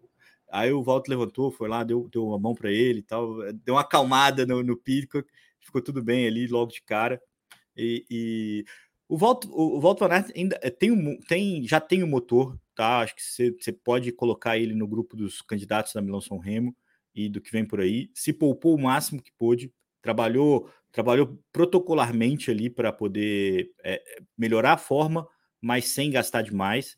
Aí 0.50 0.72
o 0.72 0.82
Valto 0.82 1.10
levantou, 1.10 1.50
foi 1.50 1.68
lá, 1.68 1.82
deu, 1.82 2.08
deu 2.12 2.32
a 2.34 2.38
mão 2.38 2.54
para 2.54 2.70
ele 2.70 3.00
e 3.00 3.02
tal, 3.02 3.36
deu 3.64 3.74
uma 3.74 3.80
acalmada 3.80 4.46
no, 4.46 4.62
no 4.62 4.76
Pitcock, 4.76 5.28
ficou 5.66 5.82
tudo 5.82 6.02
bem 6.02 6.26
ali 6.26 6.46
logo 6.46 6.72
de 6.72 6.82
cara. 6.82 7.20
E, 7.76 8.06
e... 8.10 8.64
o 9.08 9.18
Valto, 9.18 9.48
o, 9.50 9.76
o 9.76 9.80
Valto 9.80 10.04
ainda 10.04 10.58
eh, 10.62 10.70
tem, 10.70 10.90
um, 10.90 11.18
tem, 11.20 11.66
já 11.66 11.80
tem 11.80 12.02
o 12.02 12.06
um 12.06 12.08
motor, 12.08 12.58
tá? 12.74 13.00
Acho 13.00 13.14
que 13.14 13.22
você 13.22 13.72
pode 13.72 14.12
colocar 14.12 14.56
ele 14.58 14.74
no 14.74 14.88
grupo 14.88 15.16
dos 15.16 15.42
candidatos 15.42 15.92
da 15.92 16.02
Milão 16.02 16.20
São 16.20 16.38
Remo 16.38 16.74
e 17.14 17.28
do 17.28 17.40
que 17.40 17.52
vem 17.52 17.64
por 17.66 17.80
aí. 17.80 18.10
Se 18.14 18.32
poupou 18.32 18.74
o 18.74 18.80
máximo 18.80 19.22
que 19.22 19.32
pôde, 19.38 19.72
trabalhou 20.02 20.70
trabalhou 20.96 21.38
protocolarmente 21.52 22.50
ali 22.50 22.70
para 22.70 22.90
poder 22.90 23.70
é, 23.84 24.02
melhorar 24.36 24.72
a 24.72 24.78
forma, 24.78 25.28
mas 25.60 25.88
sem 25.88 26.10
gastar 26.10 26.40
demais. 26.40 26.96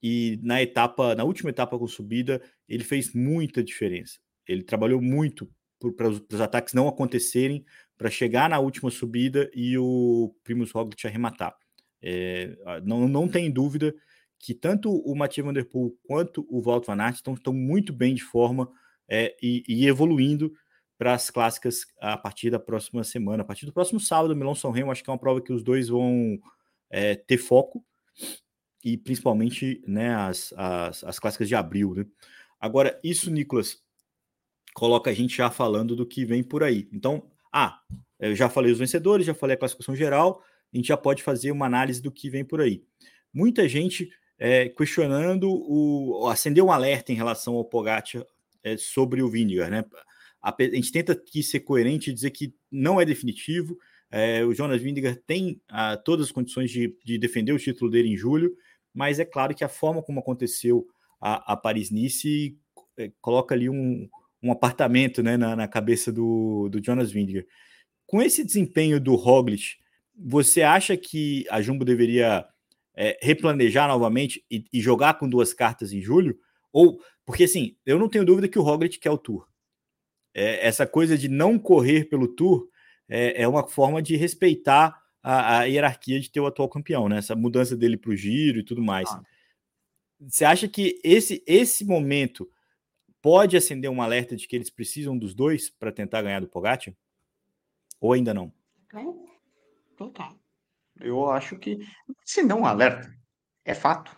E 0.00 0.38
na 0.40 0.62
etapa, 0.62 1.16
na 1.16 1.24
última 1.24 1.50
etapa 1.50 1.76
com 1.76 1.88
subida, 1.88 2.40
ele 2.68 2.84
fez 2.84 3.12
muita 3.12 3.64
diferença. 3.64 4.20
Ele 4.46 4.62
trabalhou 4.62 5.02
muito 5.02 5.50
para 5.96 6.08
os 6.08 6.40
ataques 6.40 6.74
não 6.74 6.88
acontecerem, 6.88 7.64
para 7.96 8.10
chegar 8.10 8.48
na 8.48 8.58
última 8.58 8.90
subida 8.90 9.50
e 9.54 9.76
o 9.78 10.34
Primus 10.42 10.70
Roglic 10.72 11.06
arrematar. 11.06 11.56
É, 12.02 12.56
não, 12.84 13.08
não 13.08 13.28
tem 13.28 13.50
dúvida 13.50 13.94
que 14.38 14.52
tanto 14.52 14.94
o 14.94 15.14
Mathieu 15.16 15.46
Van 15.46 15.54
Der 15.54 15.64
Poel 15.64 15.96
quanto 16.06 16.46
o 16.50 16.60
Walt 16.60 16.84
Van 16.86 17.00
Aert 17.00 17.16
estão, 17.16 17.34
estão 17.34 17.52
muito 17.52 17.92
bem 17.92 18.14
de 18.14 18.22
forma 18.22 18.70
é, 19.08 19.34
e, 19.42 19.64
e, 19.66 19.86
evoluindo 19.86 20.52
para 20.98 21.14
as 21.14 21.30
clássicas 21.30 21.86
a 22.00 22.16
partir 22.16 22.50
da 22.50 22.58
próxima 22.58 23.02
semana, 23.04 23.42
a 23.42 23.46
partir 23.46 23.64
do 23.66 23.72
próximo 23.72 23.98
sábado, 23.98 24.36
Milão 24.36 24.54
São 24.54 24.70
Remo, 24.70 24.90
acho 24.90 25.02
que 25.02 25.08
é 25.08 25.12
uma 25.12 25.18
prova 25.18 25.40
que 25.40 25.52
os 25.52 25.62
dois 25.62 25.88
vão 25.88 26.38
é, 26.90 27.14
ter 27.14 27.38
foco 27.38 27.84
e 28.84 28.96
principalmente 28.96 29.82
né, 29.86 30.14
as, 30.14 30.52
as, 30.56 31.04
as 31.04 31.18
clássicas 31.18 31.48
de 31.48 31.54
abril. 31.54 31.94
Né? 31.94 32.06
Agora, 32.60 32.98
isso, 33.02 33.30
Nicolas, 33.30 33.82
coloca 34.74 35.10
a 35.10 35.14
gente 35.14 35.36
já 35.36 35.50
falando 35.50 35.96
do 35.96 36.04
que 36.04 36.24
vem 36.24 36.42
por 36.42 36.62
aí. 36.62 36.88
Então, 36.92 37.30
ah, 37.52 37.80
eu 38.18 38.34
já 38.34 38.50
falei 38.50 38.72
os 38.72 38.78
vencedores, 38.78 39.24
já 39.24 39.32
falei 39.32 39.54
a 39.54 39.58
classificação 39.58 39.94
geral, 39.94 40.42
a 40.72 40.76
gente 40.76 40.88
já 40.88 40.96
pode 40.96 41.22
fazer 41.22 41.52
uma 41.52 41.64
análise 41.64 42.02
do 42.02 42.10
que 42.10 42.28
vem 42.28 42.44
por 42.44 42.60
aí. 42.60 42.82
Muita 43.32 43.68
gente 43.68 44.10
é, 44.36 44.68
questionando 44.68 45.48
o 45.48 46.28
acender 46.28 46.62
um 46.62 46.72
alerta 46.72 47.12
em 47.12 47.14
relação 47.14 47.54
ao 47.54 47.64
Pogacar 47.64 48.26
é, 48.62 48.76
sobre 48.76 49.22
o 49.22 49.30
Vingegaard, 49.30 49.70
né? 49.70 49.84
a, 50.44 50.54
gente 50.60 50.92
tenta 50.92 51.12
aqui 51.12 51.42
ser 51.42 51.60
coerente 51.60 52.10
e 52.10 52.12
dizer 52.12 52.30
que 52.30 52.54
não 52.70 53.00
é 53.00 53.04
definitivo. 53.04 53.78
É, 54.10 54.44
o 54.44 54.52
Jonas 54.52 54.82
Vingegaard 54.82 55.20
tem 55.26 55.60
ah, 55.68 55.96
todas 55.96 56.26
as 56.26 56.32
condições 56.32 56.70
de, 56.70 56.94
de, 57.02 57.16
defender 57.16 57.52
o 57.52 57.58
título 57.58 57.90
dele 57.90 58.10
em 58.10 58.16
julho, 58.16 58.54
mas 58.92 59.18
é 59.18 59.24
claro 59.24 59.54
que 59.54 59.64
a 59.64 59.68
forma 59.68 60.02
como 60.02 60.20
aconteceu 60.20 60.86
a, 61.20 61.52
a 61.52 61.56
Paris-Nice 61.56 62.58
é, 62.98 63.10
coloca 63.20 63.54
ali 63.54 63.70
um, 63.70 64.08
um 64.44 64.52
apartamento 64.52 65.22
né, 65.22 65.36
na, 65.36 65.56
na, 65.56 65.66
cabeça 65.66 66.12
do, 66.12 66.68
do 66.68 66.84
Jonas 66.84 67.10
Vingegaard. 67.10 67.48
Com 68.06 68.20
esse 68.20 68.44
desempenho 68.44 69.00
do 69.00 69.14
Roglic, 69.14 69.76
você 70.14 70.62
acha 70.62 70.96
que 70.96 71.44
a 71.50 71.62
Jumbo 71.62 71.84
deveria 71.84 72.46
é, 72.94 73.18
replanejar 73.22 73.88
novamente 73.88 74.44
e, 74.50 74.64
e, 74.72 74.80
jogar 74.80 75.14
com 75.14 75.28
duas 75.28 75.54
cartas 75.54 75.92
em 75.92 76.00
julho? 76.00 76.38
Ou 76.72 77.00
porque 77.24 77.44
assim, 77.44 77.76
eu 77.86 77.98
não 77.98 78.08
tenho 78.08 78.24
dúvida 78.24 78.48
que 78.48 78.58
o 78.58 78.62
Roglic 78.62 78.98
quer 78.98 79.10
o 79.10 79.18
Tour 79.18 79.48
é, 80.34 80.66
essa 80.66 80.86
coisa 80.86 81.16
de 81.16 81.28
não 81.28 81.58
correr 81.58 82.06
pelo 82.06 82.26
Tour 82.26 82.68
é, 83.08 83.42
é 83.42 83.48
uma 83.48 83.66
forma 83.66 84.02
de 84.02 84.16
respeitar 84.16 85.00
a, 85.22 85.60
a, 85.60 85.64
hierarquia 85.64 86.18
de 86.18 86.30
ter 86.30 86.40
o 86.40 86.46
atual 86.46 86.68
campeão, 86.68 87.08
né? 87.08 87.18
Essa 87.18 87.36
mudança 87.36 87.76
dele 87.76 87.96
para 87.96 88.10
o 88.10 88.16
giro 88.16 88.58
e 88.58 88.64
tudo 88.64 88.82
mais. 88.82 89.08
Ah. 89.08 89.22
Você 90.20 90.44
acha 90.44 90.66
que 90.66 91.00
esse, 91.04 91.42
esse 91.46 91.84
momento 91.84 92.48
pode 93.24 93.56
acender 93.56 93.90
um 93.90 94.02
alerta 94.02 94.36
de 94.36 94.46
que 94.46 94.54
eles 94.54 94.68
precisam 94.68 95.16
dos 95.16 95.34
dois 95.34 95.70
para 95.70 95.90
tentar 95.90 96.20
ganhar 96.20 96.40
do 96.40 96.46
Pogacar? 96.46 96.94
Ou 97.98 98.12
ainda 98.12 98.34
não? 98.34 98.52
Total. 99.96 100.38
Eu 101.00 101.30
acho 101.30 101.58
que 101.58 101.78
se 102.22 102.42
não 102.42 102.60
um 102.60 102.66
alerta, 102.66 103.10
é 103.64 103.72
fato. 103.72 104.14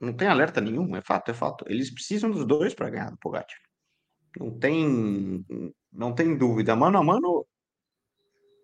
Não 0.00 0.14
tem 0.14 0.28
alerta 0.28 0.62
nenhum, 0.62 0.96
é 0.96 1.02
fato, 1.02 1.30
é 1.30 1.34
fato. 1.34 1.66
Eles 1.68 1.90
precisam 1.90 2.30
dos 2.30 2.46
dois 2.46 2.72
para 2.72 2.88
ganhar 2.88 3.10
do 3.10 3.18
Pogacar. 3.18 3.58
Não 4.40 4.58
tem, 4.58 5.44
não 5.92 6.14
tem 6.14 6.34
dúvida. 6.34 6.74
Mano 6.74 6.96
a 6.96 7.04
mano, 7.04 7.46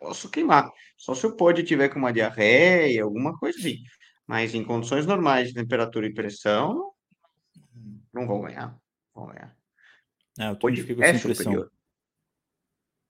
posso 0.00 0.30
queimar. 0.30 0.72
Só 0.96 1.14
se 1.14 1.26
o 1.26 1.36
pod 1.36 1.62
tiver 1.62 1.90
com 1.90 1.98
uma 1.98 2.10
diarreia, 2.10 3.04
alguma 3.04 3.38
coisa 3.38 3.58
assim. 3.58 3.76
Mas 4.26 4.54
em 4.54 4.64
condições 4.64 5.04
normais 5.04 5.48
de 5.48 5.54
temperatura 5.54 6.06
e 6.06 6.14
pressão, 6.14 6.90
não 8.10 8.26
vão 8.26 8.40
ganhar. 8.40 8.74
Vão 9.14 9.26
ganhar. 9.26 9.57
É, 10.38 10.50
o 10.50 10.56
pod 10.56 10.80
é 11.02 11.18
superior. 11.18 11.70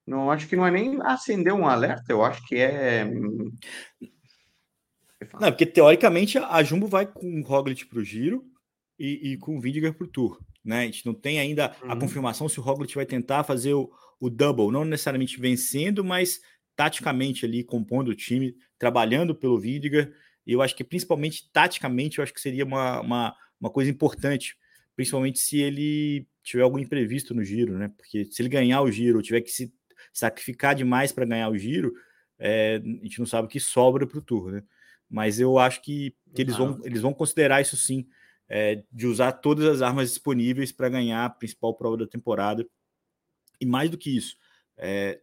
Não, 0.06 0.30
acho 0.30 0.48
que 0.48 0.56
não 0.56 0.66
é 0.66 0.70
nem 0.70 0.98
acender 1.02 1.52
um 1.52 1.66
alerta, 1.66 2.06
eu 2.08 2.24
acho 2.24 2.42
que 2.46 2.56
é. 2.56 3.04
Não, 5.38 5.50
porque 5.50 5.66
teoricamente 5.66 6.38
a 6.38 6.62
Jumbo 6.62 6.86
vai 6.86 7.06
com 7.06 7.40
o 7.40 7.44
Roglic 7.44 7.84
para 7.84 7.98
o 7.98 8.04
giro 8.04 8.42
e, 8.98 9.32
e 9.32 9.36
com 9.36 9.56
o 9.56 9.60
Vindiger 9.60 9.92
para 9.92 10.04
o 10.04 10.08
Tour. 10.08 10.40
Né? 10.64 10.80
A 10.80 10.84
gente 10.84 11.04
não 11.04 11.12
tem 11.12 11.38
ainda 11.38 11.76
uhum. 11.82 11.90
a 11.90 11.96
confirmação 11.96 12.48
se 12.48 12.58
o 12.58 12.62
Roglic 12.62 12.94
vai 12.94 13.04
tentar 13.04 13.44
fazer 13.44 13.74
o, 13.74 13.90
o 14.18 14.30
double, 14.30 14.70
não 14.70 14.84
necessariamente 14.84 15.38
vencendo, 15.38 16.02
mas 16.02 16.40
taticamente 16.74 17.44
ali 17.44 17.62
compondo 17.62 18.08
o 18.08 18.14
time, 18.14 18.54
trabalhando 18.78 19.34
pelo 19.34 19.58
Vindiger. 19.58 20.14
E 20.46 20.52
eu 20.52 20.62
acho 20.62 20.74
que 20.74 20.84
principalmente 20.84 21.50
taticamente, 21.52 22.18
eu 22.18 22.22
acho 22.22 22.32
que 22.32 22.40
seria 22.40 22.64
uma, 22.64 23.00
uma, 23.00 23.36
uma 23.60 23.68
coisa 23.70 23.90
importante, 23.90 24.56
principalmente 24.96 25.38
se 25.38 25.60
ele 25.60 26.26
tiver 26.48 26.62
algum 26.62 26.78
imprevisto 26.78 27.34
no 27.34 27.44
giro, 27.44 27.78
né? 27.78 27.92
Porque 27.96 28.24
se 28.30 28.40
ele 28.40 28.48
ganhar 28.48 28.80
o 28.80 28.90
giro 28.90 29.18
ou 29.18 29.22
tiver 29.22 29.40
que 29.42 29.50
se 29.50 29.72
sacrificar 30.12 30.74
demais 30.74 31.12
para 31.12 31.26
ganhar 31.26 31.48
o 31.48 31.58
giro, 31.58 31.92
é, 32.38 32.76
a 32.76 33.04
gente 33.04 33.18
não 33.18 33.26
sabe 33.26 33.46
o 33.46 33.50
que 33.50 33.60
sobra 33.60 34.06
para 34.06 34.18
o 34.18 34.22
Tour, 34.22 34.52
né? 34.52 34.62
Mas 35.10 35.40
eu 35.40 35.58
acho 35.58 35.82
que, 35.82 36.14
que 36.34 36.42
eles, 36.42 36.56
vão, 36.56 36.80
eles 36.84 37.00
vão 37.00 37.14
considerar 37.14 37.60
isso 37.60 37.76
sim 37.76 38.06
é, 38.48 38.82
de 38.90 39.06
usar 39.06 39.32
todas 39.32 39.66
as 39.66 39.82
armas 39.82 40.10
disponíveis 40.10 40.72
para 40.72 40.88
ganhar 40.88 41.24
a 41.24 41.30
principal 41.30 41.74
prova 41.74 41.96
da 41.96 42.06
temporada. 42.06 42.66
E 43.60 43.66
mais 43.66 43.90
do 43.90 43.98
que 43.98 44.14
isso, 44.14 44.36
é, 44.76 45.20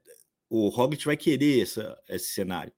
o 0.49 0.69
Roglic 0.69 1.05
vai 1.05 1.17
querer 1.17 1.61
essa, 1.61 1.97
esse 2.09 2.27
cenário. 2.27 2.73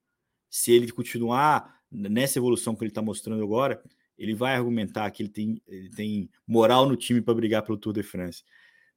Se 0.48 0.72
ele 0.72 0.90
continuar 0.90 1.78
nessa 1.90 2.38
evolução 2.38 2.74
que 2.74 2.84
ele 2.84 2.90
está 2.90 3.02
mostrando 3.02 3.42
agora, 3.42 3.82
ele 4.18 4.34
vai 4.34 4.54
argumentar 4.54 5.10
que 5.10 5.22
ele 5.22 5.30
tem, 5.30 5.62
ele 5.66 5.90
tem 5.90 6.30
moral 6.46 6.86
no 6.88 6.96
time 6.96 7.20
para 7.20 7.34
brigar 7.34 7.62
pelo 7.62 7.78
Tour 7.78 7.92
de 7.92 8.02
France. 8.02 8.42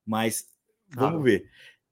Mas 0.05 0.47
vamos 0.89 1.23
ver. 1.23 1.49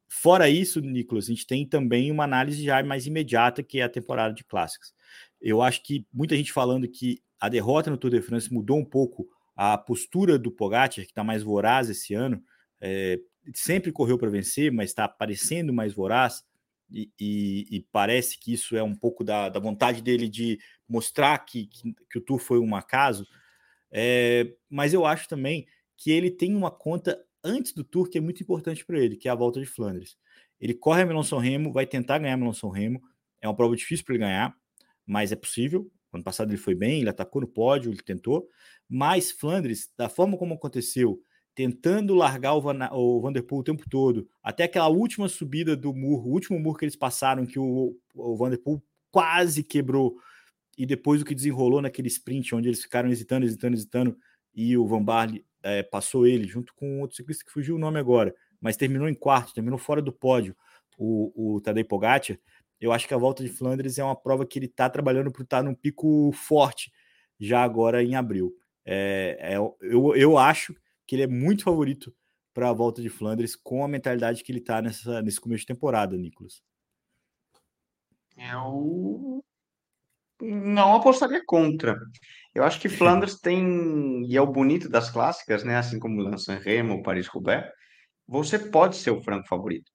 Fora 0.07 0.49
isso, 0.49 0.81
Nicolas, 0.81 1.25
a 1.25 1.27
gente 1.27 1.45
tem 1.45 1.65
também 1.65 2.11
uma 2.11 2.23
análise 2.23 2.63
já 2.63 2.81
mais 2.83 3.05
imediata, 3.05 3.61
que 3.61 3.79
é 3.79 3.83
a 3.83 3.89
temporada 3.89 4.33
de 4.33 4.43
clássicos. 4.43 4.93
Eu 5.39 5.61
acho 5.61 5.83
que 5.83 6.05
muita 6.11 6.35
gente 6.35 6.51
falando 6.51 6.87
que 6.87 7.21
a 7.39 7.47
derrota 7.47 7.91
no 7.91 7.97
Tour 7.97 8.09
de 8.09 8.21
France 8.21 8.51
mudou 8.51 8.77
um 8.77 8.85
pouco 8.85 9.27
a 9.55 9.77
postura 9.77 10.39
do 10.39 10.51
Pogacar, 10.51 10.89
que 10.89 11.01
está 11.01 11.23
mais 11.23 11.43
voraz 11.43 11.89
esse 11.89 12.13
ano, 12.13 12.43
é, 12.81 13.19
sempre 13.53 13.91
correu 13.91 14.17
para 14.17 14.29
vencer, 14.29 14.71
mas 14.71 14.89
está 14.89 15.07
parecendo 15.07 15.71
mais 15.71 15.93
voraz, 15.93 16.43
e, 16.91 17.11
e, 17.19 17.67
e, 17.77 17.87
parece 17.91 18.39
que 18.39 18.53
isso 18.53 18.75
é 18.75 18.83
um 18.83 18.95
pouco 18.95 19.23
da, 19.23 19.49
da 19.49 19.59
vontade 19.59 20.01
dele 20.01 20.27
de 20.27 20.59
mostrar 20.87 21.37
que, 21.39 21.67
que, 21.67 21.93
que, 22.09 22.17
o 22.17 22.21
Tour 22.21 22.39
foi 22.39 22.59
um 22.59 22.75
acaso. 22.75 23.27
É, 23.91 24.53
mas 24.69 24.93
eu 24.93 25.05
acho 25.05 25.27
também 25.27 25.67
que 25.97 26.11
ele 26.11 26.31
tem 26.31 26.55
uma 26.55 26.71
conta 26.71 27.19
antes 27.43 27.73
do 27.73 27.83
Tour 27.83 28.09
que 28.09 28.17
é 28.17 28.21
muito 28.21 28.41
importante 28.41 28.85
para 28.85 28.99
ele, 28.99 29.15
que 29.15 29.27
é 29.27 29.31
a 29.31 29.35
volta 29.35 29.59
de 29.59 29.65
Flandres. 29.65 30.17
Ele 30.59 30.73
corre 30.73 31.03
a 31.03 31.05
Milão 31.05 31.23
São 31.23 31.39
Remo, 31.39 31.71
vai 31.71 31.85
tentar 31.85 32.17
ganhar 32.17 32.33
a 32.33 32.37
Milão 32.37 32.53
São 32.53 32.69
Remo. 32.69 33.01
É 33.41 33.47
uma 33.47 33.55
prova 33.55 33.75
difícil 33.75 34.05
para 34.05 34.15
ele 34.15 34.23
ganhar, 34.23 34.55
mas 35.05 35.31
é 35.31 35.35
possível. 35.35 35.89
Ano 36.11 36.23
passado 36.23 36.49
ele 36.49 36.57
foi 36.57 36.75
bem, 36.75 37.01
ele 37.01 37.09
atacou 37.09 37.41
no 37.41 37.47
pódio, 37.47 37.91
ele 37.91 38.01
tentou. 38.01 38.47
Mas 38.87 39.31
Flandres, 39.31 39.89
da 39.95 40.09
forma 40.09 40.37
como 40.37 40.55
aconteceu, 40.55 41.21
tentando 41.59 42.15
largar 42.15 42.53
o, 42.53 42.61
Van, 42.61 42.87
o 42.93 43.19
Vanderpool 43.19 43.59
o 43.59 43.63
tempo 43.65 43.83
todo, 43.89 44.25
até 44.41 44.63
aquela 44.63 44.87
última 44.87 45.27
subida 45.27 45.75
do 45.75 45.93
muro, 45.93 46.23
o 46.23 46.31
último 46.31 46.57
muro 46.57 46.79
que 46.79 46.85
eles 46.85 46.95
passaram, 46.95 47.45
que 47.45 47.59
o, 47.59 47.97
o 48.15 48.37
Vanderpool 48.37 48.81
quase 49.11 49.61
quebrou 49.61 50.15
e 50.77 50.85
depois 50.85 51.21
o 51.21 51.25
que 51.25 51.35
desenrolou 51.35 51.81
naquele 51.81 52.07
sprint, 52.07 52.55
onde 52.55 52.69
eles 52.69 52.81
ficaram 52.81 53.09
hesitando, 53.09 53.45
hesitando, 53.45 53.75
hesitando, 53.75 54.17
e 54.55 54.77
o 54.77 54.87
Van 54.87 55.03
Barley 55.03 55.45
é, 55.61 55.83
passou 55.83 56.25
ele, 56.25 56.47
junto 56.47 56.73
com 56.73 57.01
outro 57.01 57.17
ciclista 57.17 57.43
que 57.43 57.51
fugiu 57.51 57.75
o 57.75 57.79
nome 57.79 57.99
agora, 57.99 58.33
mas 58.61 58.77
terminou 58.77 59.09
em 59.09 59.13
quarto, 59.13 59.53
terminou 59.53 59.77
fora 59.77 60.01
do 60.01 60.13
pódio, 60.13 60.55
o, 60.97 61.55
o 61.55 61.59
Tadej 61.59 61.83
Pogacar, 61.83 62.39
eu 62.79 62.93
acho 62.93 63.05
que 63.05 63.13
a 63.13 63.17
volta 63.17 63.43
de 63.43 63.49
Flandres 63.49 63.99
é 63.99 64.03
uma 64.05 64.15
prova 64.15 64.45
que 64.45 64.57
ele 64.57 64.67
está 64.67 64.89
trabalhando 64.89 65.29
para 65.29 65.43
estar 65.43 65.61
num 65.61 65.75
pico 65.75 66.31
forte 66.31 66.89
já 67.37 67.61
agora 67.61 68.01
em 68.01 68.15
abril. 68.15 68.53
É, 68.85 69.37
é, 69.41 69.57
eu, 69.57 70.15
eu 70.15 70.37
acho 70.37 70.73
que 71.09 71.15
ele 71.15 71.23
é 71.23 71.27
muito 71.27 71.63
favorito 71.63 72.13
para 72.53 72.69
a 72.69 72.73
volta 72.73 73.01
de 73.01 73.09
Flandres 73.09 73.55
com 73.55 73.83
a 73.83 73.87
mentalidade 73.87 74.43
que 74.43 74.51
ele 74.51 74.59
está 74.59 74.79
nesse 74.79 75.41
começo 75.41 75.61
de 75.61 75.65
temporada, 75.65 76.15
Nicolas. 76.15 76.61
Eu 78.37 79.43
não 80.39 80.93
apostaria 80.93 81.43
contra. 81.47 81.97
Eu 82.53 82.63
acho 82.63 82.79
que 82.79 82.87
Flandres 83.27 83.39
tem, 83.39 84.23
e 84.23 84.37
é 84.37 84.41
o 84.41 84.45
bonito 84.45 84.87
das 84.87 85.09
clássicas, 85.09 85.63
né? 85.63 85.77
Assim 85.77 85.97
como 85.97 86.21
Lançan 86.21 86.59
Remo, 86.59 87.01
Paris-Roubaix, 87.01 87.67
você 88.27 88.59
pode 88.59 88.95
ser 88.95 89.09
o 89.09 89.23
franco 89.23 89.47
favorito. 89.47 89.91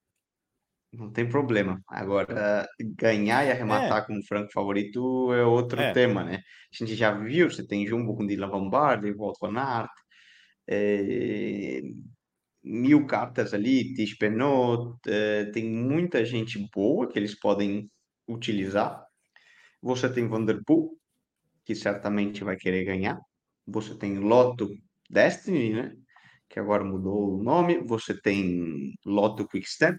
Não 0.92 1.12
tem 1.12 1.28
problema. 1.28 1.80
Agora, 1.88 2.66
ganhar 2.80 3.44
e 3.44 3.52
arrematar 3.52 3.98
é. 3.98 4.06
como 4.06 4.26
franco 4.26 4.52
favorito 4.52 5.32
é 5.32 5.44
outro 5.44 5.80
é. 5.80 5.92
tema, 5.92 6.24
né? 6.24 6.40
A 6.72 6.76
gente 6.76 6.96
já 6.96 7.12
viu, 7.12 7.48
você 7.48 7.64
tem 7.64 7.86
Jumbo 7.86 8.16
com 8.16 8.26
Dylan 8.26 8.50
Van 8.50 8.68
Walt 8.68 9.38
Van 9.40 9.56
Aert, 9.60 9.90
é... 10.68 11.82
mil 12.62 13.06
cartas 13.06 13.54
ali, 13.54 13.94
Tish 13.94 14.16
Penot, 14.16 14.98
é... 15.06 15.46
tem 15.46 15.68
muita 15.68 16.24
gente 16.24 16.58
boa 16.74 17.08
que 17.08 17.18
eles 17.18 17.38
podem 17.38 17.90
utilizar. 18.28 19.04
Você 19.82 20.08
tem 20.08 20.26
Vanderpool, 20.26 20.98
que 21.64 21.74
certamente 21.74 22.42
vai 22.42 22.56
querer 22.56 22.84
ganhar. 22.84 23.20
Você 23.66 23.94
tem 23.96 24.18
Lotto 24.18 24.70
Destiny, 25.10 25.74
né? 25.74 25.96
Que 26.48 26.58
agora 26.58 26.84
mudou 26.84 27.38
o 27.38 27.42
nome. 27.42 27.78
Você 27.84 28.18
tem 28.18 28.94
Lotto 29.04 29.46
Quickstep, 29.46 29.98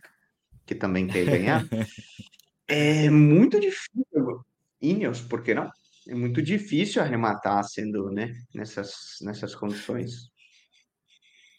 que 0.66 0.76
também 0.76 1.08
quer 1.08 1.26
ganhar. 1.26 1.64
é 2.68 3.10
muito 3.10 3.60
difícil. 3.60 4.46
Ineos, 4.82 5.22
por 5.22 5.44
que 5.44 5.54
não? 5.54 5.70
É 6.08 6.14
muito 6.14 6.42
difícil 6.42 7.02
arrematar 7.02 7.64
sendo, 7.64 8.12
né, 8.12 8.32
nessas, 8.54 8.94
nessas 9.22 9.56
condições. 9.56 10.30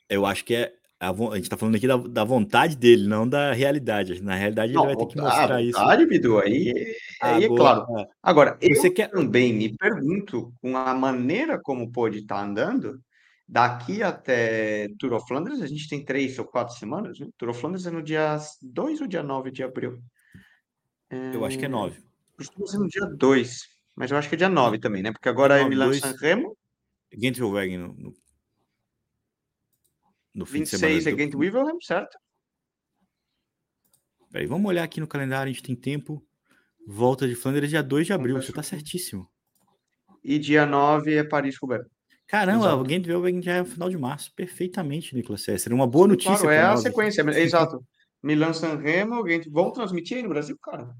Eu 0.08 0.26
acho 0.26 0.44
que 0.44 0.54
é. 0.54 0.72
A, 0.98 1.10
a 1.10 1.36
gente 1.36 1.50
tá 1.50 1.58
falando 1.58 1.74
aqui 1.74 1.86
da, 1.86 1.96
da, 1.98 2.24
vontade 2.24 2.74
dele, 2.74 3.06
não 3.06 3.28
da 3.28 3.52
realidade. 3.52 4.22
Na 4.22 4.34
realidade, 4.34 4.72
não, 4.72 4.84
ele 4.84 4.94
vai 4.94 5.04
ter 5.04 5.12
que 5.12 5.20
mostrar 5.20 5.62
isso. 5.62 5.78
Vontade, 5.78 6.06
Bidu, 6.06 6.38
aí, 6.38 6.96
aí 7.20 7.44
é 7.44 7.48
claro. 7.48 7.98
É. 7.98 8.06
Agora, 8.22 8.56
Você 8.62 8.88
eu 8.88 8.94
quer... 8.94 9.10
também 9.10 9.52
me 9.52 9.76
pergunto, 9.76 10.54
com 10.62 10.74
a 10.74 10.94
maneira 10.94 11.60
como 11.60 11.92
pode 11.92 12.20
estar 12.20 12.36
tá 12.36 12.42
andando, 12.42 12.98
Daqui 13.48 14.02
até 14.02 14.88
Tour 14.98 15.12
of 15.12 15.28
Flanders, 15.28 15.62
a 15.62 15.66
gente 15.66 15.88
tem 15.88 16.04
três 16.04 16.36
ou 16.36 16.44
quatro 16.44 16.74
semanas, 16.74 17.20
né? 17.20 17.28
Tour 17.38 17.50
of 17.50 17.60
Flanders 17.60 17.86
é 17.86 17.92
no 17.92 18.02
dia 18.02 18.36
2 18.60 19.00
ou 19.00 19.06
dia 19.06 19.22
9 19.22 19.52
de 19.52 19.62
abril? 19.62 20.02
Eu 21.32 21.44
acho 21.44 21.56
que 21.56 21.64
é 21.64 21.68
9. 21.68 21.96
Costuma 22.36 22.66
ser 22.66 22.78
no 22.78 22.88
dia 22.88 23.06
2, 23.06 23.60
mas 23.94 24.10
eu 24.10 24.16
acho 24.16 24.28
que 24.28 24.34
é 24.34 24.38
dia 24.38 24.48
9 24.48 24.80
também, 24.80 25.00
né? 25.00 25.12
Porque 25.12 25.28
agora 25.28 25.60
é, 25.60 25.62
é 25.62 25.68
Milan 25.68 25.92
San 25.92 26.16
Remo. 26.20 26.56
Gent 27.16 27.38
no, 27.38 27.48
no, 27.48 28.14
no 30.36 30.44
fim 30.44 30.58
26 30.58 30.70
de 30.70 30.78
semana. 30.78 30.94
26 30.94 31.14
é 31.14 31.24
Gent 31.24 31.34
Wevelgem, 31.34 31.80
certo? 31.80 32.18
Peraí, 34.30 34.46
vamos 34.46 34.68
olhar 34.68 34.84
aqui 34.84 35.00
no 35.00 35.06
calendário, 35.06 35.50
a 35.50 35.52
gente 35.52 35.62
tem 35.62 35.74
tempo. 35.74 36.22
Volta 36.86 37.26
de 37.26 37.34
Flanders 37.34 37.70
dia 37.70 37.82
2 37.82 38.06
de 38.06 38.12
abril, 38.12 38.40
você 38.40 38.52
tá 38.52 38.62
certíssimo. 38.62 39.28
E 40.22 40.38
dia 40.38 40.66
9 40.66 41.14
é 41.14 41.24
Paris-Roubaix. 41.24 41.86
Caramba, 42.26 42.66
exato. 42.66 42.76
alguém 42.76 43.00
viu 43.00 43.22
já 43.42 43.54
é 43.54 43.62
o 43.62 43.64
final 43.64 43.88
de 43.88 43.96
março. 43.96 44.32
Perfeitamente, 44.34 45.14
Nicolas 45.14 45.42
Seria 45.42 45.74
uma 45.74 45.86
boa 45.86 46.08
notícia. 46.08 46.36
Claro, 46.36 46.50
é 46.50 46.60
a 46.60 46.76
sequência, 46.76 47.22
exato. 47.38 47.84
Milan 48.22 48.52
San 48.52 48.76
Remo, 48.76 49.14
alguém 49.14 49.40
vão 49.48 49.72
transmitir 49.72 50.18
aí 50.18 50.22
no 50.22 50.28
Brasil, 50.28 50.58
cara. 50.58 50.94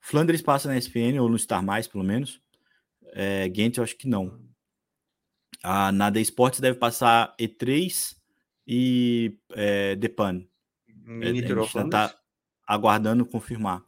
Flandres 0.00 0.42
passa 0.42 0.68
na 0.68 0.76
ESPN 0.76 1.18
ou 1.20 1.28
no 1.28 1.38
Star 1.38 1.64
Mais, 1.64 1.88
pelo 1.88 2.04
menos. 2.04 2.40
É, 3.12 3.48
Ghent, 3.48 3.78
eu 3.78 3.82
acho 3.82 3.96
que 3.96 4.06
não. 4.06 4.38
A 5.64 5.90
Nada 5.90 6.20
Esportes 6.20 6.60
deve 6.60 6.78
passar 6.78 7.34
E3 7.40 8.14
e 8.66 9.38
é, 9.52 9.96
Depan. 9.96 10.44
É, 11.22 11.28
a 11.28 11.32
gente 11.32 11.50
está 11.50 12.14
aguardando 12.66 13.24
confirmar. 13.24 13.82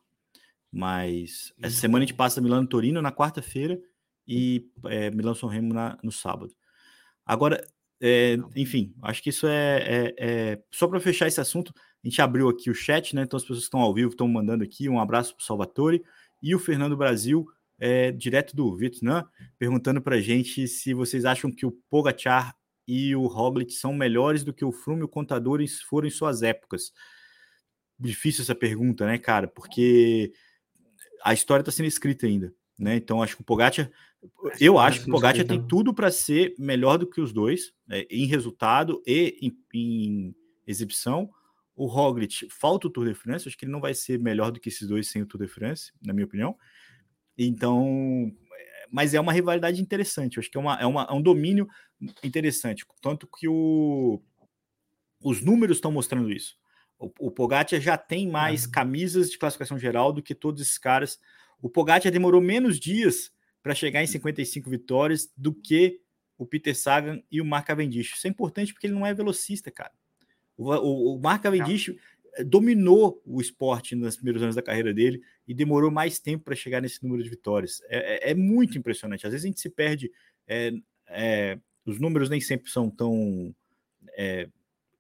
Mas 0.73 1.53
essa 1.63 1.77
semana 1.77 2.05
a 2.05 2.07
gente 2.07 2.17
passa 2.17 2.41
Milano 2.41 2.67
Torino 2.67 3.03
na 3.03 3.13
quarta-feira 3.13 3.79
e 4.27 4.71
é, 4.87 5.11
Milão 5.11 5.35
São 5.35 5.51
Remo 5.51 5.75
na, 5.75 5.99
no 6.03 6.11
sábado. 6.11 6.55
Agora, 7.27 7.63
é, 8.01 8.39
enfim, 8.55 8.95
acho 9.03 9.23
que 9.23 9.29
isso 9.31 9.47
é, 9.47 9.79
é, 9.79 10.15
é 10.19 10.63
só 10.71 10.89
para 10.89 10.99
fechar 10.99 11.29
esse 11.29 11.41
assunto. 11.43 11.75
A 11.77 12.09
gente 12.09 12.23
abriu 12.23 12.49
aqui 12.49 12.71
o 12.71 12.75
chat, 12.75 13.15
né? 13.15 13.23
Então 13.23 13.37
as 13.37 13.43
pessoas 13.43 13.61
que 13.61 13.65
estão 13.65 13.81
ao 13.81 13.93
vivo 13.93 14.11
estão 14.11 14.27
mandando 14.29 14.65
aqui 14.65 14.89
um 14.89 14.99
abraço 14.99 15.35
para 15.35 15.43
o 15.43 15.45
Salvatore 15.45 16.03
e 16.43 16.55
o 16.55 16.59
Fernando 16.59 16.97
Brasil, 16.97 17.47
é, 17.79 18.11
direto 18.13 18.55
do 18.55 18.77
Vietnã, 18.77 19.29
perguntando 19.59 20.01
para 20.01 20.17
a 20.17 20.21
gente 20.21 20.67
se 20.67 20.95
vocês 20.95 21.25
acham 21.25 21.51
que 21.51 21.67
o 21.67 21.73
Pogachar 21.91 22.57
e 22.87 23.15
o 23.17 23.27
Roglic 23.27 23.73
são 23.73 23.93
melhores 23.93 24.45
do 24.45 24.53
que 24.53 24.65
o 24.65 24.73
Froome 24.73 25.01
e 25.03 25.05
o 25.05 25.09
Contadores 25.09 25.81
foram 25.83 26.07
em 26.07 26.11
suas 26.11 26.43
épocas. 26.43 26.93
Difícil 27.99 28.43
essa 28.43 28.55
pergunta, 28.55 29.07
né, 29.07 29.19
cara? 29.19 29.49
Porque 29.49 30.33
a 31.25 31.35
história 31.35 31.63
está 31.63 31.73
sendo 31.73 31.87
escrita 31.87 32.27
ainda, 32.27 32.55
né? 32.79 32.97
Então 32.97 33.23
acho 33.23 33.37
que 33.37 33.43
o 33.43 33.45
Pogacar 33.45 33.91
eu 34.61 34.79
acho 34.79 35.03
que 35.03 35.09
o 35.09 35.13
Pogacar 35.13 35.45
tem 35.45 35.65
tudo 35.67 35.93
para 35.95 36.11
ser 36.11 36.55
melhor 36.59 36.99
do 36.99 37.07
que 37.07 37.21
os 37.21 37.33
dois, 37.33 37.73
né, 37.87 38.05
em 38.11 38.27
resultado 38.27 39.03
e 39.07 39.37
em, 39.41 39.59
em, 39.75 40.35
exibição. 40.67 41.31
O 41.75 41.87
Roglic 41.87 42.49
falta 42.51 42.87
o 42.87 42.91
Tour 42.91 43.07
de 43.07 43.15
France, 43.15 43.47
acho 43.47 43.57
que 43.57 43.65
ele 43.65 43.73
não 43.73 43.81
vai 43.81 43.95
ser 43.95 44.19
melhor 44.19 44.51
do 44.51 44.59
que 44.59 44.69
esses 44.69 44.89
dois 44.89 45.09
sem 45.09 45.23
o 45.23 45.27
Tour 45.27 45.43
de 45.43 45.49
France, 45.49 45.93
na 46.03 46.13
minha 46.13 46.25
opinião. 46.25 46.57
Então, 47.39 48.33
mas 48.91 49.15
é 49.15 49.21
uma 49.21 49.33
rivalidade 49.33 49.81
interessante, 49.81 50.39
acho 50.39 50.51
que 50.51 50.57
é, 50.57 50.61
uma, 50.61 50.77
é, 50.81 50.87
uma, 50.87 51.07
é 51.11 51.13
um 51.13 51.23
domínio 51.23 51.69
interessante, 52.23 52.85
tanto 53.01 53.27
que 53.27 53.49
o, 53.49 54.23
os 55.23 55.43
números 55.43 55.79
estão 55.79 55.93
mostrando 55.93 56.31
isso. 56.31 56.57
O, 56.99 57.11
o 57.21 57.31
Pogacar 57.31 57.81
já 57.81 57.99
tem 57.99 58.29
mais 58.29 58.65
uhum. 58.65 58.71
camisas 58.71 59.31
de 59.31 59.39
classificação 59.39 59.79
geral 59.79 60.13
do 60.13 60.23
que 60.23 60.35
todos 60.35 60.63
esses 60.63 60.79
caras. 60.79 61.19
O 61.61 61.69
Pogacar 61.69 62.11
demorou 62.11 62.41
menos 62.41 62.81
dias 62.81 63.31
para 63.63 63.75
chegar 63.75 64.03
em 64.03 64.07
55 64.07 64.71
vitórias 64.71 65.31
do 65.37 65.53
que 65.53 66.01
o 66.39 66.47
Peter 66.47 66.77
Sagan 66.77 67.23
e 67.31 67.41
o 67.41 67.45
Mark 67.45 67.67
Cavendish. 67.67 68.15
Isso 68.15 68.27
é 68.27 68.31
importante 68.31 68.73
porque 68.73 68.87
ele 68.87 68.95
não 68.95 69.07
é 69.07 69.13
velocista, 69.13 69.71
cara. 69.71 69.93
O, 70.57 70.73
o, 70.73 71.17
o 71.17 71.21
Mark 71.21 71.43
Cavendish 71.43 71.89
não. 71.89 71.97
Eh, 72.37 72.45
dominou 72.45 73.23
o 73.25 73.41
esporte 73.41 73.95
nos 73.95 74.17
primeiros 74.17 74.43
anos 74.43 74.55
da 74.55 74.63
carreira 74.63 74.93
dele 74.93 75.21
e 75.47 75.55
demorou 75.55 75.91
mais 75.91 76.19
tempo 76.19 76.45
para 76.45 76.55
chegar 76.55 76.81
nesse 76.81 77.03
número 77.03 77.23
de 77.23 77.31
vitórias. 77.31 77.81
É, 77.89 78.29
é, 78.29 78.31
é, 78.31 78.35
muito 78.35 78.79
impressionante. 78.79 79.27
Às 79.27 79.33
vezes 79.33 79.45
a 79.45 79.49
gente 79.49 79.61
se 79.61 79.71
perde, 79.71 80.11
é, 80.47 80.73
é 81.09 81.59
os 81.85 82.01
números 82.01 82.29
nem 82.29 82.41
sempre 82.41 82.71
são 82.71 82.91
tão 82.91 83.55
é, 84.17 84.49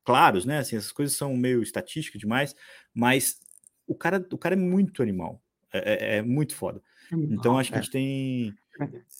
claros, 0.04 0.44
né? 0.44 0.58
Assim, 0.58 0.76
essas 0.76 0.92
coisas 0.92 1.16
são 1.16 1.36
meio 1.36 1.62
estatísticas 1.62 2.20
demais, 2.20 2.54
mas 2.94 3.40
o 3.86 3.94
cara, 3.94 4.24
o 4.32 4.38
cara 4.38 4.54
é 4.54 4.58
muito 4.58 5.02
animal, 5.02 5.42
é, 5.72 6.18
é 6.18 6.22
muito 6.22 6.54
foda. 6.54 6.80
Então 7.12 7.58
acho 7.58 7.70
que 7.70 7.76
a 7.76 7.80
é. 7.80 7.82
gente 7.82 7.92
tem. 7.92 8.54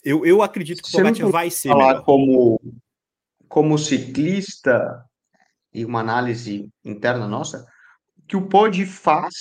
Eu, 0.05 0.25
eu 0.25 0.43
acredito 0.43 0.83
que 0.83 0.89
o 0.89 0.93
Pogacar 0.93 1.31
vai 1.31 1.51
ser. 1.51 1.69
Falar 1.69 1.89
melhor. 1.89 2.05
como 2.05 2.61
como 3.49 3.79
ciclista 3.79 5.05
e 5.73 5.85
uma 5.85 6.01
análise 6.01 6.69
interna 6.85 7.29
nossa, 7.29 7.67
que 8.27 8.37
o 8.37 8.49
pod 8.49 8.85
faz 8.87 9.35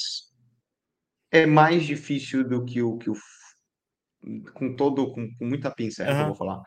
é 1.31 1.45
mais 1.45 1.85
difícil 1.85 2.47
do 2.47 2.63
que 2.63 2.81
o 2.81 2.97
que 2.97 3.09
o 3.09 3.15
com 4.53 4.75
todo 4.75 5.11
com, 5.13 5.27
com 5.35 5.45
muita 5.45 5.71
pincel, 5.71 6.11
uhum. 6.11 6.19
eu 6.19 6.25
vou 6.27 6.35
falar. 6.35 6.61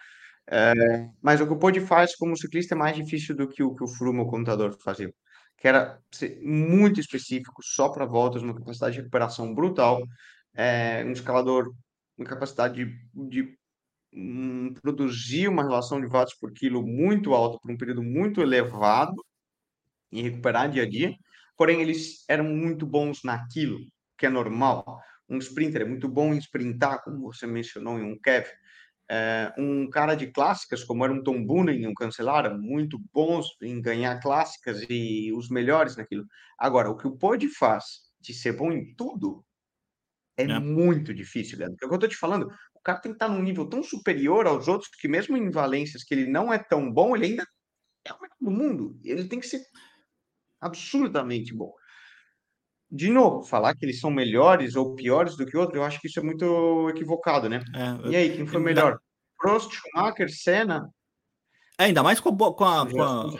É, 0.50 0.72
mas 1.20 1.40
o 1.40 1.46
que 1.46 1.52
o 1.52 1.58
pod 1.58 1.78
faz 1.80 2.16
como 2.16 2.36
ciclista 2.36 2.74
é 2.74 2.78
mais 2.78 2.96
difícil 2.96 3.36
do 3.36 3.48
que 3.48 3.62
o 3.62 3.74
que 3.74 3.84
o 3.84 3.88
Froome, 3.88 4.20
o 4.20 4.26
contador, 4.26 4.76
fazia. 4.82 5.12
Que 5.56 5.68
era 5.68 6.00
muito 6.42 7.00
específico, 7.00 7.62
só 7.62 7.88
para 7.88 8.06
voltas, 8.06 8.42
uma 8.42 8.54
capacidade 8.54 8.94
de 8.94 9.00
recuperação 9.00 9.54
brutal, 9.54 10.00
é, 10.54 11.04
um 11.04 11.12
escalador 11.12 11.72
com 12.16 12.24
capacidade 12.24 12.84
de, 12.84 13.28
de 13.28 13.58
um, 14.12 14.72
produzir 14.74 15.48
uma 15.48 15.62
relação 15.62 16.00
de 16.00 16.06
watts 16.06 16.36
por 16.38 16.52
quilo 16.52 16.86
muito 16.86 17.34
alta 17.34 17.58
por 17.60 17.70
um 17.70 17.76
período 17.76 18.02
muito 18.02 18.40
elevado 18.40 19.22
e 20.10 20.22
recuperar 20.22 20.70
dia 20.70 20.84
a 20.84 20.88
dia. 20.88 21.14
Porém, 21.58 21.82
eles 21.82 22.24
eram 22.28 22.44
muito 22.44 22.86
bons 22.86 23.24
naquilo, 23.24 23.80
que 24.16 24.24
é 24.24 24.30
normal. 24.30 25.02
Um 25.28 25.38
sprinter 25.38 25.82
é 25.82 25.84
muito 25.84 26.08
bom 26.08 26.32
em 26.32 26.38
sprintar, 26.38 27.02
como 27.02 27.32
você 27.32 27.48
mencionou 27.48 27.98
em 27.98 28.04
um 28.04 28.16
Kev. 28.16 28.46
É, 29.10 29.52
um 29.58 29.90
cara 29.90 30.14
de 30.14 30.28
clássicas, 30.28 30.84
como 30.84 31.02
era 31.02 31.12
um 31.12 31.22
Tom 31.22 31.44
Boonen, 31.44 31.86
um 31.88 31.94
Cancelara, 31.94 32.56
muito 32.56 32.96
bons 33.12 33.56
em 33.60 33.82
ganhar 33.82 34.20
clássicas 34.20 34.86
e 34.88 35.32
os 35.32 35.50
melhores 35.50 35.96
naquilo. 35.96 36.24
Agora, 36.56 36.90
o 36.90 36.96
que 36.96 37.08
o 37.08 37.16
Pod 37.16 37.48
faz 37.48 37.84
de 38.20 38.32
ser 38.32 38.52
bom 38.52 38.70
em 38.70 38.94
tudo, 38.94 39.44
é, 40.36 40.44
é. 40.44 40.60
muito 40.60 41.12
difícil, 41.12 41.58
Leandro. 41.58 41.76
É 41.82 41.86
o 41.86 41.88
que 41.88 41.94
eu 41.96 41.98
tô 41.98 42.06
te 42.06 42.16
falando. 42.16 42.52
O 42.72 42.80
cara 42.80 43.00
tem 43.00 43.10
que 43.10 43.16
estar 43.16 43.28
num 43.28 43.42
nível 43.42 43.66
tão 43.66 43.82
superior 43.82 44.46
aos 44.46 44.68
outros 44.68 44.90
que, 44.90 45.08
mesmo 45.08 45.36
em 45.36 45.50
valências 45.50 46.04
que 46.04 46.14
ele 46.14 46.30
não 46.30 46.52
é 46.52 46.58
tão 46.58 46.92
bom, 46.92 47.16
ele 47.16 47.26
ainda 47.26 47.44
é 48.04 48.12
o 48.12 48.20
melhor 48.20 48.36
do 48.40 48.50
mundo. 48.50 49.00
Ele 49.02 49.24
tem 49.26 49.40
que 49.40 49.48
ser 49.48 49.60
absurdamente 50.60 51.54
bom. 51.54 51.72
De 52.90 53.10
novo, 53.10 53.42
falar 53.42 53.74
que 53.74 53.84
eles 53.84 54.00
são 54.00 54.10
melhores 54.10 54.74
ou 54.74 54.94
piores 54.94 55.36
do 55.36 55.44
que 55.44 55.56
outro, 55.56 55.76
eu 55.76 55.84
acho 55.84 56.00
que 56.00 56.06
isso 56.06 56.18
é 56.18 56.22
muito 56.22 56.88
equivocado, 56.88 57.48
né? 57.48 57.62
É, 57.74 58.08
e 58.08 58.16
aí, 58.16 58.36
quem 58.36 58.46
foi 58.46 58.60
melhor? 58.60 58.98
Prost, 59.36 59.70
Schumacher, 59.72 60.30
Senna? 60.30 60.90
É, 61.78 61.84
ainda 61.84 62.02
mais 62.02 62.18
com 62.18 62.30
a, 62.30 62.36
com 62.36 62.64
a, 62.64 62.90
com 62.90 63.02
a, 63.02 63.30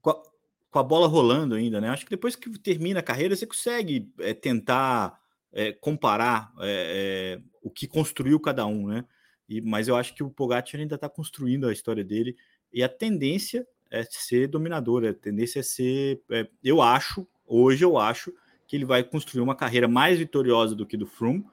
com 0.00 0.10
a, 0.10 0.22
com 0.70 0.78
a 0.78 0.82
bola 0.82 1.08
rolando 1.08 1.54
ainda, 1.54 1.80
né? 1.80 1.88
Acho 1.88 2.04
que 2.04 2.10
depois 2.10 2.36
que 2.36 2.50
termina 2.58 3.00
a 3.00 3.02
carreira, 3.02 3.34
você 3.34 3.46
consegue 3.46 4.12
é, 4.20 4.32
tentar 4.32 5.18
é, 5.52 5.72
comparar 5.72 6.52
é, 6.60 7.40
o 7.62 7.70
que 7.70 7.88
construiu 7.88 8.38
cada 8.38 8.66
um, 8.66 8.86
né? 8.86 9.04
E, 9.48 9.60
mas 9.60 9.88
eu 9.88 9.96
acho 9.96 10.14
que 10.14 10.22
o 10.22 10.30
Pogacar 10.30 10.80
ainda 10.80 10.94
está 10.94 11.08
construindo 11.08 11.66
a 11.66 11.72
história 11.72 12.04
dele 12.04 12.36
e 12.72 12.84
a 12.84 12.88
tendência 12.88 13.66
é 13.90 14.04
ser 14.04 14.46
dominador, 14.48 15.04
a 15.04 15.12
tendência 15.12 15.60
é 15.60 15.62
ser, 15.62 16.22
é, 16.30 16.48
eu 16.62 16.80
acho, 16.80 17.26
hoje 17.46 17.84
eu 17.84 17.98
acho 17.98 18.32
que 18.66 18.76
ele 18.76 18.84
vai 18.84 19.02
construir 19.02 19.42
uma 19.42 19.56
carreira 19.56 19.88
mais 19.88 20.18
vitoriosa 20.18 20.74
do 20.76 20.86
que 20.86 20.96
do 20.96 21.06
Froome 21.06 21.44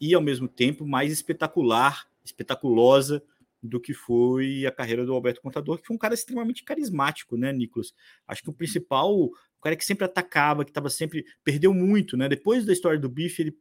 e 0.00 0.12
ao 0.12 0.20
mesmo 0.20 0.48
tempo 0.48 0.86
mais 0.86 1.12
espetacular, 1.12 2.06
espetaculosa 2.24 3.22
do 3.62 3.80
que 3.80 3.94
foi 3.94 4.66
a 4.66 4.72
carreira 4.72 5.06
do 5.06 5.14
Alberto 5.14 5.40
Contador, 5.40 5.78
que 5.78 5.86
foi 5.86 5.96
um 5.96 5.98
cara 5.98 6.12
extremamente 6.12 6.62
carismático, 6.64 7.36
né, 7.36 7.52
Nicolas? 7.52 7.94
Acho 8.26 8.42
que 8.42 8.50
o 8.50 8.52
principal, 8.52 9.14
o 9.14 9.32
cara 9.62 9.74
que 9.74 9.84
sempre 9.84 10.04
atacava, 10.04 10.64
que 10.64 10.70
estava 10.70 10.90
sempre 10.90 11.24
perdeu 11.42 11.72
muito, 11.72 12.16
né? 12.16 12.28
Depois 12.28 12.66
da 12.66 12.72
história 12.72 12.98
do 12.98 13.08
Bife, 13.08 13.40
ele 13.40 13.56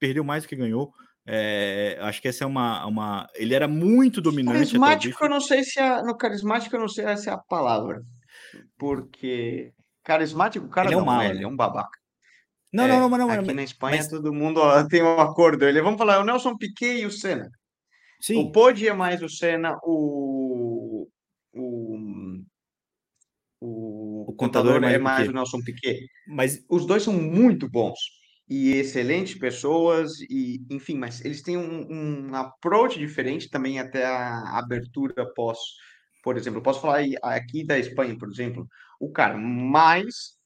perdeu 0.00 0.24
mais 0.24 0.42
do 0.42 0.48
que 0.48 0.56
ganhou. 0.56 0.92
É, 1.26 1.96
acho 2.02 2.20
que 2.20 2.28
essa 2.28 2.44
é 2.44 2.46
uma, 2.46 2.84
uma. 2.86 3.26
Ele 3.34 3.54
era 3.54 3.66
muito 3.66 4.20
dominante. 4.20 4.58
Carismático, 4.58 5.24
eu 5.24 5.30
não 5.30 5.40
sei 5.40 5.64
se 5.64 5.80
é. 5.80 6.02
No 6.02 6.16
carismático, 6.16 6.76
eu 6.76 6.80
não 6.80 6.88
sei 6.88 7.16
se 7.16 7.30
é 7.30 7.32
a 7.32 7.38
palavra. 7.38 8.02
Porque. 8.78 9.72
Carismático, 10.02 10.66
o 10.66 10.68
cara 10.68 10.88
ele 10.88 10.94
é 10.94 10.98
um 10.98 11.00
não 11.00 11.06
mal, 11.06 11.22
é, 11.22 11.30
ele 11.30 11.44
é 11.44 11.48
um 11.48 11.56
babaca. 11.56 11.98
Não, 12.70 12.84
é, 12.84 12.88
não, 12.88 13.08
não, 13.08 13.18
não, 13.18 13.30
Aqui 13.30 13.46
mas, 13.46 13.56
na 13.56 13.62
Espanha 13.62 13.96
mas... 13.98 14.08
todo 14.08 14.34
mundo 14.34 14.60
tem 14.90 15.02
um 15.02 15.18
acordo. 15.18 15.64
Ele, 15.64 15.80
vamos 15.80 15.96
falar, 15.96 16.20
o 16.20 16.24
Nelson 16.24 16.58
Piquet 16.58 17.00
e 17.00 17.06
o 17.06 17.10
Senna. 17.10 17.48
Sim. 18.20 18.36
O 18.36 18.52
Pode 18.52 18.86
é 18.86 18.92
mais 18.92 19.22
o 19.22 19.28
Senna, 19.28 19.78
o. 19.82 21.08
O, 21.56 21.96
o, 23.60 24.24
o 24.28 24.34
contador, 24.36 24.74
contador 24.74 24.76
é 24.76 24.80
mais, 24.80 24.94
é 24.94 24.98
mais 24.98 25.28
o 25.28 25.32
Nelson 25.32 25.62
Piquet. 25.62 26.00
Mas 26.26 26.62
os 26.68 26.84
dois 26.84 27.02
são 27.02 27.14
muito 27.14 27.70
bons 27.70 27.98
e 28.48 28.72
excelentes 28.72 29.38
pessoas, 29.38 30.20
e 30.28 30.64
enfim, 30.70 30.98
mas 30.98 31.24
eles 31.24 31.42
têm 31.42 31.56
um, 31.56 31.86
um 31.90 32.34
approach 32.34 32.98
diferente 32.98 33.48
também 33.48 33.78
até 33.78 34.04
a 34.04 34.58
abertura 34.58 35.32
pós, 35.34 35.58
por 36.22 36.36
exemplo, 36.36 36.62
posso 36.62 36.80
falar 36.80 37.02
aqui 37.22 37.64
da 37.64 37.78
Espanha, 37.78 38.16
por 38.18 38.28
exemplo, 38.28 38.68
o 39.00 39.10
cara 39.10 39.36
mais 39.36 40.38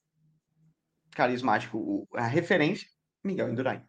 carismático, 1.12 2.08
a 2.14 2.26
referência, 2.26 2.86
Miguel 3.24 3.50
Indurain. 3.50 3.82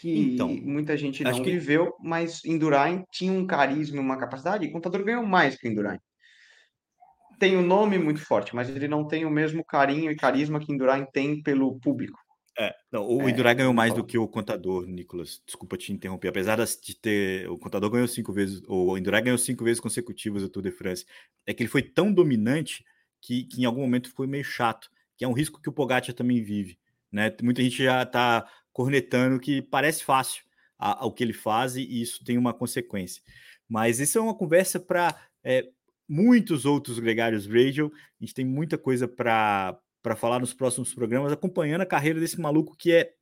Que 0.00 0.34
então, 0.34 0.48
muita 0.48 0.96
gente 0.96 1.22
não 1.22 1.42
que... 1.42 1.50
viveu, 1.50 1.94
mas 2.02 2.44
Indurain 2.44 3.04
tinha 3.10 3.32
um 3.32 3.46
carisma, 3.46 4.00
uma 4.00 4.18
capacidade, 4.18 4.66
e 4.66 4.68
o 4.68 4.72
contador 4.72 5.04
ganhou 5.04 5.24
mais 5.24 5.56
que 5.56 5.68
Indurain 5.68 5.98
tem 7.38 7.56
um 7.56 7.66
nome 7.66 7.98
muito 7.98 8.20
forte, 8.20 8.54
mas 8.54 8.68
ele 8.68 8.88
não 8.88 9.06
tem 9.06 9.24
o 9.24 9.30
mesmo 9.30 9.64
carinho 9.64 10.10
e 10.10 10.16
carisma 10.16 10.60
que 10.60 10.72
Indurain 10.72 11.04
tem 11.12 11.42
pelo 11.42 11.78
público. 11.80 12.18
É, 12.56 12.72
não, 12.90 13.04
o 13.06 13.22
é, 13.22 13.30
Indurain 13.30 13.56
ganhou 13.56 13.74
mais 13.74 13.92
do 13.92 14.04
que 14.04 14.16
o 14.16 14.28
contador, 14.28 14.86
Nicolas. 14.86 15.42
Desculpa 15.44 15.76
te 15.76 15.92
interromper. 15.92 16.28
Apesar 16.28 16.56
de 16.56 16.96
ter. 16.96 17.48
O 17.50 17.58
contador 17.58 17.90
ganhou 17.90 18.06
cinco 18.06 18.32
vezes, 18.32 18.62
o 18.68 18.96
Indurain 18.96 19.24
ganhou 19.24 19.38
cinco 19.38 19.64
vezes 19.64 19.80
consecutivas 19.80 20.42
o 20.42 20.48
Tour 20.48 20.62
de 20.62 20.70
France. 20.70 21.04
É 21.46 21.52
que 21.52 21.62
ele 21.62 21.70
foi 21.70 21.82
tão 21.82 22.12
dominante 22.12 22.84
que, 23.20 23.44
que 23.44 23.62
em 23.62 23.64
algum 23.64 23.80
momento 23.80 24.12
foi 24.14 24.26
meio 24.26 24.44
chato, 24.44 24.88
que 25.16 25.24
é 25.24 25.28
um 25.28 25.32
risco 25.32 25.60
que 25.60 25.68
o 25.68 25.72
Pogacar 25.72 26.14
também 26.14 26.42
vive. 26.42 26.78
Né? 27.10 27.34
Muita 27.42 27.62
gente 27.62 27.82
já 27.82 28.02
está 28.02 28.46
cornetando 28.72 29.40
que 29.40 29.62
parece 29.62 30.04
fácil 30.04 30.44
o 31.00 31.10
que 31.10 31.24
ele 31.24 31.32
faz 31.32 31.76
e 31.76 32.02
isso 32.02 32.22
tem 32.24 32.36
uma 32.36 32.52
consequência. 32.52 33.22
Mas 33.68 33.98
isso 33.98 34.18
é 34.18 34.20
uma 34.20 34.34
conversa 34.34 34.78
para 34.78 35.14
é, 35.42 35.66
muitos 36.08 36.64
outros 36.64 36.98
gregários 36.98 37.46
radio. 37.46 37.92
A 38.20 38.24
gente 38.24 38.34
tem 38.34 38.44
muita 38.44 38.76
coisa 38.78 39.08
para 39.08 39.78
falar 40.16 40.38
nos 40.38 40.54
próximos 40.54 40.94
programas, 40.94 41.32
acompanhando 41.32 41.82
a 41.82 41.86
carreira 41.86 42.20
desse 42.20 42.40
maluco 42.40 42.76
que 42.76 42.92
é 42.92 43.12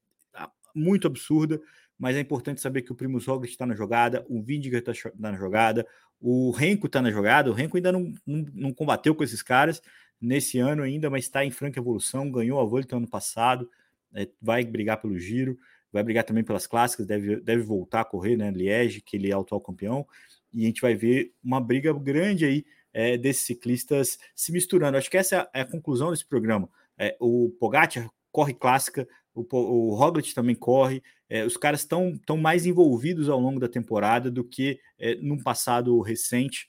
muito 0.75 1.07
absurda, 1.07 1.61
mas 1.99 2.17
é 2.17 2.21
importante 2.21 2.61
saber 2.61 2.83
que 2.83 2.93
o 2.93 2.95
Primus 2.95 3.27
Roglic 3.27 3.53
está 3.53 3.67
na 3.67 3.75
jogada, 3.75 4.25
o 4.29 4.43
Vindiger 4.43 4.81
está 4.81 4.93
tá 4.93 5.11
na 5.31 5.37
jogada, 5.37 5.87
o 6.21 6.51
Renko 6.51 6.87
está 6.87 7.03
na 7.03 7.11
jogada, 7.11 7.51
o 7.51 7.55
Renko 7.55 7.77
ainda 7.77 7.93
não, 7.93 8.13
não, 8.27 8.47
não, 8.55 8.73
combateu 8.73 9.15
com 9.15 9.23
esses 9.23 9.43
caras 9.43 9.83
nesse 10.21 10.59
ano 10.59 10.83
ainda, 10.83 11.11
mas 11.11 11.25
está 11.25 11.45
em 11.45 11.51
franca 11.51 11.79
evolução, 11.79 12.31
ganhou 12.31 12.61
a 12.61 12.65
Volta 12.65 12.97
ano 12.97 13.09
passado, 13.09 13.69
é, 14.15 14.29
vai 14.41 14.65
brigar 14.65 15.01
pelo 15.01 15.19
giro, 15.19 15.59
vai 15.93 16.03
brigar 16.03 16.25
também 16.25 16.45
pelas 16.45 16.67
clássicas, 16.67 17.07
deve, 17.07 17.41
deve 17.41 17.63
voltar 17.63 18.01
a 18.01 18.05
correr, 18.05 18.37
né, 18.37 18.51
Liege, 18.51 19.01
que 19.01 19.17
ele 19.17 19.31
é 19.31 19.35
atual 19.35 19.61
campeão, 19.61 20.07
e 20.53 20.65
a 20.65 20.67
gente 20.67 20.81
vai 20.81 20.95
ver 20.95 21.33
uma 21.43 21.61
briga 21.61 21.93
grande 21.93 22.45
aí 22.45 22.65
é, 22.93 23.17
desses 23.17 23.43
ciclistas 23.43 24.19
se 24.35 24.53
misturando. 24.53 24.99
Acho 24.99 25.11
que 25.11 25.17
essa 25.17 25.49
é 25.55 25.63
a 25.63 25.67
conclusão 25.67 26.11
desse 26.11 26.27
programa. 26.27 26.69
É, 26.99 27.17
o 27.19 27.51
Pogacar 27.59 28.11
corre 28.31 28.55
clássica, 28.55 29.09
o, 29.35 29.47
o 29.51 29.95
Roglic 29.95 30.35
também 30.35 30.55
corre, 30.55 31.03
é, 31.29 31.45
os 31.45 31.57
caras 31.57 31.81
estão 31.81 32.19
tão 32.27 32.37
mais 32.37 32.67
envolvidos 32.67 33.29
ao 33.29 33.41
longo 33.41 33.59
da 33.59 33.69
temporada 33.69 34.31
do 34.31 34.45
que 34.45 34.79
é, 34.99 35.15
num 35.17 35.39
passado 35.39 35.99
recente, 36.01 36.69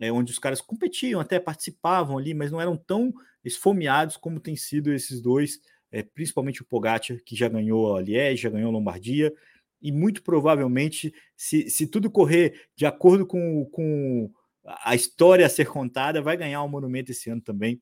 é, 0.00 0.10
onde 0.10 0.32
os 0.32 0.38
caras 0.38 0.60
competiam, 0.60 1.20
até 1.20 1.38
participavam 1.38 2.18
ali, 2.18 2.34
mas 2.34 2.50
não 2.50 2.60
eram 2.60 2.76
tão 2.76 3.12
esfomeados 3.44 4.16
como 4.16 4.40
tem 4.40 4.56
sido 4.56 4.92
esses 4.92 5.20
dois, 5.20 5.60
é, 5.92 6.02
principalmente 6.02 6.62
o 6.62 6.64
Pogacar, 6.64 7.18
que 7.24 7.36
já 7.36 7.48
ganhou 7.48 7.96
a 7.96 8.02
Liège, 8.02 8.42
já 8.42 8.50
ganhou 8.50 8.70
a 8.70 8.72
Lombardia, 8.72 9.32
e 9.80 9.90
muito 9.90 10.22
provavelmente, 10.22 11.12
se, 11.36 11.70
se 11.70 11.86
tudo 11.86 12.10
correr 12.10 12.68
de 12.76 12.84
acordo 12.84 13.26
com, 13.26 13.64
com 13.66 14.30
a 14.64 14.94
história 14.94 15.46
a 15.46 15.48
ser 15.48 15.66
contada, 15.66 16.22
vai 16.22 16.36
ganhar 16.36 16.62
um 16.62 16.68
monumento 16.68 17.10
esse 17.10 17.30
ano 17.30 17.40
também. 17.40 17.80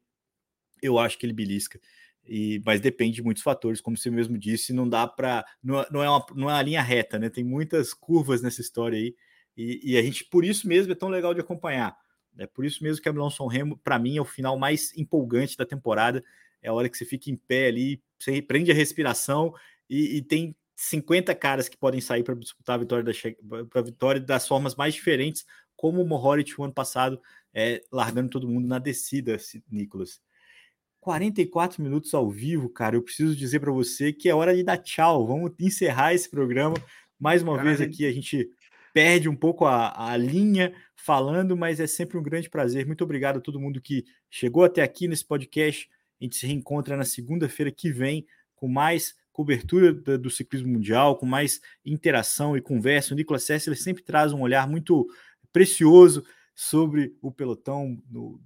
Eu 0.82 0.99
acho 0.99 1.18
que 1.18 1.26
ele 1.26 1.32
belisca. 1.32 1.80
E, 2.24 2.62
mas 2.64 2.80
depende 2.80 3.16
de 3.16 3.22
muitos 3.22 3.42
fatores, 3.42 3.80
como 3.80 3.96
você 3.96 4.11
mesmo 4.11 4.36
disse, 4.36 4.72
não 4.72 4.88
dá 4.88 5.07
para. 5.07 5.44
Não, 5.62 5.84
não, 5.90 6.03
é 6.03 6.11
uma, 6.11 6.26
não 6.34 6.51
é 6.51 6.53
uma 6.55 6.62
linha 6.62 6.82
reta, 6.82 7.18
né? 7.18 7.30
Tem 7.30 7.42
muitas 7.42 7.94
curvas 7.94 8.42
nessa 8.42 8.61
história 8.61 8.99
aí. 8.99 9.14
E, 9.57 9.92
e 9.92 9.99
a 9.99 10.03
gente, 10.03 10.24
por 10.26 10.44
isso 10.44 10.68
mesmo, 10.68 10.92
é 10.92 10.94
tão 10.94 11.09
legal 11.09 11.32
de 11.32 11.40
acompanhar. 11.40 11.96
É 12.38 12.46
por 12.46 12.64
isso 12.64 12.84
mesmo 12.84 13.03
que 13.03 13.09
a 13.09 13.12
Milão 13.12 13.30
São 13.30 13.46
Remo, 13.46 13.76
para 13.78 13.99
mim, 13.99 14.16
é 14.16 14.20
o 14.20 14.26
final 14.26 14.59
mais 14.59 14.96
empolgante 14.96 15.57
da 15.57 15.64
temporada. 15.64 16.22
É 16.62 16.68
a 16.68 16.72
hora 16.72 16.88
que 16.88 16.96
você 16.96 17.05
fica 17.05 17.30
em 17.30 17.36
pé 17.36 17.66
ali, 17.66 18.01
você 18.18 18.42
prende 18.42 18.70
a 18.70 18.74
respiração 18.74 19.53
e, 19.88 20.18
e 20.18 20.22
tem 20.22 20.55
50 20.81 21.35
caras 21.35 21.68
que 21.68 21.76
podem 21.76 22.01
sair 22.01 22.22
para 22.22 22.37
disputar 22.37 22.76
a 22.76 22.79
vitória, 22.79 23.03
da, 23.03 23.11
a 23.74 23.83
vitória 23.83 24.20
das 24.20 24.47
formas 24.47 24.76
mais 24.76 24.95
diferentes, 24.95 25.45
como 25.74 26.01
o 26.01 26.07
Mohoric 26.07 26.55
o 26.57 26.62
ano 26.62 26.72
passado, 26.72 27.20
é, 27.53 27.83
largando 27.91 28.31
todo 28.31 28.49
mundo 28.49 28.68
na 28.68 28.79
descida, 28.79 29.37
Nicolas. 29.68 30.20
44 31.01 31.83
minutos 31.83 32.14
ao 32.14 32.31
vivo, 32.31 32.68
cara. 32.68 32.95
Eu 32.95 33.03
preciso 33.03 33.35
dizer 33.35 33.59
para 33.59 33.72
você 33.72 34.12
que 34.12 34.29
é 34.29 34.35
hora 34.35 34.55
de 34.55 34.62
dar 34.62 34.79
tchau. 34.79 35.26
Vamos 35.26 35.51
encerrar 35.59 36.14
esse 36.14 36.31
programa. 36.31 36.76
Mais 37.18 37.43
uma 37.43 37.57
Caralho. 37.57 37.76
vez 37.76 37.89
aqui 37.89 38.07
a 38.07 38.12
gente 38.12 38.49
perde 38.95 39.29
um 39.29 39.35
pouco 39.35 39.64
a, 39.64 40.12
a, 40.12 40.16
linha 40.16 40.72
falando, 40.95 41.57
mas 41.57 41.81
é 41.81 41.89
sempre 41.89 42.16
um 42.16 42.22
grande 42.22 42.49
prazer. 42.49 42.87
Muito 42.87 43.03
obrigado 43.03 43.39
a 43.39 43.41
todo 43.41 43.59
mundo 43.59 43.81
que 43.81 44.05
chegou 44.31 44.62
até 44.62 44.81
aqui 44.81 45.09
nesse 45.09 45.24
podcast. 45.24 45.91
A 46.20 46.24
gente 46.24 46.37
se 46.37 46.47
reencontra 46.47 46.97
na 46.97 47.05
segunda-feira 47.05 47.72
que 47.72 47.91
vem 47.91 48.24
com 48.55 48.68
mais 48.68 49.16
cobertura 49.39 49.93
do, 49.93 50.28
ciclismo 50.28 50.72
mundial, 50.72 51.14
com 51.16 51.24
mais 51.24 51.61
interação 51.86 52.57
e 52.57 52.61
conversa. 52.61 53.14
O 53.14 53.16
Nicolas 53.16 53.45
Sessler 53.45 53.80
sempre 53.80 54.03
traz 54.03 54.32
um 54.32 54.41
olhar 54.41 54.68
muito 54.68 55.07
precioso 55.53 56.24
sobre 56.57 57.16
o 57.22 57.30
pelotão. 57.30 58.03
No, 58.11 58.41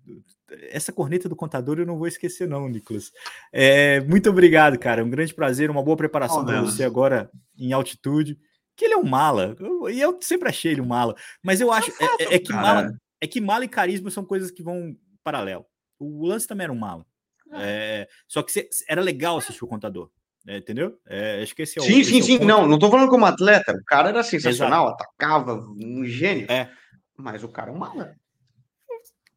essa 0.70 0.92
corneta 0.92 1.30
do 1.30 1.34
contador 1.34 1.78
eu 1.78 1.86
não 1.86 1.96
vou 1.96 2.06
esquecer, 2.06 2.46
não, 2.46 2.68
Nicolas. 2.68 3.10
É, 3.50 4.02
muito 4.02 4.28
obrigado, 4.28 4.78
cara. 4.78 5.02
Um 5.02 5.08
grande 5.08 5.32
prazer, 5.32 5.70
uma 5.70 5.82
boa 5.82 5.96
preparação 5.96 6.42
oh, 6.42 6.44
para 6.44 6.60
você 6.60 6.84
agora 6.84 7.30
em 7.56 7.72
altitude. 7.72 8.38
Que 8.76 8.84
ele 8.84 8.92
é 8.92 8.98
um 8.98 9.08
mala, 9.08 9.56
e 9.90 9.98
eu, 9.98 10.10
eu, 10.10 10.18
sempre 10.20 10.50
achei 10.50 10.72
ele 10.72 10.82
um 10.82 10.86
mala, 10.86 11.14
mas 11.42 11.60
eu 11.60 11.72
acho 11.72 11.90
é, 11.90 12.24
é, 12.24 12.34
é, 12.34 12.38
que 12.38 12.52
mala, 12.52 12.94
é 13.18 13.26
que 13.26 13.40
mala 13.40 13.64
e 13.64 13.68
carisma 13.68 14.10
são 14.10 14.26
coisas 14.26 14.50
que 14.50 14.62
vão 14.62 14.94
paralelo. 15.24 15.64
O 15.98 16.26
Lance 16.26 16.46
também 16.46 16.64
era 16.64 16.72
um 16.72 16.78
mala. 16.78 17.06
É, 17.54 18.08
só 18.28 18.42
que 18.42 18.68
era 18.86 19.00
legal 19.00 19.38
assistir 19.38 19.64
o 19.64 19.68
contador. 19.68 20.10
É, 20.46 20.58
entendeu? 20.58 20.98
É, 21.06 21.42
acho 21.42 21.54
que 21.54 21.62
esse 21.62 21.78
é 21.78 21.82
o. 21.82 21.84
Sim, 21.84 22.02
sim, 22.02 22.18
é 22.18 22.22
sim. 22.22 22.38
Ponto. 22.38 22.48
Não, 22.48 22.66
não 22.66 22.78
tô 22.78 22.90
falando 22.90 23.08
como 23.08 23.24
atleta. 23.24 23.72
O 23.72 23.84
cara 23.84 24.08
era 24.08 24.22
sensacional, 24.22 24.86
Exato. 24.86 25.04
atacava, 25.04 25.54
um 25.54 26.04
gênio. 26.04 26.50
É. 26.50 26.70
Mas 27.16 27.44
o 27.44 27.48
cara 27.48 27.70
é 27.70 27.74
um 27.74 27.78
mala. 27.78 28.16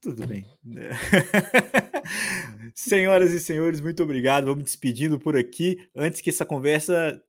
Tudo 0.02 0.26
bem. 0.28 0.46
Senhoras 2.76 3.34
e 3.34 3.40
senhores, 3.40 3.82
muito 3.82 4.04
obrigado. 4.04 4.46
Vamos 4.46 4.64
despedindo 4.64 5.20
por 5.20 5.36
aqui. 5.36 5.88
Antes 5.96 6.22
que 6.22 6.30
essa 6.30 6.46
conversa 6.46 7.22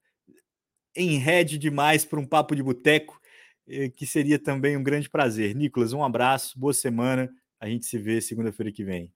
em 0.94 1.18
rede 1.18 1.56
demais 1.56 2.04
para 2.04 2.20
um 2.20 2.26
papo 2.26 2.54
de 2.54 2.62
boteco, 2.62 3.18
eh, 3.66 3.88
que 3.88 4.06
seria 4.06 4.38
também 4.38 4.76
um 4.76 4.82
grande 4.82 5.08
prazer. 5.08 5.54
Nicolas, 5.54 5.92
um 5.92 6.04
abraço, 6.04 6.58
boa 6.58 6.74
semana. 6.74 7.30
A 7.58 7.66
gente 7.66 7.86
se 7.86 7.96
vê 7.96 8.20
segunda-feira 8.20 8.70
que 8.70 8.84
vem. 8.84 9.10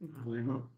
Valeu. 0.00 0.68